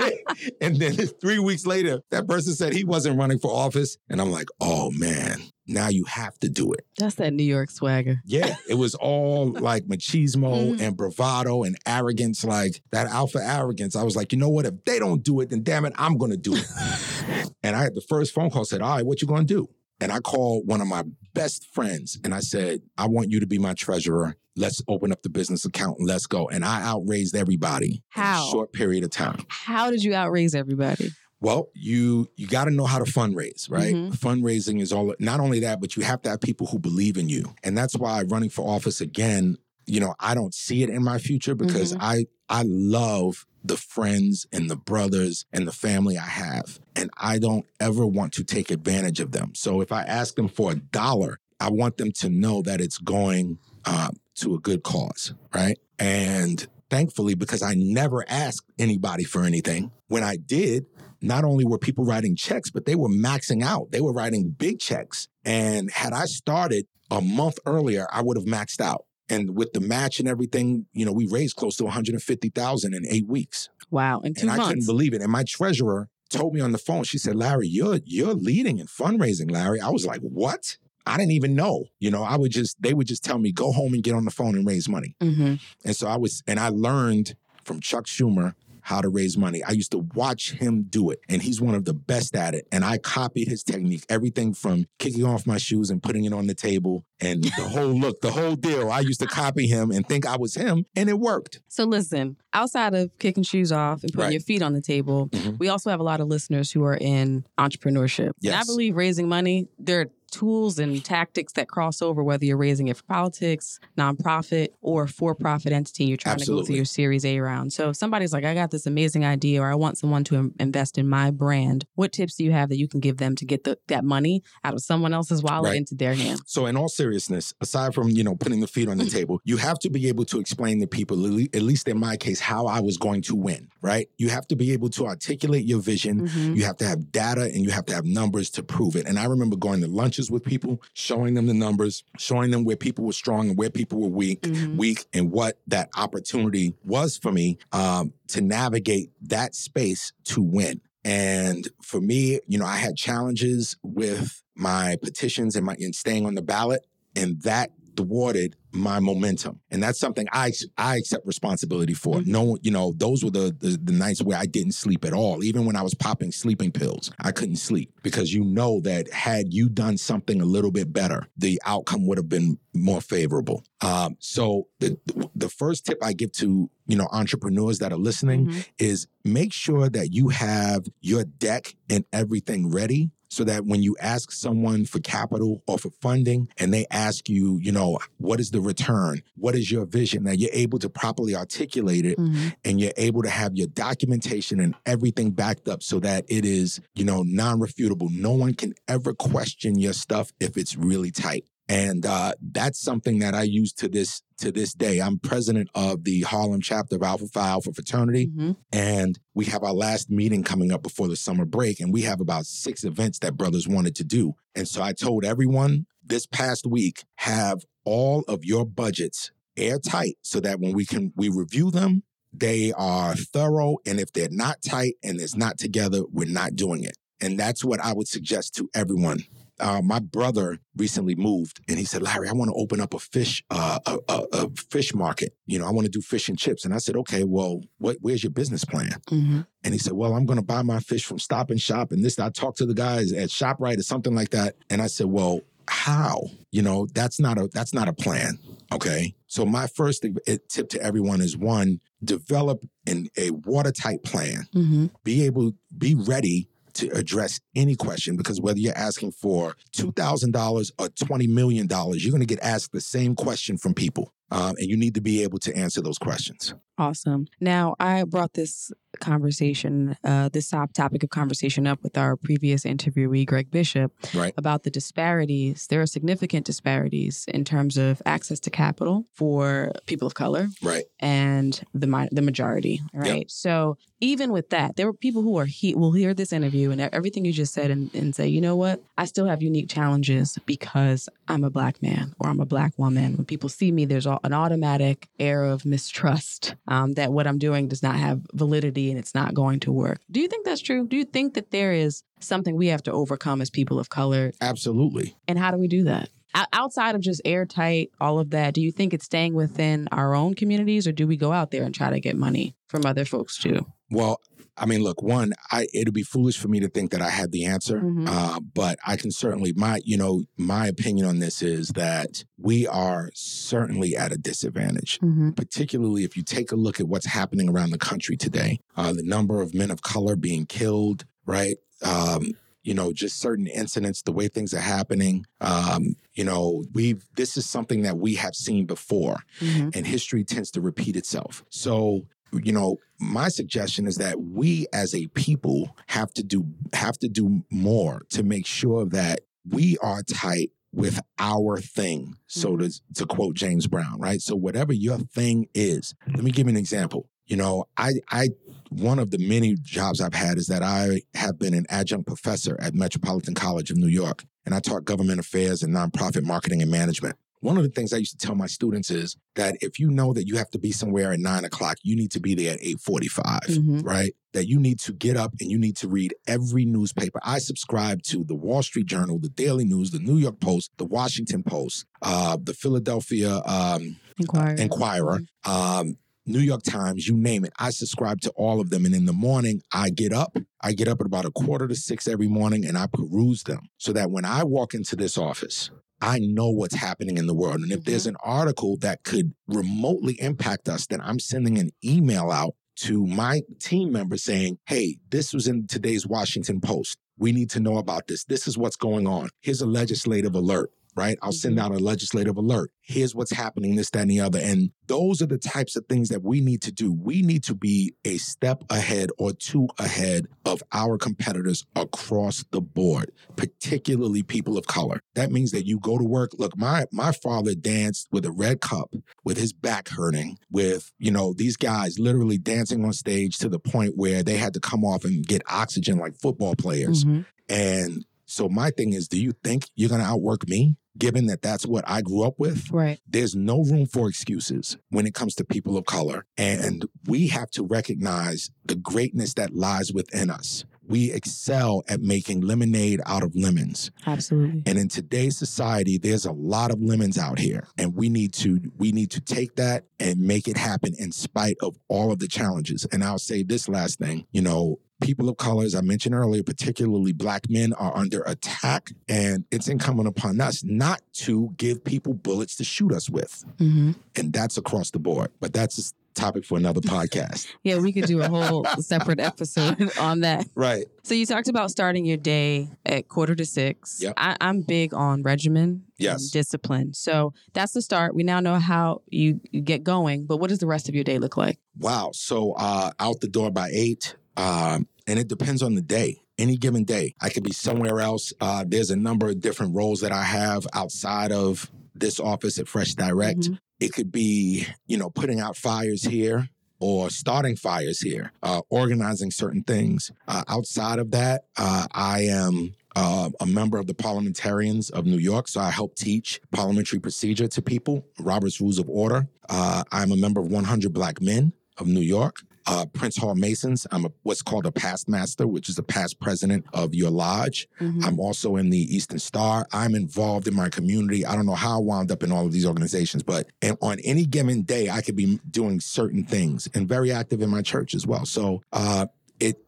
and 0.60 0.76
then 0.76 0.94
three 0.94 1.38
weeks 1.38 1.64
later, 1.64 2.00
that 2.10 2.28
person 2.28 2.52
said 2.52 2.74
he 2.74 2.84
wasn't 2.84 3.18
running 3.18 3.38
for 3.38 3.50
office. 3.50 3.96
And 4.10 4.20
I'm 4.20 4.30
like, 4.30 4.48
oh 4.60 4.90
man, 4.90 5.40
now 5.66 5.88
you 5.88 6.04
have 6.04 6.38
to 6.40 6.48
do 6.48 6.72
it. 6.72 6.86
That's 6.98 7.14
that 7.16 7.32
New 7.32 7.44
York 7.44 7.70
swagger. 7.70 8.20
Yeah, 8.24 8.54
it 8.68 8.74
was 8.74 8.94
all 8.94 9.50
like 9.52 9.84
machismo 9.84 10.72
Mhm. 10.76 10.80
and 10.80 10.96
bravado 10.96 11.62
and 11.62 11.76
arrogance, 11.86 12.44
like 12.44 12.82
that 12.92 13.06
alpha 13.06 13.38
arrogance. 13.42 13.96
I 13.96 14.02
was 14.02 14.16
like, 14.16 14.32
you 14.32 14.38
know 14.38 14.48
what? 14.50 14.66
If 14.66 14.84
they 14.84 14.98
don't 14.98 15.22
do 15.22 15.40
it, 15.40 15.50
then 15.50 15.62
damn 15.62 15.84
it, 15.84 15.92
I'm 15.96 16.18
gonna 16.18 16.36
do 16.36 16.54
it. 16.54 16.66
and 17.62 17.74
I 17.76 17.82
had 17.82 17.94
the 17.94 18.00
first 18.02 18.32
phone 18.32 18.50
call 18.50 18.64
said, 18.64 18.82
all 18.82 18.96
right, 18.96 19.06
what 19.06 19.22
you 19.22 19.28
gonna 19.28 19.44
do? 19.44 19.68
And 20.00 20.10
I 20.12 20.18
called 20.20 20.66
one 20.66 20.80
of 20.80 20.86
my 20.88 21.04
best 21.34 21.66
friends 21.72 22.18
and 22.24 22.34
I 22.34 22.40
said, 22.40 22.82
I 22.98 23.06
want 23.06 23.30
you 23.30 23.40
to 23.40 23.46
be 23.46 23.58
my 23.58 23.74
treasurer. 23.74 24.36
Let's 24.56 24.82
open 24.86 25.10
up 25.12 25.22
the 25.22 25.30
business 25.30 25.64
account 25.64 25.98
and 25.98 26.06
let's 26.06 26.26
go. 26.26 26.48
And 26.48 26.64
I 26.64 26.82
outraised 26.82 27.34
everybody 27.34 28.02
How? 28.10 28.42
in 28.42 28.48
a 28.48 28.50
short 28.50 28.72
period 28.72 29.02
of 29.02 29.10
time. 29.10 29.44
How 29.48 29.90
did 29.90 30.04
you 30.04 30.14
outraise 30.14 30.54
everybody? 30.54 31.10
Well, 31.44 31.68
you 31.74 32.28
you 32.36 32.46
got 32.46 32.64
to 32.64 32.70
know 32.70 32.86
how 32.86 32.98
to 32.98 33.04
fundraise, 33.04 33.70
right? 33.70 33.94
Mhm. 33.94 34.16
Fundraising 34.18 34.80
is 34.80 34.92
all 34.92 35.14
not 35.18 35.40
only 35.40 35.60
that, 35.60 35.78
but 35.78 35.94
you 35.94 36.02
have 36.02 36.22
to 36.22 36.30
have 36.30 36.40
people 36.40 36.66
who 36.68 36.78
believe 36.78 37.18
in 37.18 37.28
you. 37.28 37.54
And 37.62 37.76
that's 37.76 37.94
why 37.96 38.22
running 38.22 38.48
for 38.48 38.66
office 38.66 39.02
again, 39.02 39.58
you 39.86 40.00
know, 40.00 40.14
I 40.18 40.34
don't 40.34 40.54
see 40.54 40.82
it 40.82 40.88
in 40.88 41.04
my 41.04 41.18
future 41.18 41.54
because 41.54 41.92
Mhm. 41.92 41.98
I 42.00 42.26
I 42.48 42.62
love 42.66 43.46
the 43.62 43.76
friends 43.76 44.46
and 44.52 44.70
the 44.70 44.76
brothers 44.76 45.44
and 45.52 45.68
the 45.68 45.72
family 45.72 46.16
I 46.16 46.26
have. 46.26 46.80
And 46.96 47.10
I 47.18 47.38
don't 47.38 47.66
ever 47.78 48.06
want 48.06 48.32
to 48.34 48.44
take 48.44 48.70
advantage 48.70 49.20
of 49.20 49.32
them. 49.32 49.52
So 49.54 49.82
if 49.82 49.92
I 49.92 50.02
ask 50.02 50.36
them 50.36 50.48
for 50.48 50.72
a 50.72 50.76
dollar, 50.76 51.40
I 51.60 51.70
want 51.70 51.98
them 51.98 52.12
to 52.20 52.28
know 52.30 52.62
that 52.62 52.80
it's 52.80 52.98
going 52.98 53.58
uh, 53.84 54.08
to 54.36 54.54
a 54.54 54.58
good 54.58 54.82
cause, 54.82 55.34
right? 55.54 55.78
And 55.98 56.66
thankfully, 56.94 57.34
because 57.34 57.62
I 57.62 57.74
never 57.74 58.24
asked 58.28 58.70
anybody 58.78 59.24
for 59.24 59.42
anything, 59.42 59.90
when 60.06 60.22
I 60.22 60.36
did, 60.36 60.86
not 61.20 61.44
only 61.44 61.64
were 61.64 61.78
people 61.78 62.04
writing 62.04 62.36
checks, 62.36 62.70
but 62.70 62.86
they 62.86 62.94
were 62.94 63.08
maxing 63.08 63.64
out. 63.64 63.90
They 63.90 64.00
were 64.00 64.12
writing 64.12 64.54
big 64.56 64.78
checks. 64.78 65.26
And 65.44 65.90
had 65.90 66.12
I 66.12 66.26
started 66.26 66.86
a 67.10 67.20
month 67.20 67.58
earlier, 67.66 68.06
I 68.12 68.22
would 68.22 68.36
have 68.36 68.46
maxed 68.46 68.80
out. 68.80 69.06
And 69.28 69.56
with 69.56 69.72
the 69.72 69.80
match 69.80 70.20
and 70.20 70.28
everything, 70.28 70.86
you 70.92 71.04
know, 71.04 71.12
we 71.12 71.26
raised 71.26 71.56
close 71.56 71.76
to 71.76 71.84
150,000 71.84 72.94
in 72.94 73.06
eight 73.10 73.26
weeks. 73.26 73.70
Wow, 73.90 74.20
in 74.20 74.34
two 74.34 74.42
and 74.42 74.50
I 74.50 74.64
couldn't 74.66 74.86
believe 74.86 75.14
it. 75.14 75.22
And 75.22 75.32
my 75.32 75.44
treasurer 75.44 76.08
told 76.30 76.54
me 76.54 76.60
on 76.60 76.72
the 76.72 76.78
phone, 76.78 77.04
she 77.04 77.18
said, 77.18 77.34
Larry, 77.34 77.68
you're 77.68 78.00
you're 78.04 78.34
leading 78.34 78.78
in 78.78 78.86
fundraising, 78.86 79.50
Larry. 79.50 79.80
I 79.80 79.88
was 79.88 80.04
like, 80.04 80.20
what? 80.20 80.76
I 81.06 81.16
didn't 81.16 81.32
even 81.32 81.54
know. 81.54 81.84
You 82.00 82.10
know, 82.10 82.22
I 82.22 82.36
would 82.36 82.52
just 82.52 82.80
they 82.80 82.94
would 82.94 83.06
just 83.06 83.24
tell 83.24 83.38
me, 83.38 83.52
go 83.52 83.72
home 83.72 83.94
and 83.94 84.02
get 84.02 84.14
on 84.14 84.24
the 84.24 84.30
phone 84.30 84.54
and 84.56 84.66
raise 84.66 84.88
money. 84.88 85.14
hmm 85.20 85.54
And 85.84 85.94
so 85.96 86.06
I 86.08 86.16
was, 86.16 86.42
and 86.46 86.58
I 86.58 86.68
learned 86.70 87.36
from 87.64 87.80
Chuck 87.80 88.04
Schumer 88.06 88.54
how 88.80 89.00
to 89.00 89.08
raise 89.08 89.38
money. 89.38 89.62
I 89.64 89.70
used 89.70 89.92
to 89.92 89.98
watch 90.14 90.52
him 90.52 90.82
do 90.82 91.08
it, 91.10 91.18
and 91.30 91.40
he's 91.40 91.58
one 91.58 91.74
of 91.74 91.86
the 91.86 91.94
best 91.94 92.36
at 92.36 92.54
it. 92.54 92.66
And 92.70 92.84
I 92.84 92.98
copied 92.98 93.48
his 93.48 93.62
technique, 93.62 94.04
everything 94.10 94.52
from 94.52 94.84
kicking 94.98 95.24
off 95.24 95.46
my 95.46 95.56
shoes 95.56 95.88
and 95.88 96.02
putting 96.02 96.26
it 96.26 96.34
on 96.34 96.46
the 96.48 96.54
table 96.54 97.06
and 97.18 97.42
the 97.42 97.50
whole 97.74 97.98
look, 97.98 98.20
the 98.20 98.30
whole 98.30 98.56
deal. 98.56 98.90
I 98.90 99.00
used 99.00 99.20
to 99.20 99.26
copy 99.26 99.66
him 99.66 99.90
and 99.90 100.06
think 100.06 100.26
I 100.26 100.36
was 100.36 100.54
him, 100.54 100.84
and 100.94 101.08
it 101.08 101.18
worked. 101.18 101.60
So 101.68 101.84
listen, 101.84 102.36
outside 102.52 102.92
of 102.94 103.10
kicking 103.18 103.42
shoes 103.42 103.72
off 103.72 104.02
and 104.02 104.12
putting 104.12 104.24
Right. 104.26 104.32
your 104.32 104.42
feet 104.42 104.60
on 104.60 104.74
the 104.74 104.82
table, 104.82 105.28
Mhm. 105.28 105.58
we 105.58 105.68
also 105.68 105.88
have 105.88 106.00
a 106.00 106.04
lot 106.04 106.20
of 106.20 106.28
listeners 106.28 106.70
who 106.70 106.82
are 106.84 106.98
in 107.00 107.46
entrepreneurship. 107.58 108.32
And 108.44 108.54
I 108.54 108.64
believe 108.64 108.96
raising 108.96 109.28
money, 109.30 109.66
there 109.78 110.02
are 110.02 110.06
tools 110.34 110.78
and 110.78 111.04
tactics 111.04 111.52
that 111.54 111.68
cross 111.68 112.02
over 112.02 112.22
whether 112.22 112.44
you're 112.44 112.56
raising 112.56 112.88
it 112.88 112.96
for 112.96 113.04
politics, 113.04 113.78
nonprofit, 113.96 114.68
or 114.82 115.06
for-profit 115.06 115.72
entity. 115.72 116.04
You're 116.04 116.16
trying 116.16 116.38
to 116.38 116.46
go 116.46 116.62
through 116.62 116.74
your 116.76 116.84
Series 116.84 117.24
A 117.24 117.38
round. 117.40 117.72
So 117.72 117.90
if 117.90 117.96
somebody's 117.96 118.32
like, 118.32 118.44
I 118.44 118.54
got 118.54 118.70
this 118.70 118.86
amazing 118.86 119.24
idea, 119.24 119.62
or 119.62 119.70
I 119.70 119.74
want 119.74 119.98
someone 119.98 120.24
to 120.24 120.34
im- 120.36 120.54
invest 120.58 120.98
in 120.98 121.08
my 121.08 121.30
brand. 121.30 121.84
What 121.94 122.12
tips 122.12 122.34
do 122.36 122.44
you 122.44 122.52
have 122.52 122.68
that 122.70 122.78
you 122.78 122.88
can 122.88 123.00
give 123.00 123.16
them 123.18 123.34
to 123.36 123.44
get 123.44 123.64
the, 123.64 123.78
that 123.88 124.04
money 124.04 124.42
out 124.64 124.74
of 124.74 124.80
someone 124.82 125.12
else's 125.14 125.42
wallet 125.42 125.70
Right. 125.70 125.76
into 125.78 125.94
their 125.94 126.14
hands? 126.14 126.42
So, 126.46 126.66
in 126.66 126.76
all 126.76 126.88
seriousness, 126.88 127.54
aside 127.60 127.94
from 127.94 128.08
you 128.10 128.24
know 128.24 128.34
putting 128.34 128.60
the 128.60 128.66
feet 128.66 128.88
on 128.88 128.98
the 128.98 129.06
table, 129.06 129.40
you 129.44 129.56
have 129.58 129.78
to 129.80 129.90
be 129.90 130.08
able 130.08 130.24
to 130.26 130.40
explain 130.40 130.80
to 130.80 130.86
people, 130.86 131.16
at 131.54 131.62
least 131.62 131.88
in 131.88 131.98
my 131.98 132.16
case, 132.16 132.40
how 132.40 132.66
I 132.66 132.80
was 132.80 132.96
going 132.96 133.22
to 133.22 133.34
win. 133.34 133.68
Right? 133.80 134.08
You 134.18 134.28
have 134.30 134.46
to 134.48 134.56
be 134.56 134.72
able 134.72 134.90
to 134.90 135.06
articulate 135.06 135.64
your 135.64 135.80
vision. 135.80 136.28
Mhm. 136.28 136.56
You 136.56 136.64
have 136.64 136.76
to 136.78 136.86
have 136.86 137.12
data 137.12 137.42
and 137.42 137.58
you 137.64 137.70
have 137.70 137.86
to 137.86 137.94
have 137.94 138.04
numbers 138.04 138.50
to 138.50 138.62
prove 138.62 138.96
it. 138.96 139.06
And 139.06 139.18
I 139.18 139.26
remember 139.26 139.56
going 139.56 139.80
to 139.82 139.86
lunches 139.86 140.23
with 140.30 140.44
people, 140.44 140.82
showing 140.92 141.34
them 141.34 141.46
the 141.46 141.54
numbers, 141.54 142.04
showing 142.18 142.50
them 142.50 142.64
where 142.64 142.76
people 142.76 143.04
were 143.04 143.12
strong 143.12 143.48
and 143.50 143.58
where 143.58 143.70
people 143.70 144.00
were 144.00 144.08
weak, 144.08 144.42
Mhm. 144.42 144.76
weak, 144.76 145.06
and 145.12 145.30
what 145.30 145.58
that 145.66 145.88
opportunity 145.96 146.74
was 146.84 147.16
for 147.16 147.32
me 147.32 147.58
um, 147.72 148.12
to 148.28 148.40
navigate 148.40 149.10
that 149.22 149.54
space 149.54 150.12
to 150.24 150.40
win. 150.42 150.80
And 151.04 151.68
for 151.82 152.00
me, 152.00 152.40
you 152.48 152.58
know, 152.58 152.64
I 152.66 152.76
had 152.76 152.96
challenges 152.96 153.76
with 153.82 154.42
my 154.54 154.96
petitions 155.02 155.54
and 155.56 155.66
my 155.66 155.76
and 155.78 155.94
staying 155.94 156.24
on 156.26 156.34
the 156.34 156.42
ballot, 156.42 156.86
and 157.14 157.42
that 157.42 157.70
thwarted 157.96 158.56
my 158.72 158.98
momentum. 158.98 159.60
And 159.70 159.80
that's 159.82 160.00
something 160.00 160.26
I 160.32 160.52
I 160.76 160.96
accept 160.96 161.26
responsibility 161.26 161.94
for. 161.94 162.16
Mhm. 162.16 162.26
No, 162.26 162.58
you 162.62 162.70
know, 162.72 162.92
those 162.96 163.22
were 163.24 163.30
the, 163.30 163.54
the 163.58 163.78
the 163.82 163.92
nights 163.92 164.20
where 164.22 164.36
I 164.38 164.46
didn't 164.46 164.72
sleep 164.72 165.04
at 165.04 165.12
all. 165.12 165.44
Even 165.44 165.64
when 165.64 165.76
I 165.76 165.82
was 165.82 165.94
popping 165.94 166.32
sleeping 166.32 166.72
pills, 166.72 167.12
I 167.20 167.30
couldn't 167.30 167.56
sleep 167.56 167.92
because 168.02 168.32
you 168.34 168.44
know 168.44 168.80
that 168.80 169.12
had 169.12 169.54
you 169.54 169.68
done 169.68 169.96
something 169.96 170.40
a 170.40 170.44
little 170.44 170.72
bit 170.72 170.92
better, 170.92 171.26
the 171.36 171.60
outcome 171.64 172.06
would 172.06 172.18
have 172.18 172.28
been 172.28 172.58
more 172.74 173.00
favorable. 173.00 173.62
Um, 173.80 174.16
so 174.18 174.66
the 174.80 174.98
the 175.36 175.48
first 175.48 175.86
tip 175.86 175.98
I 176.02 176.12
give 176.12 176.32
to 176.32 176.68
you 176.86 176.96
know 176.96 177.08
entrepreneurs 177.12 177.78
that 177.78 177.92
are 177.92 177.98
listening 177.98 178.46
Mhm. 178.48 178.66
is 178.78 179.06
make 179.24 179.52
sure 179.52 179.88
that 179.88 180.12
you 180.12 180.28
have 180.30 180.84
your 181.00 181.24
deck 181.24 181.76
and 181.88 182.04
everything 182.12 182.70
ready 182.70 183.10
so 183.34 183.42
that 183.44 183.64
when 183.66 183.82
you 183.82 183.96
ask 184.00 184.30
someone 184.30 184.84
for 184.84 185.00
capital 185.00 185.62
or 185.66 185.76
for 185.78 185.90
funding 186.00 186.48
and 186.58 186.72
they 186.72 186.86
ask 186.90 187.28
you, 187.28 187.58
you 187.60 187.72
know, 187.72 187.98
what 188.18 188.38
is 188.38 188.50
the 188.52 188.60
return? 188.60 189.22
What 189.36 189.54
is 189.56 189.70
your 189.72 189.86
vision? 189.86 190.22
That 190.24 190.38
you're 190.38 190.50
able 190.52 190.78
to 190.78 190.88
properly 190.88 191.34
articulate 191.34 192.04
it 192.06 192.16
Mhm. 192.18 192.54
and 192.64 192.80
you're 192.80 192.92
able 192.96 193.22
to 193.22 193.30
have 193.30 193.56
your 193.56 193.66
documentation 193.66 194.60
and 194.60 194.74
everything 194.86 195.32
backed 195.32 195.68
up 195.68 195.82
so 195.82 195.98
that 196.00 196.24
it 196.28 196.44
is, 196.44 196.80
you 196.94 197.04
know, 197.04 197.22
non-refutable. 197.24 198.10
No 198.10 198.32
one 198.32 198.54
can 198.54 198.74
ever 198.86 199.12
question 199.14 199.78
your 199.78 199.92
stuff 199.94 200.32
if 200.38 200.56
it's 200.56 200.76
really 200.76 201.10
tight. 201.10 201.44
And 201.68 202.04
uh, 202.04 202.34
that's 202.52 202.78
something 202.78 203.20
that 203.20 203.34
I 203.34 203.42
use 203.42 203.72
to 203.74 203.88
this 203.88 204.22
to 204.38 204.50
this 204.52 204.74
day. 204.74 205.00
I'm 205.00 205.18
president 205.18 205.70
of 205.74 206.04
the 206.04 206.22
Harlem 206.22 206.60
chapter 206.60 206.96
of 206.96 207.02
Alpha 207.02 207.26
Phi 207.28 207.48
Alpha 207.48 207.72
Fraternity, 207.72 208.26
Mhm. 208.26 208.56
and 208.72 209.18
we 209.34 209.44
have 209.46 209.62
our 209.62 209.72
last 209.72 210.10
meeting 210.10 210.42
coming 210.42 210.72
up 210.72 210.82
before 210.82 211.08
the 211.08 211.16
summer 211.16 211.44
break, 211.44 211.80
and 211.80 211.92
we 211.92 212.02
have 212.02 212.20
about 212.20 212.44
six 212.46 212.84
events 212.84 213.20
that 213.20 213.36
brothers 213.36 213.66
wanted 213.68 213.94
to 213.96 214.04
do. 214.04 214.34
And 214.54 214.66
so 214.68 214.82
I 214.82 214.92
told 214.92 215.24
everyone 215.24 215.86
this 216.04 216.26
past 216.26 216.66
week 216.66 217.04
have 217.16 217.64
all 217.84 218.24
of 218.28 218.44
your 218.44 218.66
budgets 218.66 219.30
airtight 219.56 220.16
so 220.20 220.40
that 220.40 220.58
when 220.60 220.72
we 220.72 220.84
can 220.84 221.12
we 221.16 221.28
review 221.28 221.70
them, 221.70 222.02
they 222.32 222.72
are 222.72 223.14
thorough. 223.14 223.76
And 223.86 224.00
if 224.00 224.12
they're 224.12 224.28
not 224.30 224.60
tight 224.62 224.96
and 225.02 225.20
it's 225.20 225.36
not 225.36 225.58
together, 225.58 226.02
we're 226.10 226.28
not 226.28 226.56
doing 226.56 226.82
it. 226.82 226.96
And 227.20 227.38
that's 227.38 227.64
what 227.64 227.80
I 227.80 227.92
would 227.94 228.08
suggest 228.08 228.54
to 228.56 228.68
everyone. 228.74 229.20
Uh, 229.60 229.80
my 229.82 229.98
brother 230.00 230.58
recently 230.76 231.14
moved, 231.14 231.60
and 231.68 231.78
he 231.78 231.84
said, 231.84 232.02
"Larry, 232.02 232.28
I 232.28 232.32
want 232.32 232.50
to 232.50 232.54
open 232.56 232.80
up 232.80 232.92
a 232.94 232.98
fish, 232.98 233.42
uh, 233.50 233.78
a, 233.86 233.98
a, 234.08 234.22
a 234.32 234.50
fish 234.70 234.94
market. 234.94 235.36
You 235.46 235.58
know, 235.58 235.66
I 235.66 235.70
want 235.70 235.84
to 235.84 235.90
do 235.90 236.00
fish 236.00 236.28
and 236.28 236.38
chips." 236.38 236.64
And 236.64 236.74
I 236.74 236.78
said, 236.78 236.96
"Okay, 236.96 237.22
well, 237.24 237.60
what, 237.78 237.98
where's 238.00 238.22
your 238.24 238.30
business 238.32 238.64
plan?" 238.64 238.90
Mhm. 239.10 239.46
And 239.62 239.72
he 239.72 239.78
said, 239.78 239.94
Well, 239.94 240.14
I'm 240.14 240.26
going 240.26 240.38
to 240.38 240.44
buy 240.44 240.60
my 240.62 240.78
fish 240.80 241.04
from 241.06 241.18
Stop 241.18 241.50
and 241.50 241.58
Shop. 241.60 241.90
And 241.90 242.04
this, 242.04 242.18
I 242.18 242.28
talked 242.28 242.58
to 242.58 242.66
the 242.66 242.74
guys 242.74 243.12
at 243.12 243.30
ShopRite 243.30 243.78
or 243.78 243.82
something 243.82 244.14
like 244.14 244.28
that. 244.30 244.56
And 244.68 244.82
I 244.82 244.88
said, 244.88 245.06
Well, 245.06 245.40
how? 245.68 246.24
You 246.50 246.60
know, 246.60 246.86
that's 246.92 247.18
not 247.18 247.38
a 247.38 247.48
that's 247.50 247.72
not 247.72 247.88
a 247.88 247.94
plan. 247.94 248.38
Okay. 248.72 249.14
So 249.26 249.46
my 249.46 249.66
first 249.66 250.04
eh, 250.26 250.36
tip 250.50 250.68
to 250.70 250.82
everyone 250.82 251.20
is 251.22 251.34
one, 251.36 251.80
develop 252.02 252.62
an, 252.86 253.08
a 253.16 253.30
watertight 253.30 254.02
plan. 254.02 254.46
Mhm. 254.54 254.90
Be 255.02 255.24
able, 255.24 255.52
be 255.76 255.94
ready 255.94 256.48
to 256.74 256.88
address 256.90 257.40
any 257.54 257.74
question 257.76 258.16
because 258.16 258.40
whether 258.40 258.58
you're 258.58 258.76
asking 258.76 259.12
for 259.12 259.54
$2,000 259.76 260.72
or 260.78 260.88
$20 260.88 261.28
million, 261.28 261.66
you're 261.68 262.10
going 262.10 262.20
to 262.20 262.26
get 262.26 262.40
asked 262.42 262.72
the 262.72 262.80
same 262.80 263.14
question 263.14 263.56
from 263.56 263.74
people. 263.74 264.12
Um, 264.30 264.56
and 264.58 264.68
you 264.68 264.76
need 264.76 264.94
to 264.94 265.00
be 265.00 265.22
able 265.22 265.38
to 265.40 265.54
answer 265.56 265.80
those 265.80 265.98
questions. 265.98 266.54
Awesome. 266.78 267.26
Now, 267.40 267.76
I 267.78 268.04
brought 268.04 268.32
this 268.32 268.72
conversation, 269.00 269.96
uh, 270.04 270.28
this 270.30 270.48
top 270.50 270.72
topic 270.72 271.02
of 271.02 271.10
conversation 271.10 271.66
up 271.66 271.82
with 271.82 271.96
our 271.98 272.16
previous 272.16 272.64
interviewee, 272.64 273.26
Greg 273.26 273.50
Bishop, 273.50 273.92
Right. 274.14 274.34
about 274.36 274.62
the 274.64 274.70
disparities. 274.70 275.66
There 275.68 275.80
are 275.80 275.86
significant 275.86 276.46
disparities 276.46 277.24
in 277.28 277.44
terms 277.44 277.76
of 277.76 278.00
access 278.06 278.40
to 278.40 278.50
capital 278.50 279.06
for 279.12 279.72
people 279.86 280.06
of 280.06 280.14
color 280.14 280.48
Right. 280.62 280.84
and 281.00 281.60
the 281.74 282.08
the 282.12 282.22
majority. 282.22 282.80
Right. 282.92 283.30
So 283.30 283.76
even 284.00 284.32
with 284.32 284.50
that, 284.50 284.76
there 284.76 284.86
were 284.86 284.92
people 284.92 285.22
who 285.22 285.36
are 285.38 285.46
he 285.46 285.74
will 285.74 285.92
hear 285.92 286.12
this 286.14 286.32
interview 286.32 286.70
and 286.70 286.80
everything 286.80 287.24
you 287.24 287.32
just 287.32 287.54
said 287.54 287.70
and, 287.70 287.94
and 287.94 288.14
say, 288.14 288.26
you 288.28 288.40
know 288.40 288.56
what, 288.56 288.82
I 288.98 289.04
still 289.06 289.26
have 289.26 289.42
unique 289.42 289.68
challenges 289.68 290.38
because 290.44 291.08
I'm 291.28 291.44
a 291.44 291.50
black 291.50 291.80
man 291.82 292.14
or 292.20 292.28
I'm 292.28 292.40
a 292.40 292.44
black 292.46 292.72
woman. 292.76 293.16
When 293.16 293.24
people 293.24 293.48
see 293.48 293.70
me, 293.72 293.84
there's 293.86 294.06
an 294.06 294.32
automatic 294.32 295.08
air 295.18 295.44
of 295.44 295.64
mistrust 295.64 296.54
um, 296.68 296.92
that 296.94 297.12
what 297.12 297.26
I'm 297.26 297.38
doing 297.38 297.68
does 297.68 297.82
not 297.82 297.96
have 297.96 298.20
validity 298.32 298.83
and 298.90 298.98
it's 298.98 299.14
not 299.14 299.34
going 299.34 299.60
to 299.60 299.72
work. 299.72 300.00
Do 300.10 300.20
you 300.20 300.28
think 300.28 300.44
that's 300.44 300.60
true? 300.60 300.86
Do 300.86 300.96
you 300.96 301.04
think 301.04 301.34
that 301.34 301.50
there 301.50 301.72
is 301.72 302.02
something 302.20 302.56
we 302.56 302.68
have 302.68 302.82
to 302.84 302.92
overcome 302.92 303.40
as 303.40 303.50
people 303.50 303.78
of 303.78 303.90
color? 303.90 304.32
Absolutely. 304.40 305.14
And 305.28 305.38
how 305.38 305.50
do 305.50 305.58
we 305.58 305.68
do 305.68 305.84
that? 305.84 306.08
Outside 306.52 306.96
of 306.96 307.00
just 307.00 307.22
airtight, 307.24 307.90
all 308.00 308.18
of 308.18 308.30
that, 308.30 308.54
do 308.54 308.60
you 308.60 308.72
think 308.72 308.92
it's 308.92 309.04
staying 309.04 309.34
within 309.34 309.88
our 309.92 310.16
own 310.16 310.34
communities 310.34 310.88
or 310.88 310.92
do 310.92 311.06
we 311.06 311.16
go 311.16 311.30
out 311.30 311.52
there 311.52 311.62
and 311.62 311.72
try 311.72 311.90
to 311.90 312.00
get 312.00 312.16
money 312.16 312.56
from 312.66 312.84
other 312.84 313.04
folks 313.04 313.38
too? 313.38 313.64
Well, 313.94 314.20
I 314.56 314.66
mean, 314.66 314.82
look, 314.84 315.02
one, 315.02 315.32
I 315.50 315.66
it'd 315.74 315.92
be 315.94 316.04
foolish 316.04 316.38
for 316.38 316.46
me 316.46 316.60
to 316.60 316.68
think 316.68 316.92
that 316.92 317.02
I 317.02 317.10
had 317.10 317.32
the 317.32 317.44
answer, 317.44 317.80
Mhm. 317.80 318.06
uh, 318.08 318.38
but 318.40 318.78
I 318.86 318.96
can 318.96 319.10
certainly 319.10 319.52
my 319.56 319.80
you 319.84 319.96
know 319.96 320.24
my 320.36 320.68
opinion 320.68 321.06
on 321.06 321.18
this 321.18 321.42
is 321.42 321.68
that 321.70 322.24
we 322.38 322.64
are 322.66 323.10
certainly 323.14 323.96
at 323.96 324.12
a 324.12 324.16
disadvantage. 324.16 324.98
Mm-hmm. 325.00 325.30
Particularly 325.30 326.04
if 326.04 326.16
you 326.16 326.22
take 326.22 326.52
a 326.52 326.56
look 326.56 326.78
at 326.80 326.86
what's 326.88 327.06
happening 327.06 327.48
around 327.48 327.70
the 327.70 327.78
country 327.78 328.16
today, 328.16 328.60
uh, 328.76 328.92
the 328.92 329.02
number 329.02 329.40
of 329.40 329.54
men 329.54 329.70
of 329.72 329.82
color 329.82 330.14
being 330.14 330.46
killed, 330.46 331.04
right? 331.26 331.56
Um, 331.82 332.34
you 332.62 332.72
know, 332.72 332.92
just 332.94 333.20
certain 333.20 333.46
incidents, 333.46 334.00
the 334.02 334.12
way 334.12 334.26
things 334.28 334.54
are 334.54 334.60
happening. 334.60 335.26
Um, 335.40 335.96
you 336.14 336.24
know, 336.24 336.64
we've 336.72 337.04
this 337.16 337.36
is 337.36 337.44
something 337.44 337.82
that 337.82 337.98
we 337.98 338.14
have 338.14 338.34
seen 338.34 338.66
before 338.66 339.16
Mm-hmm. 339.40 339.70
and 339.74 339.86
history 339.86 340.22
tends 340.24 340.50
to 340.52 340.60
repeat 340.60 340.96
itself. 340.96 341.44
So, 341.50 342.06
you 342.42 342.52
know, 342.52 342.78
my 342.98 343.28
suggestion 343.28 343.86
is 343.86 343.96
that 343.96 344.20
we 344.20 344.66
as 344.72 344.94
a 344.94 345.06
people 345.08 345.76
have 345.88 346.12
to 346.14 346.22
do 346.22 346.46
have 346.72 346.98
to 346.98 347.08
do 347.08 347.44
more 347.50 348.02
to 348.10 348.22
make 348.22 348.46
sure 348.46 348.84
that 348.86 349.20
we 349.48 349.76
are 349.78 350.02
tight 350.02 350.50
with 350.72 351.00
our 351.18 351.58
thing. 351.58 352.16
So 352.26 352.50
mm-hmm. 352.50 352.66
to 352.66 352.82
to 352.94 353.06
quote 353.06 353.34
James 353.34 353.66
Brown, 353.66 354.00
right? 354.00 354.20
So 354.20 354.34
whatever 354.34 354.72
your 354.72 354.98
thing 354.98 355.48
is, 355.54 355.94
let 356.08 356.24
me 356.24 356.30
give 356.30 356.46
you 356.46 356.50
an 356.50 356.56
example. 356.56 357.08
You 357.26 357.36
know, 357.36 357.64
I 357.76 357.92
I 358.10 358.28
one 358.70 358.98
of 358.98 359.10
the 359.10 359.18
many 359.18 359.54
jobs 359.54 360.00
I've 360.00 360.14
had 360.14 360.36
is 360.36 360.48
that 360.48 360.62
I 360.62 361.02
have 361.14 361.38
been 361.38 361.54
an 361.54 361.66
adjunct 361.70 362.06
professor 362.06 362.56
at 362.60 362.74
Metropolitan 362.74 363.34
College 363.34 363.70
of 363.70 363.76
New 363.76 363.88
York, 363.88 364.24
and 364.44 364.54
I 364.54 364.60
taught 364.60 364.84
government 364.84 365.20
affairs 365.20 365.62
and 365.62 365.74
nonprofit 365.74 366.24
marketing 366.24 366.60
and 366.60 366.70
management. 366.70 367.16
One 367.44 367.58
of 367.58 367.62
the 367.62 367.68
things 367.68 367.92
I 367.92 367.98
used 367.98 368.18
to 368.18 368.26
tell 368.26 368.34
my 368.34 368.46
students 368.46 368.90
is 368.90 369.18
that 369.34 369.56
if 369.60 369.78
you 369.78 369.90
know 369.90 370.14
that 370.14 370.26
you 370.26 370.36
have 370.38 370.48
to 370.52 370.58
be 370.58 370.72
somewhere 370.72 371.12
at 371.12 371.20
nine 371.20 371.44
o'clock, 371.44 371.76
you 371.82 371.94
need 371.94 372.10
to 372.12 372.20
be 372.20 372.34
there 372.34 372.54
at 372.54 372.58
eight 372.62 372.80
forty-five, 372.80 373.42
Mhm. 373.48 373.84
right? 373.84 374.14
That 374.32 374.48
you 374.48 374.58
need 374.58 374.80
to 374.80 374.92
get 374.94 375.18
up 375.18 375.34
and 375.40 375.50
you 375.50 375.58
need 375.58 375.76
to 375.76 375.88
read 375.88 376.14
every 376.26 376.64
newspaper. 376.64 377.20
I 377.22 377.38
subscribe 377.40 378.02
to 378.04 378.24
the 378.24 378.34
Wall 378.34 378.62
Street 378.62 378.86
Journal, 378.86 379.18
the 379.18 379.28
Daily 379.28 379.66
News, 379.66 379.90
the 379.90 379.98
New 379.98 380.16
York 380.16 380.40
Post, 380.40 380.70
the 380.78 380.86
Washington 380.86 381.42
Post, 381.42 381.84
uh, 382.00 382.38
the 382.42 382.54
Philadelphia 382.54 383.42
um, 383.44 383.96
Inquiry. 384.18 384.60
Inquirer, 384.60 385.20
um, 385.44 385.98
New 386.26 386.38
York 386.40 386.62
Times, 386.62 387.06
you 387.06 387.16
name 387.16 387.44
it. 387.44 387.52
I 387.58 387.70
subscribe 387.70 388.20
to 388.22 388.30
all 388.30 388.60
of 388.60 388.70
them. 388.70 388.84
And 388.86 388.94
in 388.94 389.04
the 389.06 389.12
morning, 389.12 389.60
I 389.72 389.90
get 389.90 390.12
up. 390.12 390.36
I 390.62 390.72
get 390.72 390.88
up 390.88 391.00
at 391.00 391.06
about 391.06 391.24
a 391.26 391.30
quarter 391.30 391.68
to 391.68 391.74
six 391.74 392.08
every 392.08 392.28
morning 392.28 392.64
and 392.64 392.78
I 392.78 392.86
peruse 392.86 393.42
them 393.42 393.68
so 393.78 393.92
that 393.92 394.10
when 394.10 394.24
I 394.24 394.44
walk 394.44 394.74
into 394.74 394.96
this 394.96 395.18
office, 395.18 395.70
I 396.00 396.18
know 396.18 396.50
what's 396.50 396.74
happening 396.74 397.18
in 397.18 397.26
the 397.26 397.34
world. 397.34 397.60
And 397.60 397.70
if 397.72 397.80
Mm-hmm. 397.80 397.90
there's 397.90 398.06
an 398.06 398.16
article 398.24 398.76
that 398.78 399.04
could 399.04 399.34
remotely 399.46 400.20
impact 400.20 400.68
us, 400.68 400.86
then 400.86 401.00
I'm 401.00 401.18
sending 401.18 401.58
an 401.58 401.70
email 401.84 402.30
out 402.30 402.54
to 402.76 403.06
my 403.06 403.42
team 403.60 403.92
members 403.92 404.24
saying, 404.24 404.58
hey, 404.66 404.96
this 405.10 405.32
was 405.32 405.46
in 405.46 405.66
today's 405.66 406.06
Washington 406.06 406.60
Post. 406.60 406.98
We 407.16 407.30
need 407.32 407.48
to 407.50 407.60
know 407.60 407.78
about 407.78 408.08
this. 408.08 408.24
This 408.24 408.48
is 408.48 408.58
what's 408.58 408.76
going 408.76 409.06
on. 409.06 409.28
Here's 409.40 409.60
a 409.60 409.66
legislative 409.66 410.34
alert, 410.34 410.70
right? 410.96 411.18
I'll 411.22 411.32
send 411.32 411.56
Mhm. 411.58 411.60
out 411.62 411.72
a 411.72 411.78
legislative 411.78 412.36
alert. 412.36 412.70
Here's 412.82 413.14
what's 413.14 413.32
happening, 413.32 413.76
this, 413.76 413.90
that, 413.90 414.02
and 414.02 414.10
the 414.10 414.20
other. 414.20 414.38
And 414.38 414.70
those 414.86 415.22
are 415.22 415.26
the 415.26 415.38
types 415.38 415.74
of 415.76 415.86
things 415.88 416.08
that 416.10 416.22
we 416.22 416.40
need 416.40 416.60
to 416.62 416.72
do. 416.72 416.92
We 416.92 417.22
need 417.22 417.42
to 417.44 417.54
be 417.54 417.94
a 418.04 418.18
step 418.18 418.62
ahead 418.70 419.10
or 419.18 419.32
two 419.32 419.68
ahead 419.78 420.26
of 420.44 420.62
our 420.72 420.98
competitors 420.98 421.64
across 421.74 422.44
the 422.50 422.60
board, 422.60 423.10
particularly 423.36 424.22
people 424.22 424.58
of 424.58 424.66
color. 424.66 425.00
That 425.14 425.32
means 425.32 425.50
that 425.52 425.66
you 425.66 425.78
go 425.78 425.96
to 425.98 426.04
work. 426.04 426.32
Look, 426.38 426.56
my 426.56 426.86
my 426.92 427.12
father 427.12 427.54
danced 427.54 428.08
with 428.12 428.24
a 428.26 428.30
red 428.32 428.60
cup, 428.60 428.94
with 429.24 429.36
his 429.38 429.52
back 429.52 429.88
hurting, 429.88 430.38
with, 430.50 430.92
you 430.98 431.10
know, 431.10 431.32
these 431.32 431.56
guys 431.56 431.98
literally 431.98 432.38
dancing 432.38 432.84
on 432.84 432.92
stage 432.92 433.38
to 433.38 433.48
the 433.48 433.58
point 433.58 433.96
where 433.96 434.22
they 434.22 434.36
had 434.36 434.54
to 434.54 434.60
come 434.60 434.84
off 434.84 435.04
and 435.04 435.26
get 435.26 435.42
oxygen 435.48 435.98
like 435.98 436.16
football 436.20 436.54
players. 436.54 437.04
Mhm. 437.04 437.24
And 437.48 438.04
so 438.34 438.48
my 438.48 438.70
thing 438.70 438.92
is, 438.92 439.08
do 439.08 439.20
you 439.20 439.32
think 439.44 439.66
you're 439.76 439.88
going 439.88 440.00
to 440.00 440.06
outwork 440.06 440.48
me? 440.48 440.76
Given 440.96 441.26
that 441.26 441.42
that's 441.42 441.66
what 441.66 441.84
I 441.88 442.02
grew 442.02 442.22
up 442.22 442.34
with, 442.38 442.70
Right. 442.70 443.00
there's 443.08 443.34
no 443.34 443.62
room 443.64 443.86
for 443.86 444.08
excuses 444.08 444.76
when 444.90 445.06
it 445.06 445.14
comes 445.14 445.34
to 445.36 445.44
people 445.44 445.76
of 445.76 445.86
color. 445.86 446.24
And 446.38 446.86
we 447.06 447.26
have 447.28 447.50
to 447.52 447.64
recognize 447.64 448.50
the 448.64 448.76
greatness 448.76 449.34
that 449.34 449.54
lies 449.54 449.92
within 449.92 450.30
us. 450.30 450.64
We 450.86 451.10
excel 451.10 451.82
at 451.88 452.00
making 452.00 452.42
lemonade 452.42 453.00
out 453.06 453.22
of 453.24 453.34
lemons. 453.34 453.90
Absolutely. 454.06 454.62
And 454.66 454.78
in 454.78 454.88
today's 454.88 455.36
society, 455.36 455.98
there's 455.98 456.26
a 456.26 456.32
lot 456.32 456.70
of 456.70 456.80
lemons 456.80 457.18
out 457.18 457.38
here. 457.40 457.66
And 457.78 457.96
we 457.96 458.08
need 458.08 458.32
to 458.34 458.60
we 458.78 458.92
need 458.92 459.10
to 459.12 459.20
take 459.20 459.56
that 459.56 459.86
and 459.98 460.20
make 460.20 460.46
it 460.46 460.56
happen 460.58 460.94
in 460.98 461.10
spite 461.10 461.56
of 461.60 461.76
all 461.88 462.12
of 462.12 462.18
the 462.20 462.28
challenges. 462.28 462.86
And 462.92 463.02
I'll 463.02 463.18
say 463.18 463.42
this 463.42 463.68
last 463.68 463.98
thing, 463.98 464.26
you 464.30 464.42
know, 464.42 464.78
people 465.04 465.28
of 465.28 465.36
color, 465.36 465.64
as 465.64 465.74
I 465.74 465.80
mentioned 465.82 466.14
earlier, 466.14 466.42
particularly 466.42 467.12
black 467.12 467.48
men, 467.50 467.72
are 467.74 467.96
under 467.96 468.22
attack. 468.22 468.90
And 469.08 469.44
it's 469.50 469.68
incumbent 469.68 470.08
upon 470.08 470.40
us 470.40 470.64
not 470.64 471.00
to 471.24 471.52
give 471.58 471.84
people 471.84 472.14
bullets 472.14 472.56
to 472.56 472.64
shoot 472.64 472.92
us 472.92 473.10
with. 473.10 473.44
hmm 473.58 473.92
And 474.16 474.32
that's 474.32 474.56
across 474.56 474.90
the 474.90 474.98
board. 474.98 475.30
But 475.40 475.52
that's 475.52 475.78
a 475.90 475.92
topic 476.18 476.44
for 476.44 476.56
another 476.56 476.80
podcast. 476.80 477.46
Yeah, 477.64 477.78
we 477.78 477.92
could 477.92 478.04
do 478.06 478.20
a 478.22 478.28
whole 478.28 478.64
separate 478.78 479.18
episode 479.20 479.90
on 479.98 480.20
that. 480.20 480.46
right. 480.54 480.86
So 481.02 481.14
you 481.14 481.24
talked 481.26 481.48
about 481.48 481.70
starting 481.70 482.04
your 482.04 482.16
day 482.18 482.68
at 482.86 483.08
quarter 483.08 483.34
to 483.34 483.44
six. 483.44 484.00
Yep. 484.02 484.14
I, 484.16 484.36
I'm 484.40 484.60
big 484.62 484.92
on 484.94 485.22
regimen 485.22 485.84
Yes. 485.98 486.22
and 486.22 486.30
discipline. 486.32 486.92
So 486.94 487.32
that's 487.52 487.72
the 487.72 487.80
start. 487.82 488.14
We 488.14 488.22
now 488.22 488.40
know 488.40 488.58
how 488.58 489.02
you, 489.08 489.40
you 489.50 489.60
get 489.60 489.82
going, 489.82 490.26
but 490.26 490.36
what 490.38 490.50
does 490.50 490.58
the 490.58 490.66
rest 490.66 490.88
of 490.88 490.94
your 490.94 491.04
day 491.04 491.18
look 491.18 491.36
like? 491.36 491.58
Wow. 491.78 492.10
So 492.12 492.52
uh, 492.52 492.92
out 492.98 493.20
the 493.20 493.28
door 493.28 493.50
by 493.50 493.70
eight, 493.72 494.16
um, 494.36 494.88
and 495.06 495.18
it 495.18 495.28
depends 495.28 495.62
on 495.62 495.74
the 495.74 495.82
day. 495.82 496.20
Any 496.36 496.56
given 496.56 496.84
day, 496.84 497.14
I 497.20 497.28
could 497.28 497.44
be 497.44 497.52
somewhere 497.52 498.00
else. 498.00 498.32
Uh, 498.40 498.64
there's 498.66 498.90
a 498.90 498.96
number 498.96 499.28
of 499.28 499.40
different 499.40 499.76
roles 499.76 500.00
that 500.00 500.10
I 500.12 500.24
have 500.24 500.66
outside 500.74 501.30
of 501.30 501.70
this 501.94 502.18
office 502.18 502.58
at 502.58 502.66
Fresh 502.66 502.94
Direct. 502.94 503.40
Mhm. 503.40 503.58
It 503.78 503.92
could 503.92 504.10
be, 504.10 504.66
you 504.86 504.96
know, 504.96 505.10
putting 505.10 505.38
out 505.38 505.56
fires 505.56 506.02
here 506.02 506.48
or 506.80 507.08
starting 507.08 507.54
fires 507.54 508.00
here, 508.00 508.32
uh, 508.42 508.62
organizing 508.68 509.30
certain 509.30 509.62
things. 509.62 510.10
Uh, 510.26 510.42
outside 510.48 510.98
of 510.98 511.12
that, 511.12 511.44
uh, 511.56 511.86
I 511.92 512.22
am 512.22 512.74
uh, 512.96 513.28
a 513.40 513.46
member 513.46 513.78
of 513.78 513.86
the 513.88 513.94
Parliamentarians 513.94 514.88
of 514.90 515.04
New 515.04 515.18
York, 515.18 515.48
so 515.48 515.60
I 515.60 515.70
help 515.70 515.96
teach 515.96 516.40
parliamentary 516.52 517.00
procedure 517.00 517.48
to 517.48 517.62
people, 517.62 518.06
Robert's 518.20 518.60
Rules 518.60 518.78
of 518.78 518.88
Order. 518.88 519.28
Uh, 519.48 519.82
I'm 519.90 520.12
a 520.12 520.16
member 520.16 520.40
of 520.40 520.48
100 520.48 520.92
Black 520.92 521.20
Men 521.20 521.52
of 521.78 521.88
New 521.88 522.00
York. 522.00 522.36
Uh, 522.66 522.86
Prince 522.86 523.18
Hall 523.18 523.34
Masons. 523.34 523.86
I'm 523.90 524.06
a, 524.06 524.12
what's 524.22 524.40
called 524.40 524.64
a 524.64 524.72
past 524.72 525.08
master, 525.08 525.46
which 525.46 525.68
is 525.68 525.78
a 525.78 525.82
past 525.82 526.18
president 526.18 526.64
of 526.72 526.94
your 526.94 527.10
lodge. 527.10 527.68
Mhm. 527.80 528.04
I'm 528.04 528.18
also 528.18 528.56
in 528.56 528.70
the 528.70 528.78
Eastern 528.96 529.18
Star. 529.18 529.66
I'm 529.72 529.94
involved 529.94 530.48
in 530.48 530.54
my 530.54 530.70
community. 530.70 531.26
I 531.26 531.34
don't 531.36 531.44
know 531.44 531.54
how 531.54 531.76
I 531.76 531.82
wound 531.82 532.10
up 532.10 532.22
in 532.22 532.32
all 532.32 532.46
of 532.46 532.52
these 532.52 532.64
organizations, 532.66 533.22
but 533.22 533.48
and 533.60 533.76
on 533.82 533.98
any 534.00 534.24
given 534.24 534.62
day, 534.62 534.88
I 534.88 535.02
could 535.02 535.16
be 535.16 535.40
doing 535.50 535.78
certain 535.80 536.24
things 536.24 536.66
and 536.72 536.88
very 536.88 537.12
active 537.12 537.42
in 537.42 537.50
my 537.50 537.60
church 537.60 537.94
as 537.94 538.06
well. 538.06 538.24
So 538.24 538.62
uh, 538.72 539.06
it, 539.40 539.58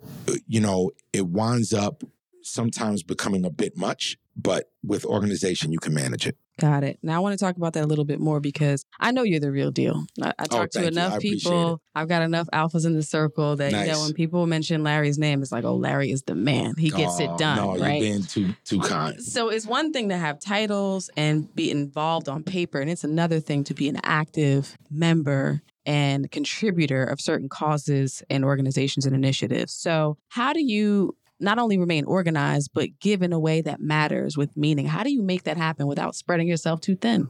you 0.46 0.60
know, 0.60 0.90
it 1.12 1.26
winds 1.26 1.74
up 1.74 2.02
sometimes 2.42 3.02
becoming 3.02 3.44
a 3.44 3.50
bit 3.50 3.76
much, 3.76 4.16
but 4.36 4.70
with 4.82 5.04
organization, 5.04 5.72
you 5.72 5.78
can 5.80 5.92
manage 5.92 6.26
it. 6.26 6.36
Got 6.58 6.84
it. 6.84 6.98
Now 7.02 7.16
I 7.16 7.18
want 7.18 7.38
to 7.38 7.44
talk 7.44 7.56
about 7.56 7.74
that 7.74 7.84
a 7.84 7.86
little 7.86 8.06
bit 8.06 8.18
more 8.18 8.40
because 8.40 8.84
I 8.98 9.10
know 9.10 9.22
you're 9.22 9.40
the 9.40 9.50
real 9.52 9.70
deal. 9.70 10.06
I, 10.22 10.28
I 10.30 10.32
oh, 10.44 10.44
talk 10.46 10.70
to 10.70 10.78
Oh, 10.78 10.82
you. 10.82 10.88
enough 10.88 11.20
people. 11.20 11.82
I've 11.94 12.08
got 12.08 12.22
enough 12.22 12.48
alphas 12.52 12.86
in 12.86 12.94
the 12.94 13.02
circle 13.02 13.56
that 13.56 13.72
you 13.72 13.92
know 13.92 14.00
when 14.00 14.14
people 14.14 14.46
mention 14.46 14.82
Larry's 14.82 15.18
name, 15.18 15.42
it's 15.42 15.52
like, 15.52 15.64
oh, 15.64 15.74
Larry 15.76 16.10
is 16.10 16.22
the 16.22 16.34
man. 16.34 16.74
He 16.78 16.88
gets 16.90 17.20
Oh, 17.20 17.24
it 17.24 17.38
done, 17.38 17.56
No, 17.56 17.76
right? 17.78 18.00
you're 18.00 18.10
being 18.12 18.22
too 18.22 18.54
too 18.64 18.80
kind. 18.80 19.22
So 19.22 19.48
it's 19.50 19.66
one 19.66 19.92
thing 19.92 20.08
to 20.08 20.16
have 20.16 20.40
titles 20.40 21.10
and 21.16 21.54
be 21.54 21.70
involved 21.70 22.28
on 22.28 22.42
paper, 22.42 22.80
and 22.80 22.90
it's 22.90 23.04
another 23.04 23.38
thing 23.40 23.62
to 23.64 23.74
be 23.74 23.88
an 23.88 24.00
active 24.02 24.76
member 24.90 25.62
and 25.84 26.30
contributor 26.32 27.04
of 27.04 27.20
certain 27.20 27.48
causes 27.48 28.22
and 28.30 28.44
organizations 28.44 29.06
and 29.06 29.14
initiatives. 29.14 29.72
So, 29.72 30.16
how 30.30 30.52
do 30.52 30.60
you 30.64 31.16
not 31.40 31.58
only 31.58 31.78
remain 31.78 32.04
organized, 32.04 32.70
but 32.74 32.88
give 33.00 33.22
in 33.22 33.32
a 33.32 33.38
way 33.38 33.60
that 33.60 33.80
matters 33.80 34.36
with 34.36 34.56
meaning? 34.56 34.86
How 34.86 35.02
do 35.02 35.12
you 35.12 35.22
make 35.22 35.44
that 35.44 35.56
happen 35.56 35.86
without 35.86 36.14
spreading 36.14 36.48
yourself 36.48 36.80
too 36.80 36.96
thin? 36.96 37.28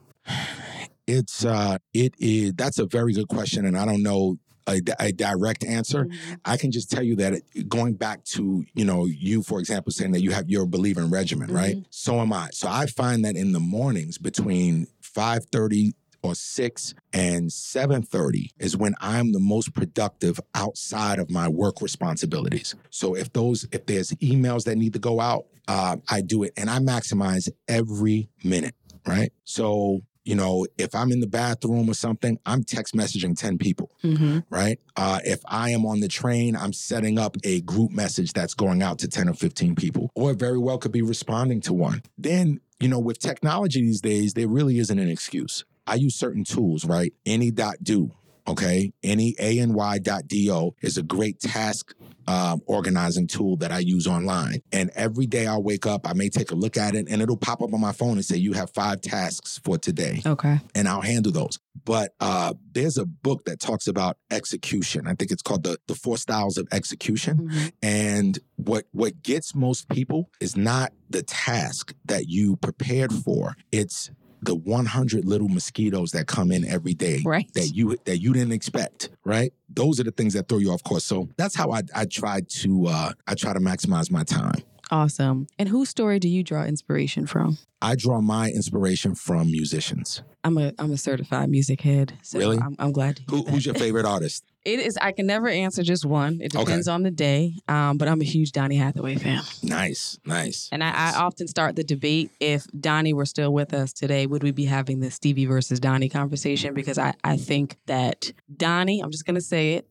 It's 1.06 1.44
uh, 1.44 1.78
it 1.94 2.14
is. 2.18 2.54
That's 2.54 2.78
a 2.78 2.86
very 2.86 3.12
good 3.12 3.28
question, 3.28 3.64
and 3.64 3.78
I 3.78 3.84
don't 3.84 4.02
know 4.02 4.38
a, 4.66 4.80
a 4.98 5.12
direct 5.12 5.64
answer. 5.64 6.08
I 6.44 6.56
can 6.56 6.72
just 6.72 6.90
tell 6.90 7.02
you 7.02 7.16
that 7.16 7.34
it, 7.34 7.68
going 7.68 7.94
back 7.94 8.24
to 8.24 8.64
you 8.74 8.84
know 8.84 9.06
you 9.06 9.42
for 9.42 9.60
example 9.60 9.92
saying 9.92 10.12
that 10.12 10.22
you 10.22 10.32
have 10.32 10.48
your 10.48 10.66
believing 10.66 11.10
regimen, 11.10 11.52
right? 11.52 11.76
So 11.90 12.20
am 12.20 12.32
I. 12.32 12.48
So 12.52 12.68
I 12.68 12.86
find 12.86 13.24
that 13.24 13.36
in 13.36 13.52
the 13.52 13.60
mornings 13.60 14.18
between 14.18 14.88
five 15.00 15.44
thirty 15.46 15.94
or 16.22 16.34
six 16.34 16.94
and 17.12 17.52
seven 17.52 18.02
thirty 18.02 18.50
is 18.58 18.76
when 18.76 18.94
I'm 19.00 19.32
the 19.32 19.40
most 19.40 19.74
productive 19.74 20.40
outside 20.54 21.18
of 21.18 21.30
my 21.30 21.48
work 21.48 21.80
responsibilities. 21.82 22.74
So 22.90 23.14
if 23.14 23.32
those 23.32 23.66
if 23.72 23.86
there's 23.86 24.10
emails 24.12 24.64
that 24.64 24.76
need 24.76 24.92
to 24.94 24.98
go 24.98 25.20
out, 25.20 25.46
uh, 25.68 25.96
I 26.08 26.20
do 26.22 26.42
it, 26.42 26.52
and 26.56 26.70
I 26.70 26.78
maximize 26.78 27.48
every 27.68 28.28
minute, 28.44 28.74
right? 29.06 29.32
So 29.44 30.00
you 30.24 30.34
know, 30.34 30.66
if 30.76 30.92
I'm 30.92 31.12
in 31.12 31.20
the 31.20 31.28
bathroom 31.28 31.88
or 31.88 31.94
something, 31.94 32.36
I'm 32.44 32.64
text 32.64 32.94
messaging 32.96 33.38
10 33.38 33.58
people, 33.58 33.92
Mm-hmm. 34.02 34.40
right? 34.50 34.80
Uh, 34.96 35.20
if 35.24 35.38
I 35.46 35.70
am 35.70 35.86
on 35.86 36.00
the 36.00 36.08
train, 36.08 36.56
I'm 36.56 36.72
setting 36.72 37.16
up 37.16 37.36
a 37.44 37.60
group 37.60 37.92
message 37.92 38.32
that's 38.32 38.52
going 38.52 38.82
out 38.82 38.98
to 38.98 39.06
10 39.08 39.28
or 39.28 39.34
15 39.34 39.76
people, 39.76 40.10
or 40.16 40.34
very 40.34 40.58
well 40.58 40.78
could 40.78 40.90
be 40.90 41.00
responding 41.00 41.60
to 41.60 41.72
one. 41.72 42.02
Then, 42.18 42.58
you 42.80 42.88
know, 42.88 42.98
with 42.98 43.20
technology 43.20 43.82
these 43.82 44.00
days, 44.00 44.34
there 44.34 44.48
really 44.48 44.80
isn't 44.80 44.98
an 44.98 45.08
excuse. 45.08 45.64
I 45.86 45.94
use 45.94 46.14
certain 46.14 46.44
tools, 46.44 46.84
right? 46.84 47.12
Any.do, 47.24 48.10
okay? 48.48 48.92
Any 49.02 49.34
A-N-Y.do 49.38 50.72
is 50.82 50.96
a 50.98 51.02
great 51.02 51.40
task 51.40 51.94
um, 52.28 52.60
organizing 52.66 53.28
tool 53.28 53.56
that 53.58 53.70
I 53.70 53.78
use 53.78 54.06
online. 54.08 54.60
And 54.72 54.90
every 54.96 55.26
day 55.26 55.46
I 55.46 55.58
wake 55.58 55.86
up, 55.86 56.08
I 56.08 56.12
may 56.12 56.28
take 56.28 56.50
a 56.50 56.56
look 56.56 56.76
at 56.76 56.96
it 56.96 57.06
and 57.08 57.22
it'll 57.22 57.36
pop 57.36 57.62
up 57.62 57.72
on 57.72 57.80
my 57.80 57.92
phone 57.92 58.12
and 58.14 58.24
say, 58.24 58.36
you 58.36 58.52
have 58.54 58.70
five 58.70 59.00
tasks 59.00 59.60
for 59.64 59.78
today 59.78 60.22
Okay. 60.26 60.58
and 60.74 60.88
I'll 60.88 61.02
handle 61.02 61.30
those. 61.30 61.60
But 61.84 62.14
uh, 62.18 62.54
there's 62.72 62.98
a 62.98 63.06
book 63.06 63.44
that 63.44 63.60
talks 63.60 63.86
about 63.86 64.16
execution. 64.32 65.06
I 65.06 65.14
think 65.14 65.30
it's 65.30 65.42
called 65.42 65.62
the 65.62 65.78
the 65.86 65.94
Four 65.94 66.18
Styles 66.18 66.58
of 66.58 66.66
Execution. 66.72 67.48
Mhm. 67.48 67.72
And 67.80 68.38
what 68.56 68.86
what 68.90 69.22
gets 69.22 69.54
most 69.54 69.88
people 69.88 70.28
is 70.40 70.56
not 70.56 70.92
the 71.08 71.22
task 71.22 71.94
that 72.06 72.26
you 72.28 72.56
prepared 72.56 73.12
for. 73.12 73.54
It's 73.70 74.10
the 74.46 74.54
100 74.54 75.24
little 75.26 75.48
mosquitoes 75.48 76.12
that 76.12 76.26
come 76.26 76.50
in 76.50 76.64
every 76.64 76.94
day 76.94 77.22
Right. 77.24 77.52
that 77.54 77.68
you 77.74 77.96
that 78.06 78.18
you 78.18 78.32
didn't 78.32 78.52
expect, 78.52 79.10
right? 79.24 79.52
Those 79.68 80.00
are 80.00 80.04
the 80.04 80.10
things 80.12 80.32
that 80.34 80.48
throw 80.48 80.58
you 80.58 80.72
off 80.72 80.82
course. 80.82 81.04
So 81.04 81.28
that's 81.36 81.54
how 81.54 81.70
I 81.72 81.82
I 81.94 82.06
try 82.06 82.40
to 82.62 82.86
uh, 82.86 83.12
I 83.26 83.34
try 83.34 83.52
to 83.52 83.60
maximize 83.60 84.10
my 84.10 84.24
time. 84.24 84.62
Awesome. 84.90 85.48
And 85.58 85.68
whose 85.68 85.88
story 85.88 86.18
do 86.20 86.28
you 86.28 86.42
draw 86.44 86.64
inspiration 86.64 87.26
from? 87.26 87.58
I 87.82 87.96
draw 87.96 88.20
my 88.20 88.50
inspiration 88.50 89.14
from 89.16 89.50
musicians. 89.50 90.22
I'm 90.44 90.56
a 90.58 90.72
I'm 90.78 90.92
a 90.92 90.96
certified 90.96 91.50
music 91.50 91.80
head. 91.80 92.16
So 92.22 92.38
Really? 92.38 92.58
I'm, 92.58 92.76
I'm 92.78 92.92
glad 92.92 93.16
to 93.16 93.22
hear 93.22 93.38
Who, 93.38 93.44
that. 93.44 93.50
who's 93.52 93.66
your 93.66 93.74
favorite 93.74 94.06
artist? 94.16 94.44
It 94.66 94.80
is. 94.80 94.98
I 95.00 95.12
can 95.12 95.26
never 95.26 95.46
answer 95.46 95.82
just 95.84 96.04
one. 96.04 96.40
It 96.40 96.54
Okay. 96.54 96.64
depends 96.64 96.88
on 96.88 97.04
the 97.04 97.10
day. 97.12 97.54
Um, 97.68 97.98
but 97.98 98.08
I'm 98.08 98.20
a 98.20 98.24
huge 98.24 98.50
Donny 98.50 98.76
Hathaway 98.76 99.14
fan, 99.14 99.42
Nice, 99.62 100.18
nice. 100.26 100.68
and 100.72 100.82
I, 100.82 100.90
nice. 100.90 101.14
I 101.14 101.18
often 101.22 101.46
start 101.46 101.76
the 101.76 101.84
debate: 101.84 102.30
if 102.40 102.66
Donny 102.78 103.12
were 103.12 103.26
still 103.26 103.52
with 103.52 103.72
us 103.72 103.92
today, 103.92 104.26
would 104.26 104.42
we 104.42 104.50
be 104.50 104.64
having 104.64 104.98
the 105.00 105.10
Stevie 105.12 105.46
versus 105.46 105.78
Donny 105.78 106.08
conversation? 106.08 106.74
Because 106.74 106.98
I 106.98 107.14
I 107.22 107.36
think 107.36 107.76
that 107.86 108.32
Donny, 108.54 109.00
I'm 109.00 109.12
just 109.12 109.24
gonna 109.24 109.40
say 109.40 109.74
it, 109.74 109.88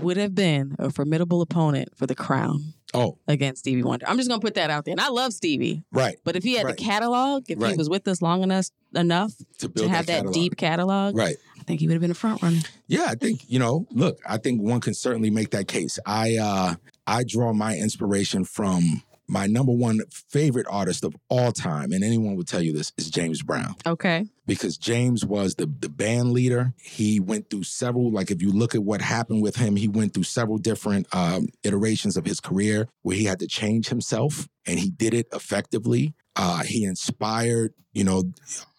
would 0.00 0.16
have 0.16 0.34
been 0.34 0.76
a 0.78 0.90
formidable 0.90 1.42
opponent 1.42 1.90
for 1.96 2.06
the 2.06 2.14
crown 2.14 2.72
Oh, 2.94 3.18
against 3.28 3.60
Stevie 3.60 3.82
Wonder. 3.82 4.08
I'm 4.08 4.16
just 4.16 4.28
gonna 4.30 4.40
put 4.40 4.54
that 4.54 4.70
out 4.70 4.86
there, 4.86 4.92
and 4.92 5.00
I 5.00 5.08
love 5.08 5.34
Stevie, 5.34 5.82
right. 5.92 6.16
but 6.24 6.36
if 6.36 6.42
he 6.44 6.54
had 6.54 6.64
Right. 6.64 6.76
the 6.78 6.82
catalog, 6.82 7.44
if 7.50 7.58
he 7.62 7.74
was 7.76 7.90
with 7.90 8.08
us 8.08 8.22
long 8.22 8.42
enough 8.42 8.66
enough 8.94 9.32
To 9.58 9.68
to 9.68 9.88
have 9.88 10.06
that, 10.06 10.18
catalog. 10.18 10.34
deep 10.34 10.56
catalog, 10.56 11.14
Right. 11.16 11.36
I 11.66 11.68
think 11.68 11.80
he 11.80 11.88
would 11.88 11.94
have 11.94 12.00
been 12.00 12.12
a 12.12 12.14
front 12.14 12.42
runner. 12.42 12.60
Yeah, 12.86 13.06
I 13.08 13.16
think, 13.16 13.40
you 13.48 13.58
know, 13.58 13.86
look, 13.90 14.20
I 14.28 14.36
think 14.36 14.62
one 14.62 14.80
can 14.80 14.94
certainly 14.94 15.30
make 15.30 15.50
that 15.50 15.66
case. 15.66 15.98
I 16.06 16.36
uh 16.36 16.74
I 17.08 17.24
draw 17.24 17.52
my 17.52 17.76
inspiration 17.76 18.44
from 18.44 19.02
my 19.28 19.48
number 19.48 19.72
one 19.72 20.00
favorite 20.28 20.68
artist 20.70 21.02
of 21.02 21.16
all 21.28 21.50
time, 21.50 21.90
and 21.90 22.04
anyone 22.04 22.36
would 22.36 22.46
tell 22.46 22.62
you 22.62 22.72
this, 22.72 22.92
is 22.96 23.10
James 23.10 23.42
Brown. 23.42 23.74
Okay. 23.84 24.26
Because 24.46 24.78
James 24.78 25.26
was 25.26 25.56
the 25.56 25.66
the 25.66 25.88
band 25.88 26.30
leader. 26.30 26.72
He 26.80 27.18
went 27.18 27.50
through 27.50 27.64
several, 27.64 28.12
like 28.12 28.30
if 28.30 28.40
you 28.40 28.52
look 28.52 28.76
at 28.76 28.84
what 28.84 29.00
happened 29.00 29.42
with 29.42 29.56
him, 29.56 29.74
he 29.74 29.88
went 29.88 30.14
through 30.14 30.22
several 30.22 30.58
different 30.58 31.08
um, 31.12 31.48
iterations 31.64 32.16
of 32.16 32.24
his 32.24 32.38
career 32.38 32.86
where 33.02 33.16
he 33.16 33.24
had 33.24 33.40
to 33.40 33.48
change 33.48 33.88
himself, 33.88 34.48
and 34.64 34.78
he 34.78 34.90
did 34.90 35.14
it 35.14 35.26
effectively. 35.32 36.14
Uh, 36.36 36.62
he 36.62 36.84
inspired, 36.84 37.72
you 37.92 38.04
know, 38.04 38.24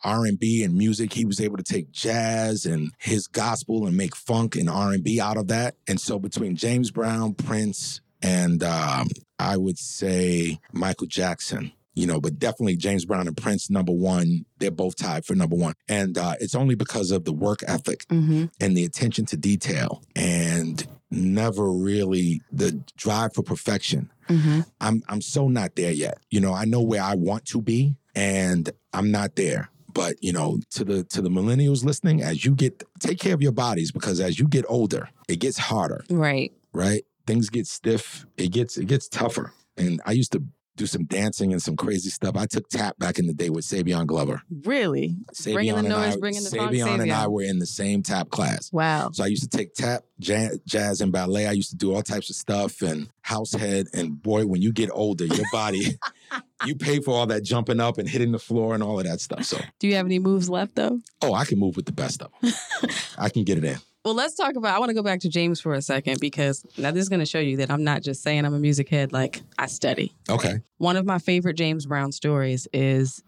R 0.03 0.25
and 0.25 0.39
B 0.39 0.63
and 0.63 0.75
music. 0.75 1.13
He 1.13 1.25
was 1.25 1.41
able 1.41 1.57
to 1.57 1.63
take 1.63 1.91
jazz 1.91 2.65
and 2.65 2.91
his 2.99 3.27
gospel 3.27 3.87
and 3.87 3.97
make 3.97 4.15
funk 4.15 4.55
and 4.55 4.69
R 4.69 4.91
and 4.91 5.03
B 5.03 5.19
out 5.19 5.37
of 5.37 5.47
that. 5.47 5.75
And 5.87 5.99
so 5.99 6.19
between 6.19 6.55
James 6.55 6.91
Brown, 6.91 7.33
Prince, 7.33 8.01
and 8.21 8.63
um, 8.63 9.07
I 9.39 9.57
would 9.57 9.77
say 9.77 10.59
Michael 10.71 11.07
Jackson. 11.07 11.71
You 11.93 12.05
know, 12.05 12.21
but 12.21 12.37
definitely 12.37 12.75
James 12.75 13.05
Brown 13.05 13.25
and 13.27 13.35
Prince, 13.35 13.71
number 13.71 13.91
one. 13.91 14.45
They're 14.59 14.69
both 14.69 14.95
tied 14.97 15.25
for 15.25 15.33
number 15.33 15.55
one, 15.55 15.73
and 15.89 16.15
uh, 16.15 16.35
it's 16.39 16.53
only 16.53 16.75
because 16.75 17.09
of 17.09 17.25
the 17.25 17.33
work 17.33 17.61
ethic 17.67 18.05
Mm-hmm. 18.09 18.45
and 18.61 18.77
the 18.77 18.85
attention 18.85 19.25
to 19.25 19.35
detail, 19.35 20.03
and 20.15 20.85
never 21.09 21.71
really 21.71 22.41
the 22.51 22.83
drive 22.97 23.33
for 23.33 23.41
perfection. 23.41 24.11
Mm-hmm. 24.27 24.61
I'm 24.81 25.03
I'm 25.09 25.21
so 25.21 25.47
not 25.47 25.75
there 25.75 25.91
yet. 25.91 26.19
You 26.29 26.39
know, 26.41 26.53
I 26.53 26.65
know 26.65 26.81
where 26.81 27.01
I 27.01 27.15
want 27.15 27.45
to 27.47 27.61
be 27.61 27.95
and 28.15 28.69
I'm 28.93 29.11
not 29.11 29.35
there. 29.35 29.69
But, 29.93 30.17
you 30.21 30.31
know, 30.31 30.59
to 30.71 30.83
the 30.83 31.03
to 31.05 31.21
the 31.23 31.29
millennials 31.29 31.83
listening, 31.83 32.21
as 32.21 32.45
you 32.45 32.53
get 32.53 32.83
take 32.99 33.17
care 33.19 33.33
of 33.33 33.41
your 33.41 33.51
bodies 33.51 33.91
because 33.91 34.19
as 34.19 34.37
you 34.39 34.47
get 34.47 34.63
older, 34.69 35.09
it 35.27 35.37
gets 35.39 35.57
harder, 35.57 36.03
Right. 36.09 36.51
right? 36.71 37.03
Things 37.25 37.49
get 37.49 37.65
stiff, 37.65 38.27
it 38.37 38.51
gets 38.51 38.77
it 38.77 38.85
gets 38.85 39.07
tougher. 39.07 39.53
And 39.75 39.99
I 40.05 40.11
used 40.11 40.31
to 40.33 40.43
do 40.77 40.85
some 40.85 41.03
dancing 41.05 41.51
and 41.51 41.61
some 41.61 41.75
crazy 41.75 42.09
stuff. 42.09 42.37
I 42.37 42.45
took 42.45 42.69
tap 42.69 42.97
back 42.99 43.19
in 43.19 43.27
the 43.27 43.33
day 43.33 43.49
with 43.49 43.65
Savion 43.65 44.05
Glover. 44.05 44.41
Really? 44.63 45.17
Bringing 45.43 45.75
the 45.75 45.81
noise, 45.81 46.15
I, 46.15 46.19
bringing 46.19 46.43
the 46.43 46.49
funk, 46.51 46.71
Savion 46.71 47.01
and 47.01 47.11
I 47.11 47.27
were 47.27 47.43
in 47.43 47.59
the 47.59 47.65
same 47.65 48.03
tap 48.03 48.29
class. 48.29 48.71
Wow. 48.71 49.09
So 49.11 49.23
I 49.23 49.27
used 49.27 49.49
to 49.49 49.57
take 49.57 49.73
tap, 49.73 50.03
jazz, 50.19 50.59
jazz, 50.65 51.01
and 51.01 51.11
ballet. 51.11 51.47
I 51.47 51.51
used 51.51 51.71
to 51.71 51.75
do 51.75 51.93
all 51.93 52.03
types 52.03 52.29
of 52.29 52.35
stuff 52.35 52.81
and 52.81 53.09
house 53.21 53.53
head. 53.53 53.87
And 53.93 54.21
boy, 54.21 54.45
when 54.45 54.61
you 54.61 54.71
get 54.71 54.89
older, 54.93 55.25
your 55.25 55.45
body, 55.51 55.97
you 56.65 56.75
pay 56.75 56.99
for 56.99 57.11
all 57.11 57.25
that 57.27 57.43
jumping 57.43 57.79
up 57.79 57.97
and 57.97 58.07
hitting 58.07 58.31
the 58.31 58.39
floor 58.39 58.73
and 58.73 58.83
all 58.83 58.99
of 58.99 59.05
that 59.05 59.19
stuff. 59.19 59.43
So, 59.43 59.57
Do 59.79 59.87
you 59.87 59.95
have 59.95 60.05
any 60.05 60.19
moves 60.19 60.49
left 60.49 60.75
though? 60.75 60.99
oh, 61.21 61.33
I 61.33 61.45
can 61.45 61.59
move 61.59 61.75
with 61.75 61.85
the 61.85 61.91
best 61.91 62.21
of 62.21 62.31
them. 62.41 62.53
I 63.17 63.29
can 63.29 63.43
get 63.43 63.57
it 63.57 63.63
in. 63.63 63.77
Well, 64.07 64.15
let's 64.15 64.35
talk 64.35 64.55
about. 64.55 64.73
I 64.73 64.79
want 64.79 64.87
to 64.87 64.93
go 64.93 65.03
back 65.03 65.19
to 65.19 65.27
James 65.29 65.59
for 65.59 65.73
a 65.73 65.81
second 65.81 66.21
because 66.21 66.65
now 66.77 66.91
this 66.91 67.01
is 67.01 67.09
going 67.09 67.19
to 67.19 67.25
show 67.25 67.39
you 67.39 67.57
that 67.57 67.69
I'm 67.69 67.83
not 67.83 68.03
just 68.03 68.23
saying 68.23 68.45
I'm 68.45 68.53
a 68.53 68.57
music 68.57 68.87
head. 68.87 69.11
Like 69.11 69.41
I 69.59 69.65
study. 69.65 70.15
Okay. 70.29 70.61
One 70.77 70.95
of 70.95 71.05
my 71.05 71.19
favorite 71.19 71.55
James 71.55 71.85
Brown 71.85 72.13
stories 72.13 72.69
is 72.71 73.21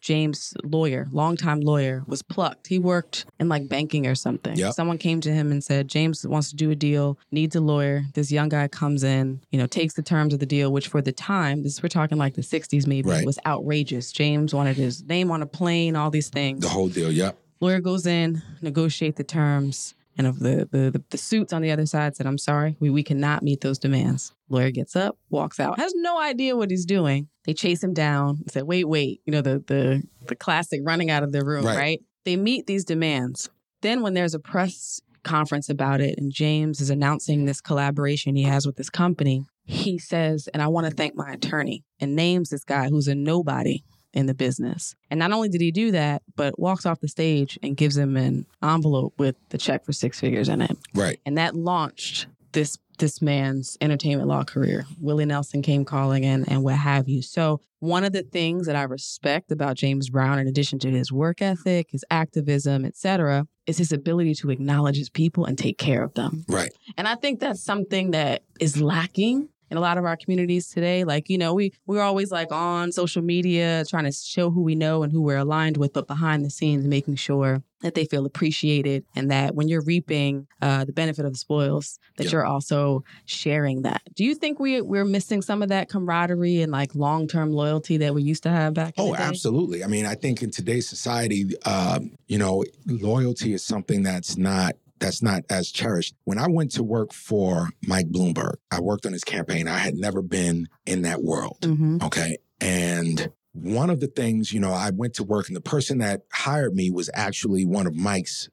James 0.00 0.54
lawyer, 0.64 1.06
longtime 1.12 1.60
lawyer, 1.60 2.02
was 2.06 2.22
plucked. 2.22 2.68
He 2.68 2.78
worked 2.78 3.26
in 3.40 3.50
like 3.50 3.68
banking 3.68 4.06
or 4.06 4.14
something. 4.14 4.56
Yep. 4.56 4.72
Someone 4.72 4.96
came 4.96 5.20
to 5.20 5.30
him 5.30 5.52
and 5.52 5.62
said, 5.62 5.86
James 5.86 6.26
wants 6.26 6.48
to 6.48 6.56
do 6.56 6.70
a 6.70 6.74
deal, 6.74 7.18
needs 7.30 7.54
a 7.54 7.60
lawyer. 7.60 8.04
This 8.14 8.32
young 8.32 8.48
guy 8.48 8.68
comes 8.68 9.04
in, 9.04 9.38
you 9.50 9.58
know, 9.58 9.66
takes 9.66 9.92
the 9.92 10.02
terms 10.02 10.32
of 10.32 10.40
the 10.40 10.46
deal, 10.46 10.72
which 10.72 10.88
for 10.88 11.02
the 11.02 11.12
time, 11.12 11.62
this 11.62 11.82
we're 11.82 11.90
talking 11.90 12.16
like 12.16 12.36
the 12.36 12.40
60s 12.40 12.86
maybe, 12.86 13.10
Right. 13.10 13.26
was 13.26 13.38
outrageous. 13.44 14.10
James 14.10 14.54
wanted 14.54 14.76
his 14.76 15.04
name 15.04 15.30
on 15.30 15.42
a 15.42 15.46
plane, 15.46 15.94
all 15.94 16.08
these 16.10 16.30
things. 16.30 16.62
The 16.62 16.70
whole 16.70 16.88
deal. 16.88 17.12
Yep. 17.12 17.36
Lawyer 17.60 17.80
goes 17.80 18.06
in, 18.06 18.40
negotiate 18.62 19.16
the 19.16 19.24
terms, 19.24 19.94
and 20.18 20.26
of 20.26 20.38
the, 20.40 20.68
the 20.70 20.90
the 20.90 21.02
the 21.10 21.18
suits 21.18 21.52
on 21.52 21.62
the 21.62 21.70
other 21.70 21.86
side 21.86 22.16
said, 22.16 22.26
"I'm 22.26 22.38
sorry, 22.38 22.76
we 22.80 22.90
we 22.90 23.02
cannot 23.02 23.42
meet 23.42 23.60
those 23.60 23.78
demands." 23.78 24.34
Lawyer 24.48 24.70
gets 24.70 24.94
up, 24.96 25.16
walks 25.30 25.58
out, 25.60 25.78
has 25.78 25.92
no 25.96 26.20
idea 26.20 26.56
what 26.56 26.70
he's 26.70 26.84
doing. 26.84 27.28
They 27.44 27.54
chase 27.54 27.82
him 27.82 27.94
down. 27.94 28.38
and 28.42 28.50
Say, 28.50 28.62
"Wait, 28.62 28.84
wait!" 28.88 29.20
You 29.24 29.32
know 29.32 29.40
the 29.42 29.62
the 29.66 30.02
the 30.26 30.36
classic 30.36 30.80
running 30.84 31.10
out 31.10 31.22
of 31.22 31.32
the 31.32 31.44
room, 31.44 31.64
Right. 31.64 31.76
right? 31.78 32.00
They 32.24 32.36
meet 32.36 32.66
these 32.66 32.84
demands. 32.84 33.50
Then 33.80 34.02
when 34.02 34.14
there's 34.14 34.34
a 34.34 34.38
press 34.38 35.00
conference 35.24 35.68
about 35.68 36.00
it, 36.00 36.18
and 36.18 36.30
James 36.32 36.80
is 36.80 36.90
announcing 36.90 37.44
this 37.44 37.60
collaboration 37.60 38.34
he 38.36 38.42
has 38.42 38.66
with 38.66 38.76
this 38.76 38.90
company, 38.90 39.44
he 39.64 39.98
says, 39.98 40.48
"And 40.52 40.62
I 40.62 40.68
want 40.68 40.88
to 40.88 40.94
thank 40.94 41.14
my 41.16 41.32
attorney," 41.32 41.84
and 42.00 42.14
names 42.14 42.50
this 42.50 42.64
guy 42.64 42.88
who's 42.88 43.08
a 43.08 43.14
nobody 43.14 43.82
in 44.12 44.26
the 44.26 44.34
business. 44.34 44.94
And 45.10 45.18
not 45.18 45.32
only 45.32 45.48
did 45.48 45.60
he 45.60 45.70
do 45.70 45.90
that, 45.92 46.22
but 46.36 46.58
walks 46.58 46.86
off 46.86 47.00
the 47.00 47.08
stage 47.08 47.58
and 47.62 47.76
gives 47.76 47.96
him 47.96 48.16
an 48.16 48.46
envelope 48.62 49.14
with 49.18 49.36
the 49.50 49.58
check 49.58 49.84
for 49.84 49.92
six 49.92 50.20
figures 50.20 50.48
in 50.48 50.60
it. 50.60 50.76
Right. 50.94 51.20
And 51.24 51.38
that 51.38 51.54
launched 51.54 52.26
this 52.52 52.78
this 52.98 53.20
man's 53.20 53.76
entertainment 53.80 54.28
law 54.28 54.44
career. 54.44 54.86
Willie 55.00 55.24
Nelson 55.24 55.62
came 55.62 55.84
calling 55.84 56.24
in 56.24 56.44
and 56.48 56.62
what 56.62 56.76
have 56.76 57.08
you. 57.08 57.20
So 57.20 57.60
one 57.80 58.04
of 58.04 58.12
the 58.12 58.22
things 58.22 58.66
that 58.66 58.76
I 58.76 58.84
respect 58.84 59.50
about 59.50 59.76
James 59.76 60.08
Brown, 60.08 60.38
in 60.38 60.46
addition 60.46 60.78
to 60.80 60.90
his 60.90 61.10
work 61.10 61.42
ethic, 61.42 61.90
his 61.90 62.04
activism, 62.10 62.84
etc., 62.84 63.46
is 63.66 63.78
his 63.78 63.90
ability 63.90 64.34
to 64.36 64.50
acknowledge 64.50 64.96
his 64.96 65.10
people 65.10 65.44
and 65.44 65.58
take 65.58 65.78
care 65.78 66.04
of 66.04 66.14
them. 66.14 66.44
Right. 66.48 66.72
And 66.96 67.08
I 67.08 67.16
think 67.16 67.40
that's 67.40 67.62
something 67.62 68.12
that 68.12 68.42
is 68.60 68.80
lacking 68.80 69.48
in 69.72 69.78
a 69.78 69.80
lot 69.80 69.96
of 69.96 70.04
our 70.04 70.18
communities 70.18 70.68
today. 70.68 71.02
Like, 71.02 71.30
you 71.30 71.38
know, 71.38 71.54
we 71.54 71.72
we're 71.86 72.02
always 72.02 72.30
like 72.30 72.52
on 72.52 72.92
social 72.92 73.22
media 73.22 73.84
trying 73.88 74.04
to 74.04 74.12
show 74.12 74.50
who 74.50 74.60
we 74.62 74.74
know 74.74 75.02
and 75.02 75.10
who 75.10 75.22
we're 75.22 75.38
aligned 75.38 75.78
with, 75.78 75.94
but 75.94 76.06
behind 76.06 76.44
the 76.44 76.50
scenes 76.50 76.86
making 76.86 77.16
sure 77.16 77.62
that 77.80 77.94
they 77.94 78.04
feel 78.04 78.26
appreciated 78.26 79.04
and 79.16 79.30
that 79.30 79.54
when 79.54 79.66
you're 79.68 79.82
reaping 79.82 80.46
uh, 80.60 80.84
the 80.84 80.92
benefit 80.92 81.24
of 81.24 81.32
the 81.32 81.38
spoils, 81.38 81.98
that 82.16 82.24
Yep. 82.24 82.32
you're 82.32 82.44
also 82.44 83.02
sharing 83.24 83.82
that. 83.82 84.02
Do 84.14 84.24
you 84.24 84.34
think 84.34 84.60
we 84.60 84.82
we're 84.82 85.06
missing 85.06 85.40
some 85.40 85.62
of 85.62 85.70
that 85.70 85.88
camaraderie 85.88 86.60
and 86.60 86.70
like 86.70 86.94
long 86.94 87.26
term 87.26 87.50
loyalty 87.50 87.96
that 87.96 88.14
we 88.14 88.22
used 88.22 88.42
to 88.42 88.50
have 88.50 88.74
back 88.74 88.98
in 88.98 89.04
Oh, 89.04 89.14
absolutely. 89.16 89.82
I 89.82 89.86
mean, 89.86 90.04
I 90.04 90.14
think 90.16 90.42
in 90.42 90.50
today's 90.50 90.86
society, 90.86 91.56
um, 91.64 92.12
you 92.28 92.36
know, 92.36 92.62
loyalty 92.86 93.54
is 93.54 93.64
something 93.64 94.02
that's 94.02 94.36
not 94.36 94.74
that's 95.02 95.22
not 95.22 95.42
as 95.50 95.70
cherished. 95.70 96.14
When 96.24 96.38
I 96.38 96.46
went 96.48 96.70
to 96.72 96.82
work 96.82 97.12
for 97.12 97.70
Mike 97.86 98.08
Bloomberg, 98.08 98.54
I 98.70 98.80
worked 98.80 99.04
on 99.04 99.12
his 99.12 99.24
campaign. 99.24 99.68
I 99.68 99.78
had 99.78 99.94
never 99.94 100.22
been 100.22 100.68
in 100.86 101.02
that 101.02 101.22
world. 101.22 101.58
hmm 101.62 101.98
Okay. 102.02 102.38
And 102.60 103.30
one 103.52 103.90
of 103.90 104.00
the 104.00 104.06
things, 104.06 104.52
you 104.52 104.60
know, 104.60 104.72
I 104.72 104.90
went 104.90 105.14
to 105.14 105.24
work 105.24 105.48
and 105.48 105.56
the 105.56 105.60
person 105.60 105.98
that 105.98 106.22
hired 106.32 106.74
me 106.74 106.90
was 106.90 107.10
actually 107.12 107.64
one 107.66 107.86
of 107.86 107.94
Mike's 107.94 108.48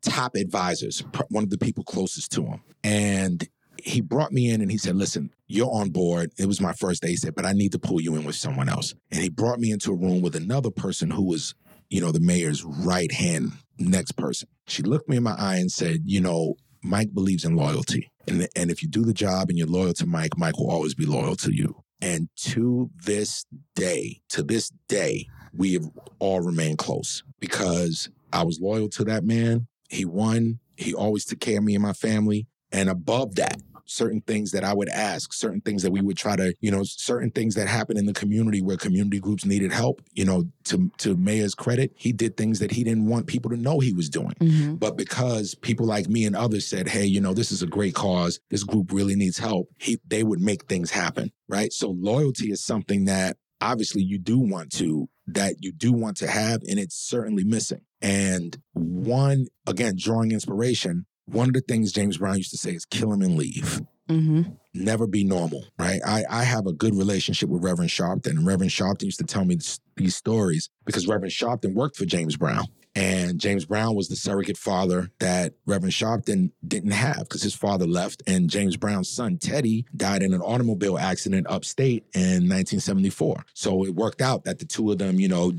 top 0.00 0.36
advisors, 0.36 1.02
one 1.28 1.44
of 1.44 1.50
the 1.50 1.58
people 1.58 1.84
closest 1.84 2.32
to 2.32 2.44
him. 2.44 2.60
And 2.84 3.46
he 3.82 4.00
brought 4.00 4.32
me 4.32 4.50
in 4.50 4.60
and 4.60 4.70
he 4.70 4.78
said, 4.78 4.96
Listen, 4.96 5.30
you're 5.46 5.70
on 5.72 5.90
board. 5.90 6.32
It 6.38 6.46
was 6.46 6.60
my 6.60 6.72
first 6.72 7.02
day. 7.02 7.08
He 7.08 7.16
said, 7.16 7.34
But 7.34 7.44
I 7.44 7.52
need 7.52 7.72
to 7.72 7.78
pull 7.78 8.00
you 8.00 8.14
in 8.16 8.24
with 8.24 8.36
someone 8.36 8.68
else. 8.68 8.94
And 9.10 9.22
he 9.22 9.28
brought 9.28 9.60
me 9.60 9.70
into 9.70 9.90
a 9.92 9.96
room 9.96 10.22
with 10.22 10.34
another 10.36 10.70
person 10.70 11.10
who 11.10 11.24
was, 11.24 11.54
you 11.88 12.00
know, 12.00 12.12
the 12.12 12.20
mayor's 12.20 12.64
right 12.64 13.10
hand 13.12 13.52
next 13.78 14.12
person. 14.12 14.48
She 14.66 14.82
looked 14.82 15.08
me 15.08 15.16
in 15.16 15.22
my 15.22 15.34
eye 15.38 15.56
and 15.56 15.70
said, 15.70 16.02
You 16.04 16.20
know, 16.20 16.54
Mike 16.82 17.14
believes 17.14 17.44
in 17.44 17.56
loyalty. 17.56 18.10
And, 18.26 18.48
and 18.54 18.70
if 18.70 18.82
you 18.82 18.88
do 18.88 19.04
the 19.04 19.14
job 19.14 19.48
and 19.48 19.58
you're 19.58 19.66
loyal 19.66 19.94
to 19.94 20.06
Mike, 20.06 20.36
Mike 20.36 20.58
will 20.58 20.70
always 20.70 20.94
be 20.94 21.06
loyal 21.06 21.36
to 21.36 21.54
you. 21.54 21.82
And 22.00 22.28
to 22.36 22.90
this 23.04 23.44
day, 23.74 24.20
to 24.30 24.42
this 24.42 24.70
day, 24.88 25.26
we 25.52 25.72
have 25.72 25.88
all 26.18 26.40
remained 26.40 26.78
close 26.78 27.22
because 27.40 28.10
I 28.32 28.44
was 28.44 28.60
loyal 28.60 28.88
to 28.90 29.04
that 29.04 29.24
man. 29.24 29.66
He 29.88 30.04
won. 30.04 30.60
He 30.76 30.94
always 30.94 31.24
took 31.24 31.40
care 31.40 31.58
of 31.58 31.64
me 31.64 31.74
and 31.74 31.82
my 31.82 31.94
family. 31.94 32.46
And 32.70 32.88
above 32.88 33.36
that, 33.36 33.56
certain 33.88 34.20
things 34.20 34.52
that 34.52 34.64
I 34.64 34.74
would 34.74 34.88
ask, 34.88 35.32
certain 35.32 35.60
things 35.60 35.82
that 35.82 35.90
we 35.90 36.00
would 36.00 36.16
try 36.16 36.36
to, 36.36 36.54
you 36.60 36.70
know, 36.70 36.82
certain 36.84 37.30
things 37.30 37.54
that 37.56 37.66
happen 37.66 37.96
in 37.96 38.06
the 38.06 38.12
community 38.12 38.62
where 38.62 38.76
community 38.76 39.18
groups 39.18 39.44
needed 39.44 39.72
help. 39.72 40.02
You 40.12 40.24
know, 40.24 40.44
to 40.64 40.90
to 40.98 41.16
Mayor's 41.16 41.54
credit, 41.54 41.92
he 41.96 42.12
did 42.12 42.36
things 42.36 42.58
that 42.60 42.70
he 42.70 42.84
didn't 42.84 43.06
want 43.06 43.26
people 43.26 43.50
to 43.50 43.56
know 43.56 43.80
he 43.80 43.92
was 43.92 44.08
doing. 44.08 44.34
Mm-hmm. 44.40 44.74
But 44.76 44.96
because 44.96 45.54
people 45.54 45.86
like 45.86 46.08
me 46.08 46.24
and 46.24 46.36
others 46.36 46.66
said, 46.66 46.88
"Hey, 46.88 47.06
you 47.06 47.20
know, 47.20 47.34
this 47.34 47.50
is 47.50 47.62
a 47.62 47.66
great 47.66 47.94
cause. 47.94 48.38
This 48.50 48.64
group 48.64 48.92
really 48.92 49.16
needs 49.16 49.38
help," 49.38 49.68
he 49.78 49.98
they 50.06 50.22
would 50.22 50.40
make 50.40 50.66
things 50.66 50.90
happen, 50.90 51.32
right? 51.48 51.72
So 51.72 51.90
loyalty 51.90 52.50
is 52.50 52.64
something 52.64 53.06
that 53.06 53.36
obviously 53.60 54.02
you 54.02 54.18
do 54.18 54.38
want 54.38 54.70
to 54.70 55.08
that 55.26 55.56
you 55.60 55.72
do 55.72 55.92
want 55.92 56.16
to 56.16 56.26
have 56.26 56.62
and 56.68 56.78
it's 56.78 56.96
certainly 56.96 57.44
missing. 57.44 57.80
And 58.00 58.56
one 58.72 59.46
again 59.66 59.94
drawing 59.98 60.32
inspiration 60.32 61.06
one 61.30 61.48
of 61.48 61.54
the 61.54 61.60
things 61.60 61.92
James 61.92 62.18
Brown 62.18 62.36
used 62.36 62.50
to 62.50 62.56
say 62.56 62.72
is 62.72 62.84
kill 62.84 63.12
him 63.12 63.22
and 63.22 63.36
leave. 63.36 63.80
Mm-hmm. 64.08 64.42
Never 64.74 65.06
be 65.06 65.22
normal, 65.22 65.64
right? 65.78 66.00
I, 66.06 66.24
I 66.30 66.44
have 66.44 66.66
a 66.66 66.72
good 66.72 66.94
relationship 66.94 67.50
with 67.50 67.62
Reverend 67.62 67.90
Sharpton. 67.90 68.30
And 68.30 68.46
Reverend 68.46 68.70
Sharpton 68.70 69.04
used 69.04 69.18
to 69.18 69.24
tell 69.24 69.44
me 69.44 69.56
this, 69.56 69.80
these 69.96 70.16
stories 70.16 70.70
because 70.86 71.06
Reverend 71.06 71.32
Sharpton 71.32 71.74
worked 71.74 71.96
for 71.96 72.06
James 72.06 72.36
Brown. 72.36 72.64
And 72.94 73.38
James 73.38 73.64
Brown 73.64 73.94
was 73.94 74.08
the 74.08 74.16
surrogate 74.16 74.56
father 74.56 75.10
that 75.20 75.54
Reverend 75.66 75.92
Sharpton 75.92 76.50
didn't 76.66 76.92
have 76.92 77.20
because 77.20 77.42
his 77.42 77.54
father 77.54 77.86
left. 77.86 78.22
And 78.26 78.50
James 78.50 78.76
Brown's 78.76 79.08
son, 79.08 79.38
Teddy, 79.38 79.86
died 79.96 80.22
in 80.22 80.34
an 80.34 80.40
automobile 80.40 80.98
accident 80.98 81.46
upstate 81.48 82.04
in 82.14 82.48
1974. 82.48 83.44
So 83.54 83.84
it 83.84 83.94
worked 83.94 84.20
out 84.20 84.44
that 84.44 84.58
the 84.58 84.64
two 84.64 84.90
of 84.90 84.98
them, 84.98 85.20
you 85.20 85.28
know, 85.28 85.52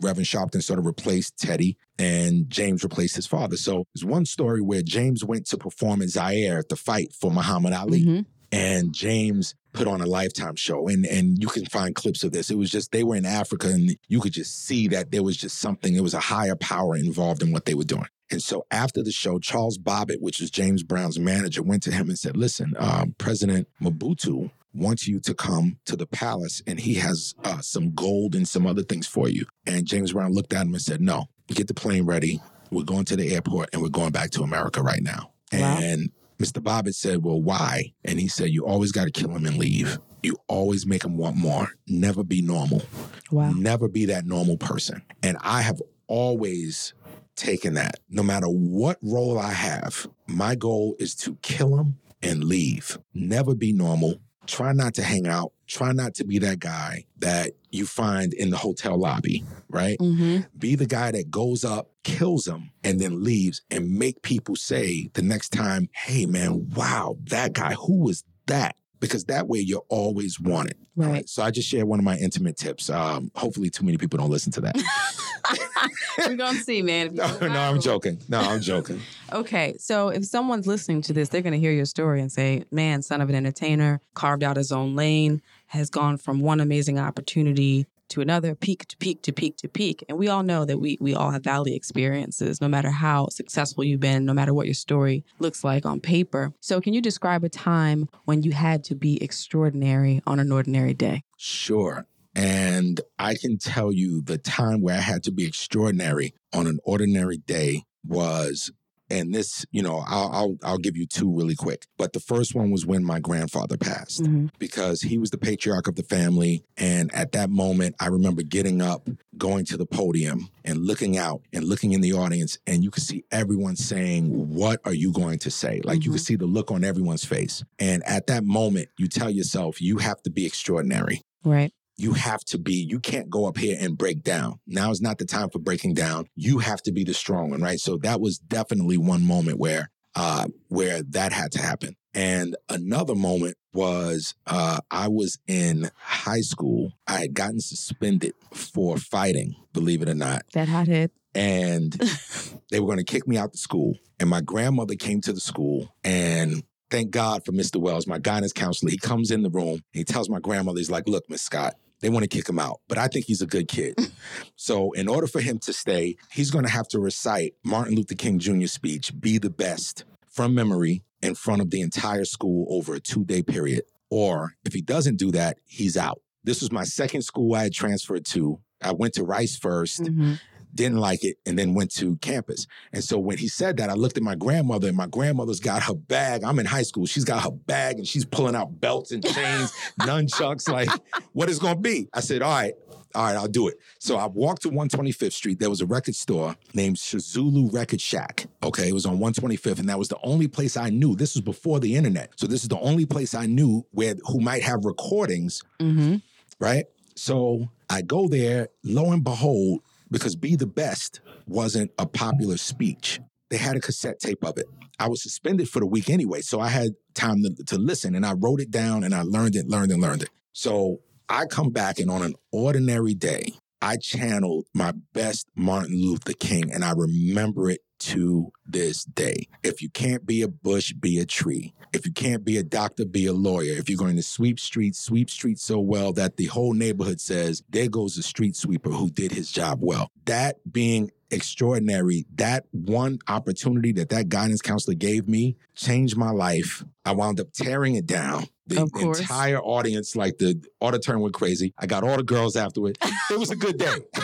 Reverend 0.00 0.26
Sharpton 0.26 0.62
sort 0.62 0.78
of 0.78 0.86
replaced 0.86 1.38
Teddy 1.38 1.76
and 1.98 2.48
James 2.48 2.84
replaced 2.84 3.16
his 3.16 3.26
father. 3.26 3.56
So 3.56 3.84
there's 3.94 4.04
one 4.04 4.24
story 4.24 4.60
where 4.60 4.82
James 4.82 5.24
went 5.24 5.46
to 5.46 5.58
perform 5.58 6.00
in 6.00 6.08
Zaire 6.08 6.58
at 6.58 6.68
the 6.68 6.76
fight 6.76 7.12
for 7.12 7.30
Muhammad 7.30 7.72
Ali. 7.72 8.04
Mm-hmm. 8.04 8.20
And 8.50 8.94
James 8.94 9.54
put 9.72 9.86
on 9.86 10.00
a 10.00 10.06
lifetime 10.06 10.56
show 10.56 10.88
and 10.88 11.06
and 11.06 11.40
you 11.40 11.48
can 11.48 11.64
find 11.66 11.94
clips 11.94 12.24
of 12.24 12.32
this. 12.32 12.50
It 12.50 12.58
was 12.58 12.70
just 12.70 12.90
they 12.90 13.04
were 13.04 13.16
in 13.16 13.24
africa 13.24 13.68
and 13.68 13.96
you 14.08 14.20
could 14.20 14.32
just 14.32 14.66
see 14.66 14.88
that 14.88 15.10
there 15.10 15.22
was 15.22 15.36
just 15.36 15.58
something 15.58 15.94
there 15.94 16.02
was 16.02 16.14
a 16.14 16.20
higher 16.20 16.56
power 16.56 16.96
involved 16.96 17.42
in 17.42 17.52
what 17.52 17.64
they 17.64 17.74
were 17.74 17.84
doing. 17.84 18.08
And 18.30 18.42
so 18.42 18.66
after 18.70 19.02
the 19.02 19.12
show 19.12 19.38
charles 19.38 19.78
bobbitt 19.78 20.20
which 20.20 20.40
is 20.40 20.50
james 20.50 20.82
brown's 20.82 21.18
manager 21.18 21.62
went 21.62 21.82
to 21.84 21.92
him 21.92 22.08
and 22.08 22.18
said 22.18 22.36
listen 22.36 22.74
um, 22.78 23.14
president 23.18 23.68
mobutu 23.80 24.50
wants 24.74 25.08
you 25.08 25.18
to 25.20 25.34
come 25.34 25.78
to 25.86 25.96
the 25.96 26.06
palace 26.06 26.62
and 26.66 26.80
he 26.80 26.94
has 26.94 27.34
uh, 27.44 27.60
some 27.60 27.94
gold 27.94 28.34
and 28.34 28.46
some 28.46 28.66
other 28.66 28.82
things 28.82 29.06
for 29.06 29.28
you. 29.28 29.46
And 29.66 29.86
james 29.86 30.12
brown 30.12 30.32
looked 30.32 30.52
at 30.52 30.66
him 30.66 30.74
and 30.74 30.82
said 30.82 31.00
no 31.00 31.26
get 31.48 31.68
the 31.68 31.74
plane 31.74 32.04
ready. 32.04 32.40
We're 32.70 32.84
going 32.84 33.06
to 33.06 33.16
the 33.16 33.34
airport 33.34 33.70
and 33.72 33.80
we're 33.80 33.88
going 33.88 34.12
back 34.12 34.30
to 34.32 34.42
america 34.42 34.82
right 34.82 35.02
now. 35.02 35.32
Wow. 35.52 35.78
and 35.80 36.10
Mr. 36.38 36.62
Bobbitt 36.62 36.94
said, 36.94 37.24
Well, 37.24 37.40
why? 37.40 37.92
And 38.04 38.20
he 38.20 38.28
said, 38.28 38.50
You 38.50 38.66
always 38.66 38.92
got 38.92 39.04
to 39.04 39.10
kill 39.10 39.30
him 39.30 39.46
and 39.46 39.56
leave. 39.56 39.98
You 40.22 40.36
always 40.48 40.86
make 40.86 41.04
him 41.04 41.16
want 41.16 41.36
more. 41.36 41.70
Never 41.86 42.24
be 42.24 42.42
normal. 42.42 42.82
Wow. 43.30 43.52
Never 43.52 43.88
be 43.88 44.06
that 44.06 44.24
normal 44.24 44.56
person. 44.56 45.02
And 45.22 45.36
I 45.42 45.62
have 45.62 45.80
always 46.06 46.94
taken 47.36 47.74
that. 47.74 48.00
No 48.08 48.22
matter 48.22 48.46
what 48.46 48.98
role 49.02 49.38
I 49.38 49.52
have, 49.52 50.06
my 50.26 50.54
goal 50.54 50.96
is 50.98 51.14
to 51.16 51.36
kill 51.42 51.78
him 51.78 51.98
and 52.22 52.44
leave. 52.44 52.98
Never 53.14 53.54
be 53.54 53.72
normal. 53.72 54.16
Try 54.48 54.72
not 54.72 54.94
to 54.94 55.02
hang 55.02 55.28
out. 55.28 55.52
Try 55.66 55.92
not 55.92 56.14
to 56.14 56.24
be 56.24 56.38
that 56.38 56.58
guy 56.58 57.04
that 57.18 57.52
you 57.70 57.84
find 57.84 58.32
in 58.32 58.48
the 58.48 58.56
hotel 58.56 58.98
lobby, 58.98 59.44
right? 59.68 59.98
Mm-hmm. 59.98 60.38
Be 60.58 60.74
the 60.74 60.86
guy 60.86 61.10
that 61.12 61.30
goes 61.30 61.66
up, 61.66 61.90
kills 62.02 62.44
them, 62.44 62.70
and 62.82 62.98
then 62.98 63.22
leaves 63.22 63.60
and 63.70 63.98
make 63.98 64.22
people 64.22 64.56
say 64.56 65.10
the 65.12 65.20
next 65.20 65.50
time, 65.50 65.90
hey 65.92 66.24
man, 66.24 66.70
wow, 66.74 67.18
that 67.24 67.52
guy, 67.52 67.74
who 67.74 67.98
was 68.04 68.24
that? 68.46 68.74
Because 69.00 69.24
that 69.26 69.46
way 69.46 69.58
you're 69.60 69.84
always 69.88 70.40
wanted. 70.40 70.76
Right. 70.96 71.08
right. 71.08 71.28
So 71.28 71.42
I 71.42 71.50
just 71.50 71.68
shared 71.68 71.84
one 71.84 71.98
of 71.98 72.04
my 72.04 72.16
intimate 72.16 72.56
tips. 72.56 72.90
Um, 72.90 73.30
hopefully, 73.34 73.70
too 73.70 73.84
many 73.84 73.96
people 73.96 74.18
don't 74.18 74.30
listen 74.30 74.52
to 74.52 74.60
that. 74.62 74.76
We're 76.18 76.34
gonna 76.34 76.58
see, 76.58 76.82
man. 76.82 77.14
No, 77.14 77.38
no, 77.40 77.60
I'm 77.60 77.80
joking. 77.80 78.20
No, 78.28 78.40
I'm 78.40 78.60
joking. 78.60 79.00
okay, 79.32 79.76
so 79.78 80.08
if 80.08 80.24
someone's 80.24 80.66
listening 80.66 81.02
to 81.02 81.12
this, 81.12 81.28
they're 81.28 81.42
gonna 81.42 81.56
hear 81.56 81.72
your 81.72 81.84
story 81.84 82.20
and 82.20 82.30
say, 82.30 82.64
"Man, 82.70 83.02
son 83.02 83.20
of 83.20 83.28
an 83.28 83.34
entertainer, 83.34 84.00
carved 84.14 84.42
out 84.42 84.56
his 84.56 84.72
own 84.72 84.96
lane, 84.96 85.40
has 85.66 85.90
gone 85.90 86.16
from 86.16 86.40
one 86.40 86.60
amazing 86.60 86.98
opportunity 86.98 87.86
to 88.08 88.20
another, 88.20 88.54
peak 88.54 88.86
to 88.88 88.96
peak 88.96 89.22
to 89.22 89.32
peak 89.32 89.56
to 89.58 89.68
peak. 89.68 90.04
And 90.08 90.18
we 90.18 90.28
all 90.28 90.42
know 90.42 90.64
that 90.64 90.78
we 90.78 90.98
we 91.00 91.14
all 91.14 91.30
have 91.30 91.44
valley 91.44 91.74
experiences, 91.74 92.60
no 92.60 92.68
matter 92.68 92.90
how 92.90 93.28
successful 93.28 93.84
you've 93.84 94.00
been, 94.00 94.24
no 94.24 94.34
matter 94.34 94.54
what 94.54 94.66
your 94.66 94.74
story 94.74 95.24
looks 95.38 95.64
like 95.64 95.86
on 95.86 96.00
paper. 96.00 96.52
So 96.60 96.80
can 96.80 96.94
you 96.94 97.00
describe 97.00 97.44
a 97.44 97.48
time 97.48 98.08
when 98.24 98.42
you 98.42 98.52
had 98.52 98.84
to 98.84 98.94
be 98.94 99.22
extraordinary 99.22 100.22
on 100.26 100.40
an 100.40 100.52
ordinary 100.52 100.94
day? 100.94 101.22
Sure. 101.36 102.06
And 102.34 103.00
I 103.18 103.34
can 103.34 103.58
tell 103.58 103.92
you 103.92 104.22
the 104.22 104.38
time 104.38 104.80
where 104.80 104.96
I 104.96 105.00
had 105.00 105.24
to 105.24 105.32
be 105.32 105.44
extraordinary 105.44 106.34
on 106.52 106.66
an 106.66 106.78
ordinary 106.84 107.38
day 107.38 107.82
was 108.06 108.70
and 109.10 109.34
this, 109.34 109.64
you 109.70 109.82
know, 109.82 110.04
I'll, 110.06 110.30
I'll, 110.32 110.56
I'll 110.62 110.78
give 110.78 110.96
you 110.96 111.06
two 111.06 111.30
really 111.34 111.54
quick. 111.54 111.86
But 111.96 112.12
the 112.12 112.20
first 112.20 112.54
one 112.54 112.70
was 112.70 112.86
when 112.86 113.04
my 113.04 113.20
grandfather 113.20 113.76
passed 113.76 114.22
mm-hmm. 114.22 114.46
because 114.58 115.02
he 115.02 115.18
was 115.18 115.30
the 115.30 115.38
patriarch 115.38 115.88
of 115.88 115.94
the 115.94 116.02
family. 116.02 116.64
And 116.76 117.12
at 117.14 117.32
that 117.32 117.50
moment, 117.50 117.96
I 118.00 118.06
remember 118.06 118.42
getting 118.42 118.82
up, 118.82 119.08
going 119.36 119.64
to 119.66 119.76
the 119.76 119.86
podium, 119.86 120.48
and 120.64 120.84
looking 120.84 121.16
out 121.16 121.42
and 121.52 121.64
looking 121.64 121.92
in 121.92 122.00
the 122.00 122.12
audience, 122.12 122.58
and 122.66 122.84
you 122.84 122.90
could 122.90 123.02
see 123.02 123.24
everyone 123.30 123.76
saying, 123.76 124.54
"What 124.54 124.80
are 124.84 124.94
you 124.94 125.12
going 125.12 125.38
to 125.40 125.50
say?" 125.50 125.80
Like 125.82 125.98
mm-hmm. 125.98 126.04
you 126.04 126.12
could 126.12 126.20
see 126.20 126.36
the 126.36 126.46
look 126.46 126.70
on 126.70 126.84
everyone's 126.84 127.24
face. 127.24 127.64
And 127.78 128.02
at 128.04 128.26
that 128.26 128.44
moment, 128.44 128.88
you 128.98 129.08
tell 129.08 129.30
yourself, 129.30 129.80
"You 129.80 129.98
have 129.98 130.22
to 130.22 130.30
be 130.30 130.44
extraordinary." 130.44 131.22
Right 131.44 131.72
you 131.98 132.12
have 132.12 132.44
to 132.44 132.58
be, 132.58 132.74
you 132.74 133.00
can't 133.00 133.28
go 133.28 133.46
up 133.46 133.58
here 133.58 133.76
and 133.78 133.98
break 133.98 134.22
down. 134.22 134.60
Now 134.66 134.90
is 134.90 135.02
not 135.02 135.18
the 135.18 135.24
time 135.24 135.50
for 135.50 135.58
breaking 135.58 135.94
down. 135.94 136.26
You 136.36 136.58
have 136.58 136.80
to 136.82 136.92
be 136.92 137.04
the 137.04 137.12
strong 137.12 137.50
one, 137.50 137.60
right? 137.60 137.80
So 137.80 137.96
that 137.98 138.20
was 138.20 138.38
definitely 138.38 138.96
one 138.96 139.26
moment 139.26 139.58
where 139.58 139.90
uh 140.14 140.46
where 140.68 141.02
that 141.02 141.32
had 141.32 141.52
to 141.52 141.60
happen. 141.60 141.96
And 142.14 142.56
another 142.68 143.14
moment 143.14 143.56
was 143.74 144.34
uh 144.46 144.80
I 144.90 145.08
was 145.08 145.38
in 145.48 145.90
high 145.96 146.40
school. 146.40 146.92
I 147.06 147.20
had 147.20 147.34
gotten 147.34 147.60
suspended 147.60 148.34
for 148.54 148.96
fighting, 148.96 149.56
believe 149.72 150.00
it 150.00 150.08
or 150.08 150.14
not. 150.14 150.42
That 150.54 150.68
hot 150.68 150.86
hit. 150.86 151.10
And 151.34 151.92
they 152.70 152.80
were 152.80 152.86
going 152.86 152.98
to 152.98 153.04
kick 153.04 153.26
me 153.26 153.36
out 153.36 153.52
the 153.52 153.58
school. 153.58 153.94
And 154.20 154.30
my 154.30 154.40
grandmother 154.40 154.94
came 154.94 155.20
to 155.22 155.32
the 155.32 155.40
school 155.40 155.94
and 156.02 156.62
thank 156.90 157.10
God 157.10 157.44
for 157.44 157.52
Mr. 157.52 157.76
Wells, 157.80 158.06
my 158.06 158.18
guidance 158.18 158.52
counselor. 158.52 158.90
He 158.90 158.98
comes 158.98 159.30
in 159.30 159.42
the 159.42 159.50
room. 159.50 159.82
He 159.92 160.04
tells 160.04 160.28
my 160.28 160.40
grandmother, 160.40 160.78
he's 160.78 160.90
like, 160.90 161.08
look, 161.08 161.28
Miss 161.28 161.42
Scott, 161.42 161.74
they 162.00 162.08
want 162.08 162.22
to 162.22 162.28
kick 162.28 162.48
him 162.48 162.58
out, 162.58 162.80
but 162.88 162.98
I 162.98 163.08
think 163.08 163.26
he's 163.26 163.42
a 163.42 163.46
good 163.46 163.68
kid. 163.68 163.98
so, 164.56 164.92
in 164.92 165.08
order 165.08 165.26
for 165.26 165.40
him 165.40 165.58
to 165.60 165.72
stay, 165.72 166.16
he's 166.30 166.50
going 166.50 166.64
to 166.64 166.70
have 166.70 166.88
to 166.88 167.00
recite 167.00 167.54
Martin 167.64 167.94
Luther 167.94 168.14
King 168.14 168.38
Jr. 168.38 168.66
speech, 168.66 169.18
Be 169.20 169.38
the 169.38 169.50
Best, 169.50 170.04
from 170.28 170.54
memory 170.54 171.02
in 171.22 171.34
front 171.34 171.60
of 171.60 171.70
the 171.70 171.80
entire 171.80 172.24
school 172.24 172.66
over 172.70 172.94
a 172.94 173.00
two 173.00 173.24
day 173.24 173.42
period. 173.42 173.82
Or 174.10 174.54
if 174.64 174.72
he 174.72 174.80
doesn't 174.80 175.16
do 175.16 175.30
that, 175.32 175.58
he's 175.66 175.96
out. 175.96 176.20
This 176.44 176.60
was 176.60 176.72
my 176.72 176.84
second 176.84 177.22
school 177.22 177.54
I 177.54 177.64
had 177.64 177.74
transferred 177.74 178.24
to. 178.26 178.60
I 178.82 178.92
went 178.92 179.14
to 179.14 179.24
Rice 179.24 179.58
1st 179.58 180.00
mm-hmm 180.00 180.34
didn't 180.74 180.98
like 180.98 181.24
it, 181.24 181.36
and 181.46 181.58
then 181.58 181.74
went 181.74 181.92
to 181.96 182.16
campus. 182.16 182.66
And 182.92 183.02
so 183.02 183.18
when 183.18 183.38
he 183.38 183.48
said 183.48 183.76
that, 183.78 183.90
I 183.90 183.94
looked 183.94 184.16
at 184.16 184.22
my 184.22 184.34
grandmother, 184.34 184.88
and 184.88 184.96
my 184.96 185.06
grandmother's 185.06 185.60
got 185.60 185.82
her 185.84 185.94
bag. 185.94 186.44
I'm 186.44 186.58
in 186.58 186.66
high 186.66 186.82
school. 186.82 187.06
She's 187.06 187.24
got 187.24 187.42
her 187.42 187.50
bag, 187.50 187.98
and 187.98 188.06
she's 188.06 188.24
pulling 188.24 188.54
out 188.54 188.80
belts 188.80 189.12
and 189.12 189.24
chains, 189.24 189.72
nunchucks. 190.00 190.68
Like, 190.68 190.88
what 191.32 191.48
is 191.48 191.58
going 191.58 191.76
to 191.76 191.80
be? 191.80 192.08
I 192.12 192.20
said, 192.20 192.42
all 192.42 192.50
right, 192.50 192.74
all 193.14 193.24
right, 193.24 193.36
I'll 193.36 193.48
do 193.48 193.68
it. 193.68 193.78
So 193.98 194.16
I 194.16 194.26
walked 194.26 194.62
to 194.62 194.70
125th 194.70 195.32
Street. 195.32 195.58
There 195.58 195.70
was 195.70 195.80
a 195.80 195.86
record 195.86 196.14
store 196.14 196.56
named 196.74 196.96
Shazulu 196.96 197.72
Record 197.72 198.00
Shack. 198.00 198.46
Okay, 198.62 198.88
it 198.88 198.92
was 198.92 199.06
on 199.06 199.18
125th, 199.18 199.78
and 199.78 199.88
that 199.88 199.98
was 199.98 200.08
the 200.08 200.18
only 200.22 200.48
place 200.48 200.76
I 200.76 200.90
knew. 200.90 201.16
This 201.16 201.34
was 201.34 201.42
before 201.42 201.80
the 201.80 201.96
internet, 201.96 202.32
so 202.36 202.46
this 202.46 202.62
is 202.62 202.68
the 202.68 202.78
only 202.78 203.06
place 203.06 203.34
I 203.34 203.46
knew 203.46 203.86
where 203.92 204.14
who 204.26 204.40
might 204.40 204.62
have 204.62 204.84
recordings. 204.84 205.62
Mm-hmm. 205.80 206.16
Right. 206.60 206.86
So 207.14 207.68
I 207.90 208.02
go 208.02 208.28
there, 208.28 208.68
lo 208.84 209.10
and 209.12 209.24
behold, 209.24 209.80
because 210.10 210.36
Be 210.36 210.56
the 210.56 210.66
Best 210.66 211.20
wasn't 211.46 211.90
a 211.98 212.06
popular 212.06 212.56
speech. 212.56 213.20
They 213.50 213.56
had 213.56 213.76
a 213.76 213.80
cassette 213.80 214.20
tape 214.20 214.44
of 214.44 214.58
it. 214.58 214.66
I 214.98 215.08
was 215.08 215.22
suspended 215.22 215.68
for 215.68 215.80
the 215.80 215.86
week 215.86 216.10
anyway, 216.10 216.40
so 216.40 216.60
I 216.60 216.68
had 216.68 216.90
time 217.14 217.42
to, 217.42 217.64
to 217.64 217.78
listen 217.78 218.14
and 218.14 218.26
I 218.26 218.32
wrote 218.32 218.60
it 218.60 218.70
down 218.70 219.04
and 219.04 219.14
I 219.14 219.22
learned 219.22 219.56
it, 219.56 219.66
learned 219.66 219.92
and 219.92 220.02
learned 220.02 220.22
it. 220.22 220.30
So 220.52 220.98
I 221.28 221.46
come 221.46 221.70
back 221.70 221.98
and 221.98 222.10
on 222.10 222.22
an 222.22 222.34
ordinary 222.52 223.14
day, 223.14 223.52
I 223.80 223.96
channeled 223.96 224.66
my 224.74 224.92
best 225.12 225.46
Martin 225.54 226.00
Luther 226.00 226.32
King 226.32 226.72
and 226.72 226.84
I 226.84 226.92
remember 226.92 227.70
it 227.70 227.80
to 228.00 228.50
this 228.66 229.04
day. 229.04 229.48
If 229.62 229.82
you 229.82 229.90
can't 229.90 230.26
be 230.26 230.42
a 230.42 230.48
bush, 230.48 230.92
be 230.92 231.18
a 231.18 231.26
tree. 231.26 231.74
If 231.92 232.06
you 232.06 232.12
can't 232.12 232.44
be 232.44 232.56
a 232.58 232.62
doctor, 232.62 233.04
be 233.04 233.26
a 233.26 233.32
lawyer. 233.32 233.72
If 233.72 233.88
you're 233.88 233.98
going 233.98 234.16
to 234.16 234.22
sweep 234.22 234.60
streets, 234.60 234.98
sweep 234.98 235.30
streets 235.30 235.62
so 235.62 235.78
well 235.80 236.12
that 236.14 236.36
the 236.36 236.46
whole 236.46 236.74
neighborhood 236.74 237.20
says, 237.20 237.62
there 237.70 237.88
goes 237.88 238.16
a 238.18 238.22
street 238.22 238.56
sweeper 238.56 238.90
who 238.90 239.10
did 239.10 239.32
his 239.32 239.50
job 239.50 239.78
well. 239.80 240.10
That 240.26 240.56
being 240.70 241.10
extraordinary, 241.30 242.26
that 242.36 242.64
one 242.72 243.18
opportunity 243.28 243.92
that 243.92 244.08
that 244.10 244.28
guidance 244.28 244.60
counselor 244.62 244.94
gave 244.94 245.28
me 245.28 245.56
changed 245.74 246.16
my 246.16 246.30
life. 246.30 246.84
I 247.04 247.12
wound 247.12 247.40
up 247.40 247.52
tearing 247.52 247.94
it 247.96 248.06
down. 248.06 248.46
The 248.66 248.82
entire 249.00 249.58
audience, 249.60 250.14
like 250.14 250.36
the 250.38 250.62
auditorium 250.82 251.22
went 251.22 251.34
crazy. 251.34 251.72
I 251.78 251.86
got 251.86 252.04
all 252.04 252.16
the 252.18 252.22
girls 252.22 252.54
afterward. 252.54 252.98
It 253.30 253.38
was 253.38 253.50
a 253.50 253.56
good 253.56 253.78
day. 253.78 253.86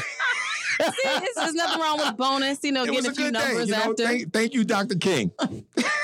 See, 0.83 1.31
there's 1.37 1.55
nothing 1.55 1.81
wrong 1.81 1.99
with 1.99 2.17
bonus, 2.17 2.59
you 2.62 2.73
know, 2.73 2.83
it 2.85 2.91
getting 2.91 3.07
a 3.07 3.11
a 3.11 3.15
few 3.15 3.25
day. 3.27 3.31
numbers 3.31 3.69
You 3.69 3.73
know, 3.75 3.79
after. 3.83 4.05
thank, 4.05 4.33
thank 4.33 4.55
you, 4.55 4.65
Dr. 4.65 4.97
King. 4.97 5.31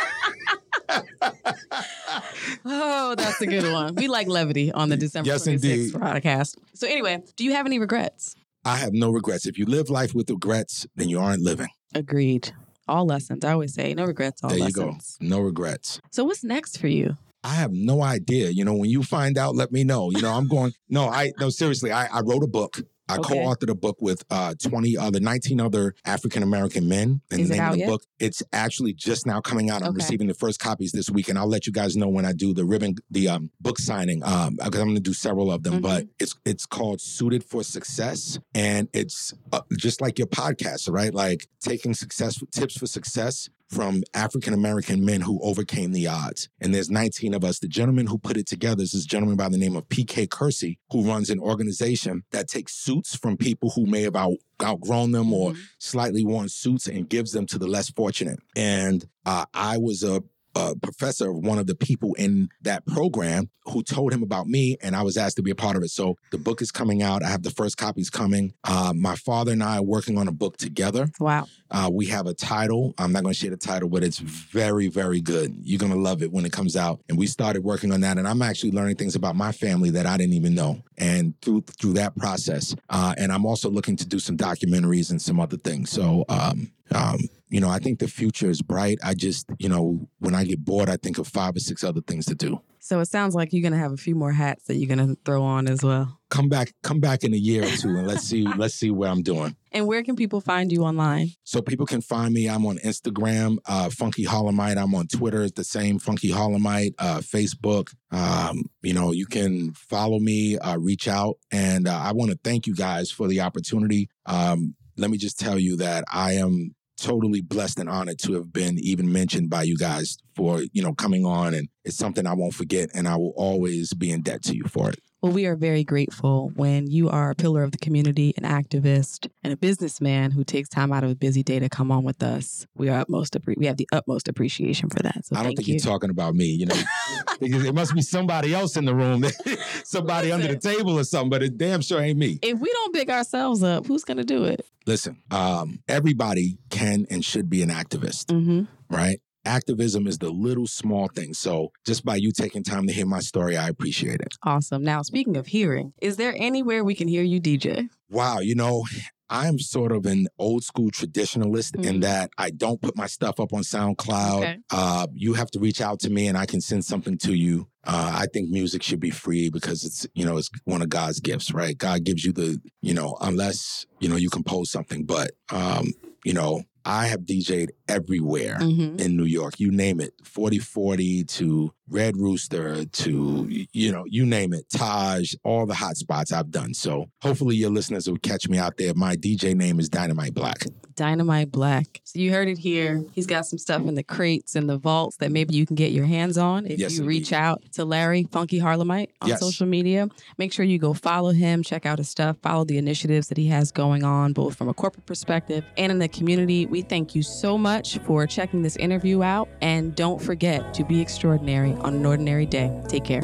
Oh, 2.64 3.14
that's 3.16 3.40
a 3.40 3.46
good 3.46 3.70
one. 3.72 3.94
We 3.94 4.08
like 4.08 4.26
levity 4.28 4.72
on 4.72 4.88
the 4.88 4.96
December 4.96 5.28
Yes, 5.28 5.46
26th 5.46 5.54
indeed. 5.54 5.92
podcast. 5.94 6.56
So 6.74 6.86
anyway, 6.86 7.22
do 7.36 7.44
you 7.44 7.52
have 7.52 7.66
any 7.66 7.78
regrets? 7.78 8.34
I 8.64 8.76
have 8.76 8.92
no 8.92 9.10
regrets. 9.10 9.46
If 9.46 9.58
you 9.58 9.64
live 9.66 9.88
life 9.90 10.14
with 10.14 10.28
regrets, 10.30 10.86
then 10.96 11.08
you 11.08 11.18
aren't 11.18 11.42
living. 11.42 11.68
Agreed. 11.94 12.52
All 12.88 13.06
lessons. 13.06 13.44
I 13.44 13.52
always 13.52 13.72
say 13.74 13.94
no 13.94 14.04
regrets, 14.04 14.42
all 14.42 14.50
there 14.50 14.58
you 14.58 14.64
lessons. 14.64 15.16
go. 15.20 15.26
No 15.26 15.40
regrets. 15.40 16.00
So 16.10 16.24
what's 16.24 16.44
next 16.44 16.78
for 16.78 16.88
you? 16.88 17.16
I 17.42 17.54
have 17.54 17.72
no 17.72 18.02
idea. 18.02 18.50
You 18.50 18.64
know, 18.64 18.74
when 18.74 18.90
you 18.90 19.02
find 19.02 19.38
out, 19.38 19.56
let 19.56 19.72
me 19.72 19.82
know. 19.84 20.10
You 20.10 20.20
know, 20.20 20.32
I'm 20.32 20.46
going, 20.46 20.72
no, 20.90 21.08
I, 21.08 21.32
no, 21.40 21.48
seriously, 21.48 21.90
I, 21.90 22.06
I 22.06 22.20
wrote 22.20 22.42
a 22.42 22.46
book. 22.48 22.78
I 23.10 23.16
Okay. 23.16 23.34
co-authored 23.34 23.70
a 23.70 23.74
book 23.74 23.96
with 24.00 24.24
uh, 24.30 24.54
20 24.62 24.96
other, 24.96 25.20
19 25.20 25.60
other 25.60 25.94
African 26.04 26.42
American 26.42 26.88
men. 26.88 27.20
And 27.30 27.40
Is 27.40 27.48
the 27.48 27.54
it 27.54 27.58
name 27.58 27.66
of 27.66 27.72
the 27.74 27.78
yet? 27.80 27.88
book, 27.88 28.02
it's 28.18 28.42
actually 28.52 28.92
just 28.92 29.26
now 29.26 29.40
coming 29.40 29.70
out. 29.70 29.82
I'm 29.82 29.88
Okay. 29.88 29.96
receiving 29.96 30.28
the 30.28 30.34
first 30.34 30.60
copies 30.60 30.92
this 30.92 31.10
week, 31.10 31.28
and 31.28 31.38
I'll 31.38 31.48
let 31.48 31.66
you 31.66 31.72
guys 31.72 31.96
know 31.96 32.08
when 32.08 32.24
I 32.24 32.32
do 32.32 32.54
the 32.54 32.64
ribbon, 32.64 32.94
the 33.10 33.28
um, 33.28 33.50
book 33.60 33.78
signing, 33.78 34.22
um, 34.24 34.56
because 34.56 34.80
I'm 34.80 34.86
going 34.88 34.94
to 34.94 35.00
do 35.00 35.12
several 35.14 35.50
of 35.50 35.62
them. 35.62 35.74
Mhm. 35.78 35.82
But 35.82 36.06
it's 36.18 36.34
it's 36.44 36.66
called 36.66 37.00
Suited 37.00 37.42
for 37.44 37.62
Success, 37.62 38.38
and 38.54 38.88
it's 38.92 39.34
uh, 39.52 39.60
just 39.76 40.00
like 40.00 40.18
your 40.18 40.28
podcast, 40.28 40.90
right? 40.90 41.12
Like 41.14 41.48
taking 41.60 41.94
success 41.94 42.42
tips 42.52 42.76
for 42.78 42.86
success 42.86 43.48
from 43.70 44.02
African 44.14 44.52
American 44.52 45.04
men 45.04 45.20
who 45.20 45.40
overcame 45.42 45.92
the 45.92 46.06
odds. 46.08 46.48
And 46.60 46.74
there's 46.74 46.90
19 46.90 47.34
of 47.34 47.44
us. 47.44 47.58
The 47.60 47.68
gentleman 47.68 48.06
who 48.08 48.18
put 48.18 48.36
it 48.36 48.46
together 48.46 48.82
is 48.82 48.92
this 48.92 49.04
gentleman 49.04 49.36
by 49.36 49.48
the 49.48 49.58
name 49.58 49.76
of 49.76 49.88
PK 49.88 50.28
Kersey, 50.28 50.78
who 50.90 51.02
runs 51.04 51.30
an 51.30 51.38
organization 51.38 52.24
that 52.32 52.48
takes 52.48 52.74
suits 52.74 53.14
from 53.16 53.36
people 53.36 53.70
who 53.70 53.86
may 53.86 54.02
have 54.02 54.16
out, 54.16 54.36
outgrown 54.62 55.12
them 55.12 55.32
or 55.32 55.52
Mhm. 55.52 55.58
slightly 55.78 56.24
worn 56.24 56.48
suits 56.48 56.86
and 56.88 57.08
gives 57.08 57.32
them 57.32 57.46
to 57.46 57.58
the 57.58 57.66
less 57.68 57.90
fortunate. 57.90 58.40
And 58.56 59.06
uh, 59.24 59.44
I 59.54 59.78
was 59.78 60.02
a 60.02 60.22
a 60.54 60.74
professor 60.76 61.30
of 61.30 61.36
one 61.36 61.58
of 61.58 61.66
the 61.66 61.74
people 61.74 62.14
in 62.14 62.48
that 62.62 62.86
program 62.86 63.50
who 63.66 63.82
told 63.82 64.12
him 64.12 64.22
about 64.22 64.48
me, 64.48 64.76
and 64.82 64.96
I 64.96 65.02
was 65.02 65.16
asked 65.16 65.36
to 65.36 65.42
be 65.42 65.50
a 65.50 65.54
part 65.54 65.76
of 65.76 65.82
it. 65.82 65.90
So 65.90 66.16
the 66.32 66.38
book 66.38 66.60
is 66.60 66.72
coming 66.72 67.02
out. 67.02 67.22
I 67.22 67.28
have 67.28 67.42
the 67.42 67.50
first 67.50 67.76
copies 67.76 68.10
coming. 68.10 68.52
Uh, 68.64 68.92
my 68.96 69.14
father 69.14 69.52
and 69.52 69.62
I 69.62 69.78
are 69.78 69.82
working 69.82 70.18
on 70.18 70.26
a 70.28 70.32
book 70.32 70.56
together. 70.56 71.08
Wow. 71.20 71.46
Uh, 71.70 71.88
we 71.92 72.06
have 72.06 72.26
a 72.26 72.34
title. 72.34 72.94
I'm 72.98 73.12
not 73.12 73.22
going 73.22 73.34
to 73.34 73.38
share 73.38 73.50
the 73.50 73.56
title, 73.56 73.88
but 73.88 74.02
it's 74.02 74.18
very, 74.18 74.88
very 74.88 75.20
good. 75.20 75.54
You're 75.62 75.78
going 75.78 75.92
to 75.92 75.98
love 75.98 76.22
it 76.22 76.32
when 76.32 76.44
it 76.44 76.52
comes 76.52 76.76
out. 76.76 77.00
And 77.08 77.16
we 77.16 77.26
started 77.26 77.62
working 77.62 77.92
on 77.92 78.00
that, 78.00 78.18
and 78.18 78.26
I'm 78.26 78.42
actually 78.42 78.72
learning 78.72 78.96
things 78.96 79.14
about 79.14 79.36
my 79.36 79.52
family 79.52 79.90
that 79.90 80.06
I 80.06 80.16
didn't 80.16 80.34
even 80.34 80.54
know. 80.54 80.82
And 80.98 81.40
through 81.42 81.62
through 81.80 81.94
that 81.94 82.16
process, 82.16 82.74
uh, 82.88 83.14
and 83.16 83.30
I'm 83.30 83.46
also 83.46 83.70
looking 83.70 83.96
to 83.96 84.06
do 84.06 84.18
some 84.18 84.36
documentaries 84.36 85.10
and 85.10 85.22
some 85.22 85.38
other 85.38 85.56
things. 85.56 85.90
So, 85.90 86.24
um, 86.28 86.72
um, 86.92 87.20
you 87.50 87.60
know, 87.60 87.68
I 87.68 87.78
think 87.78 87.98
the 87.98 88.08
future 88.08 88.48
is 88.48 88.62
bright. 88.62 88.98
I 89.04 89.14
just, 89.14 89.46
you 89.58 89.68
know, 89.68 90.08
when 90.20 90.34
I 90.34 90.44
get 90.44 90.64
bored, 90.64 90.88
I 90.88 90.96
think 90.96 91.18
of 91.18 91.26
five 91.26 91.56
or 91.56 91.60
six 91.60 91.82
other 91.82 92.00
things 92.00 92.26
to 92.26 92.34
do. 92.34 92.60
So 92.82 92.98
it 93.00 93.06
sounds 93.06 93.34
like 93.34 93.52
you're 93.52 93.62
gonna 93.62 93.80
have 93.80 93.92
a 93.92 93.98
few 93.98 94.14
more 94.14 94.32
hats 94.32 94.64
that 94.64 94.76
you're 94.76 94.88
gonna 94.88 95.14
throw 95.24 95.42
on 95.42 95.68
as 95.68 95.82
well. 95.82 96.18
Come 96.30 96.48
back, 96.48 96.72
come 96.82 96.98
back 96.98 97.24
in 97.24 97.34
a 97.34 97.36
year 97.36 97.64
or 97.64 97.70
two, 97.70 97.88
and 97.88 98.06
let's 98.06 98.22
see, 98.22 98.46
let's 98.56 98.74
see 98.74 98.90
where 98.90 99.10
I'm 99.10 99.22
doing. 99.22 99.54
And 99.72 99.86
where 99.86 100.02
can 100.02 100.16
people 100.16 100.40
find 100.40 100.72
you 100.72 100.84
online? 100.84 101.30
So 101.44 101.60
people 101.60 101.84
can 101.84 102.00
find 102.00 102.32
me. 102.32 102.48
I'm 102.48 102.64
on 102.64 102.78
Instagram, 102.78 103.58
uh, 103.66 103.90
Funky 103.90 104.24
Harlemite. 104.24 104.78
I'm 104.78 104.94
on 104.94 105.08
Twitter, 105.08 105.42
it's 105.42 105.52
the 105.52 105.64
same 105.64 105.98
Funky 105.98 106.30
Harlemite. 106.30 106.94
Uh, 106.98 107.18
Facebook. 107.18 107.92
Um, 108.12 108.64
you 108.82 108.94
know, 108.94 109.12
you 109.12 109.26
can 109.26 109.72
follow 109.72 110.18
me, 110.18 110.56
uh, 110.58 110.78
reach 110.78 111.06
out, 111.06 111.36
and 111.52 111.86
uh, 111.86 112.00
I 112.02 112.12
want 112.12 112.30
to 112.30 112.38
thank 112.42 112.66
you 112.66 112.74
guys 112.74 113.10
for 113.10 113.28
the 113.28 113.42
opportunity. 113.42 114.08
Um, 114.24 114.74
let 114.96 115.10
me 115.10 115.18
just 115.18 115.38
tell 115.38 115.58
you 115.58 115.76
that 115.76 116.04
I 116.10 116.32
am 116.32 116.74
totally 117.00 117.40
blessed 117.40 117.78
and 117.78 117.88
honored 117.88 118.18
to 118.20 118.34
have 118.34 118.52
been 118.52 118.78
even 118.78 119.12
mentioned 119.12 119.50
by 119.50 119.62
you 119.62 119.76
guys 119.76 120.18
for 120.34 120.62
you 120.72 120.82
know 120.82 120.94
coming 120.94 121.24
on, 121.24 121.54
and 121.54 121.68
it's 121.84 121.96
something 121.96 122.26
I 122.26 122.34
won't 122.34 122.54
forget, 122.54 122.90
and 122.94 123.08
I 123.08 123.16
will 123.16 123.32
always 123.36 123.92
be 123.94 124.10
in 124.10 124.22
debt 124.22 124.42
to 124.44 124.56
you 124.56 124.64
for 124.64 124.90
it. 124.90 125.00
Well, 125.22 125.32
we 125.32 125.44
are 125.44 125.54
very 125.54 125.84
grateful 125.84 126.50
when 126.54 126.86
you 126.90 127.10
are 127.10 127.30
a 127.30 127.34
pillar 127.34 127.62
of 127.62 127.72
the 127.72 127.78
community, 127.78 128.32
an 128.38 128.44
activist, 128.44 129.28
and 129.44 129.52
a 129.52 129.56
businessman 129.56 130.30
who 130.30 130.44
takes 130.44 130.66
time 130.70 130.92
out 130.94 131.04
of 131.04 131.10
a 131.10 131.14
busy 131.14 131.42
day 131.42 131.58
to 131.58 131.68
come 131.68 131.92
on 131.92 132.04
with 132.04 132.22
us. 132.22 132.66
We 132.74 132.88
are 132.88 132.98
utmost 133.00 133.34
appre- 133.34 133.58
we 133.58 133.66
have 133.66 133.76
the 133.76 133.86
utmost 133.92 134.28
appreciation 134.28 134.88
for 134.88 135.02
that. 135.02 135.26
So 135.26 135.36
I 135.36 135.42
don't 135.42 135.54
think 135.54 135.68
you. 135.68 135.74
you're 135.74 135.80
talking 135.82 136.08
about 136.08 136.34
me, 136.34 136.46
you 136.46 136.64
know. 136.64 136.74
because 137.40 137.64
it 137.66 137.74
must 137.74 137.94
be 137.94 138.00
somebody 138.00 138.54
else 138.54 138.78
in 138.78 138.86
the 138.86 138.94
room, 138.94 139.22
somebody 139.84 140.32
under 140.32 140.48
the 140.48 140.56
table 140.58 140.98
or 140.98 141.04
something, 141.04 141.28
but 141.28 141.42
it 141.42 141.58
damn 141.58 141.82
sure 141.82 142.00
ain't 142.00 142.18
me. 142.18 142.38
if 142.40 142.58
we 142.58 142.70
don't 142.72 142.94
pick 142.94 143.10
ourselves 143.10 143.62
up, 143.62 143.86
who's 143.86 144.04
gonna 144.04 144.24
do 144.24 144.44
it? 144.44 144.64
Listen, 144.86 145.18
um, 145.30 145.80
everybody 145.86 146.56
can 146.70 147.06
and 147.10 147.22
should 147.22 147.50
be 147.50 147.62
an 147.62 147.68
activist, 147.68 148.26
Mm-hmm. 148.26 148.62
right? 148.94 149.20
Activism 149.44 150.06
is 150.06 150.18
the 150.18 150.30
little 150.30 150.66
small 150.66 151.08
thing. 151.08 151.32
So 151.32 151.72
just 151.86 152.04
by 152.04 152.16
you 152.16 152.30
taking 152.32 152.62
time 152.62 152.86
to 152.86 152.92
hear 152.92 153.06
my 153.06 153.20
story, 153.20 153.56
I 153.56 153.68
appreciate 153.68 154.20
it. 154.20 154.34
Awesome. 154.42 154.82
Now, 154.82 155.02
speaking 155.02 155.36
of 155.36 155.46
hearing, 155.46 155.92
is 156.02 156.16
there 156.16 156.34
anywhere 156.36 156.84
we 156.84 156.94
can 156.94 157.08
hear 157.08 157.22
you 157.22 157.40
DJ? 157.40 157.88
Wow, 158.10 158.40
you 158.40 158.54
know, 158.54 158.84
I'm 159.30 159.58
sort 159.58 159.92
of 159.92 160.04
an 160.06 160.26
old 160.38 160.64
school 160.64 160.90
traditionalist 160.90 161.76
in 161.76 161.96
Mhm. 161.96 162.00
that 162.02 162.30
I 162.36 162.50
don't 162.50 162.82
put 162.82 162.96
my 162.96 163.06
stuff 163.06 163.38
up 163.40 163.52
on 163.54 163.62
SoundCloud. 163.62 164.38
Okay. 164.42 164.56
Uh, 164.70 165.06
you 165.14 165.34
have 165.34 165.50
to 165.52 165.60
reach 165.60 165.80
out 165.80 166.00
to 166.00 166.10
me 166.10 166.26
and 166.26 166.36
I 166.36 166.44
can 166.46 166.60
send 166.60 166.84
something 166.84 167.16
to 167.18 167.32
you. 167.34 167.68
Uh, 167.84 168.10
I 168.12 168.26
think 168.32 168.50
music 168.50 168.82
should 168.82 169.00
be 169.00 169.10
free 169.10 169.48
because 169.48 169.84
it's, 169.84 170.06
you 170.14 170.26
know, 170.26 170.36
it's 170.36 170.50
one 170.64 170.82
of 170.82 170.90
God's 170.90 171.20
gifts, 171.20 171.52
right? 171.52 171.78
God 171.78 172.04
gives 172.04 172.24
you 172.24 172.32
the, 172.32 172.60
you 172.82 172.92
know, 172.92 173.16
unless, 173.20 173.86
you 174.00 174.08
know, 174.08 174.16
you 174.16 174.28
compose 174.28 174.70
something. 174.70 175.04
But, 175.04 175.30
um, 175.50 175.92
you 176.24 176.34
know, 176.34 176.64
I 176.84 177.06
have 177.06 177.20
DJ'd 177.20 177.72
everywhere 177.88 178.58
Mm-hmm. 178.60 178.98
in 179.00 179.16
New 179.16 179.24
York. 179.24 179.58
You 179.60 179.70
name 179.70 180.00
it, 180.00 180.12
4040 180.24 181.24
to 181.24 181.72
Red 181.88 182.16
Rooster 182.16 182.84
to, 182.84 183.48
you 183.72 183.90
know, 183.92 184.04
you 184.06 184.24
name 184.24 184.52
it, 184.52 184.64
Taj, 184.70 185.34
all 185.42 185.66
the 185.66 185.74
hot 185.74 185.96
spots 185.96 186.32
I've 186.32 186.50
done. 186.50 186.72
So 186.74 187.06
hopefully 187.20 187.56
your 187.56 187.70
listeners 187.70 188.08
will 188.08 188.18
catch 188.18 188.48
me 188.48 188.58
out 188.58 188.76
there. 188.76 188.94
My 188.94 189.16
DJ 189.16 189.56
name 189.56 189.80
is 189.80 189.88
Dynamite 189.88 190.32
Black. 190.34 190.62
Dynamite 190.94 191.50
Black. 191.50 192.00
So 192.04 192.18
you 192.20 192.30
heard 192.30 192.46
it 192.48 192.58
here. 192.58 193.02
He's 193.12 193.26
got 193.26 193.46
some 193.46 193.58
stuff 193.58 193.82
in 193.86 193.94
the 193.96 194.02
crates 194.04 194.54
and 194.54 194.68
the 194.68 194.76
vaults 194.78 195.16
that 195.16 195.32
maybe 195.32 195.54
you 195.54 195.66
can 195.66 195.74
get 195.74 195.90
your 195.92 196.04
hands 196.06 196.38
on 196.38 196.66
if 196.66 196.78
Yes, 196.78 196.96
you 196.98 197.04
reach 197.04 197.32
out 197.32 197.62
to 197.72 197.84
Larry 197.84 198.24
Funky 198.30 198.60
Harlemite 198.60 199.08
on 199.20 199.28
Yes. 199.30 199.40
social 199.40 199.66
media. 199.66 200.08
Make 200.38 200.52
sure 200.52 200.64
you 200.64 200.78
go 200.78 200.92
follow 200.94 201.30
him, 201.30 201.62
check 201.64 201.86
out 201.86 201.98
his 201.98 202.08
stuff, 202.08 202.36
follow 202.42 202.64
the 202.64 202.78
initiatives 202.78 203.28
that 203.28 203.38
he 203.38 203.46
has 203.48 203.72
going 203.72 204.04
on, 204.04 204.32
both 204.32 204.54
from 204.56 204.68
a 204.68 204.74
corporate 204.74 205.06
perspective 205.06 205.64
and 205.76 205.90
in 205.90 205.98
the 205.98 206.08
community. 206.08 206.66
We 206.70 206.82
thank 206.82 207.14
you 207.14 207.22
so 207.22 207.58
much 207.58 207.98
for 207.98 208.26
checking 208.26 208.62
this 208.62 208.76
interview 208.76 209.22
out. 209.22 209.48
And 209.60 209.94
don't 209.94 210.22
forget 210.22 210.72
to 210.74 210.84
be 210.84 211.00
extraordinary 211.00 211.72
on 211.72 211.96
an 211.96 212.06
ordinary 212.06 212.46
day. 212.46 212.82
Take 212.88 213.04
care. 213.04 213.22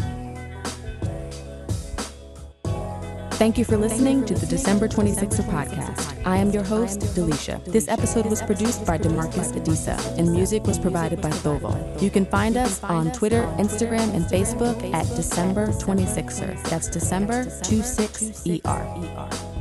Thank 3.37 3.59
you 3.59 3.67
for 3.67 3.77
listening 3.77 4.25
to 4.25 4.35
the 4.35 4.47
December 4.47 4.89
26er 4.89 5.45
podcast. 5.51 6.27
I 6.27 6.39
am 6.39 6.53
your 6.53 6.63
host, 6.63 7.01
Delisha. 7.01 7.63
This 7.67 7.87
episode 7.87 8.25
was 8.25 8.41
produced 8.41 8.87
by 8.87 8.97
Demarcus 8.97 9.53
Adisa, 9.53 9.99
and 10.19 10.33
music 10.33 10.65
was 10.65 10.79
provided 10.79 11.21
by 11.21 11.29
Thovo. 11.29 12.01
You 12.01 12.09
can 12.09 12.25
find 12.25 12.57
us 12.57 12.83
on 12.83 13.13
Twitter, 13.13 13.43
Instagram, 13.59 14.15
and 14.15 14.25
Facebook 14.25 14.91
at 14.95 15.05
December 15.17 15.67
26er. 15.67 16.63
That's 16.71 16.89
December 16.89 17.45
26ER. 17.45 19.56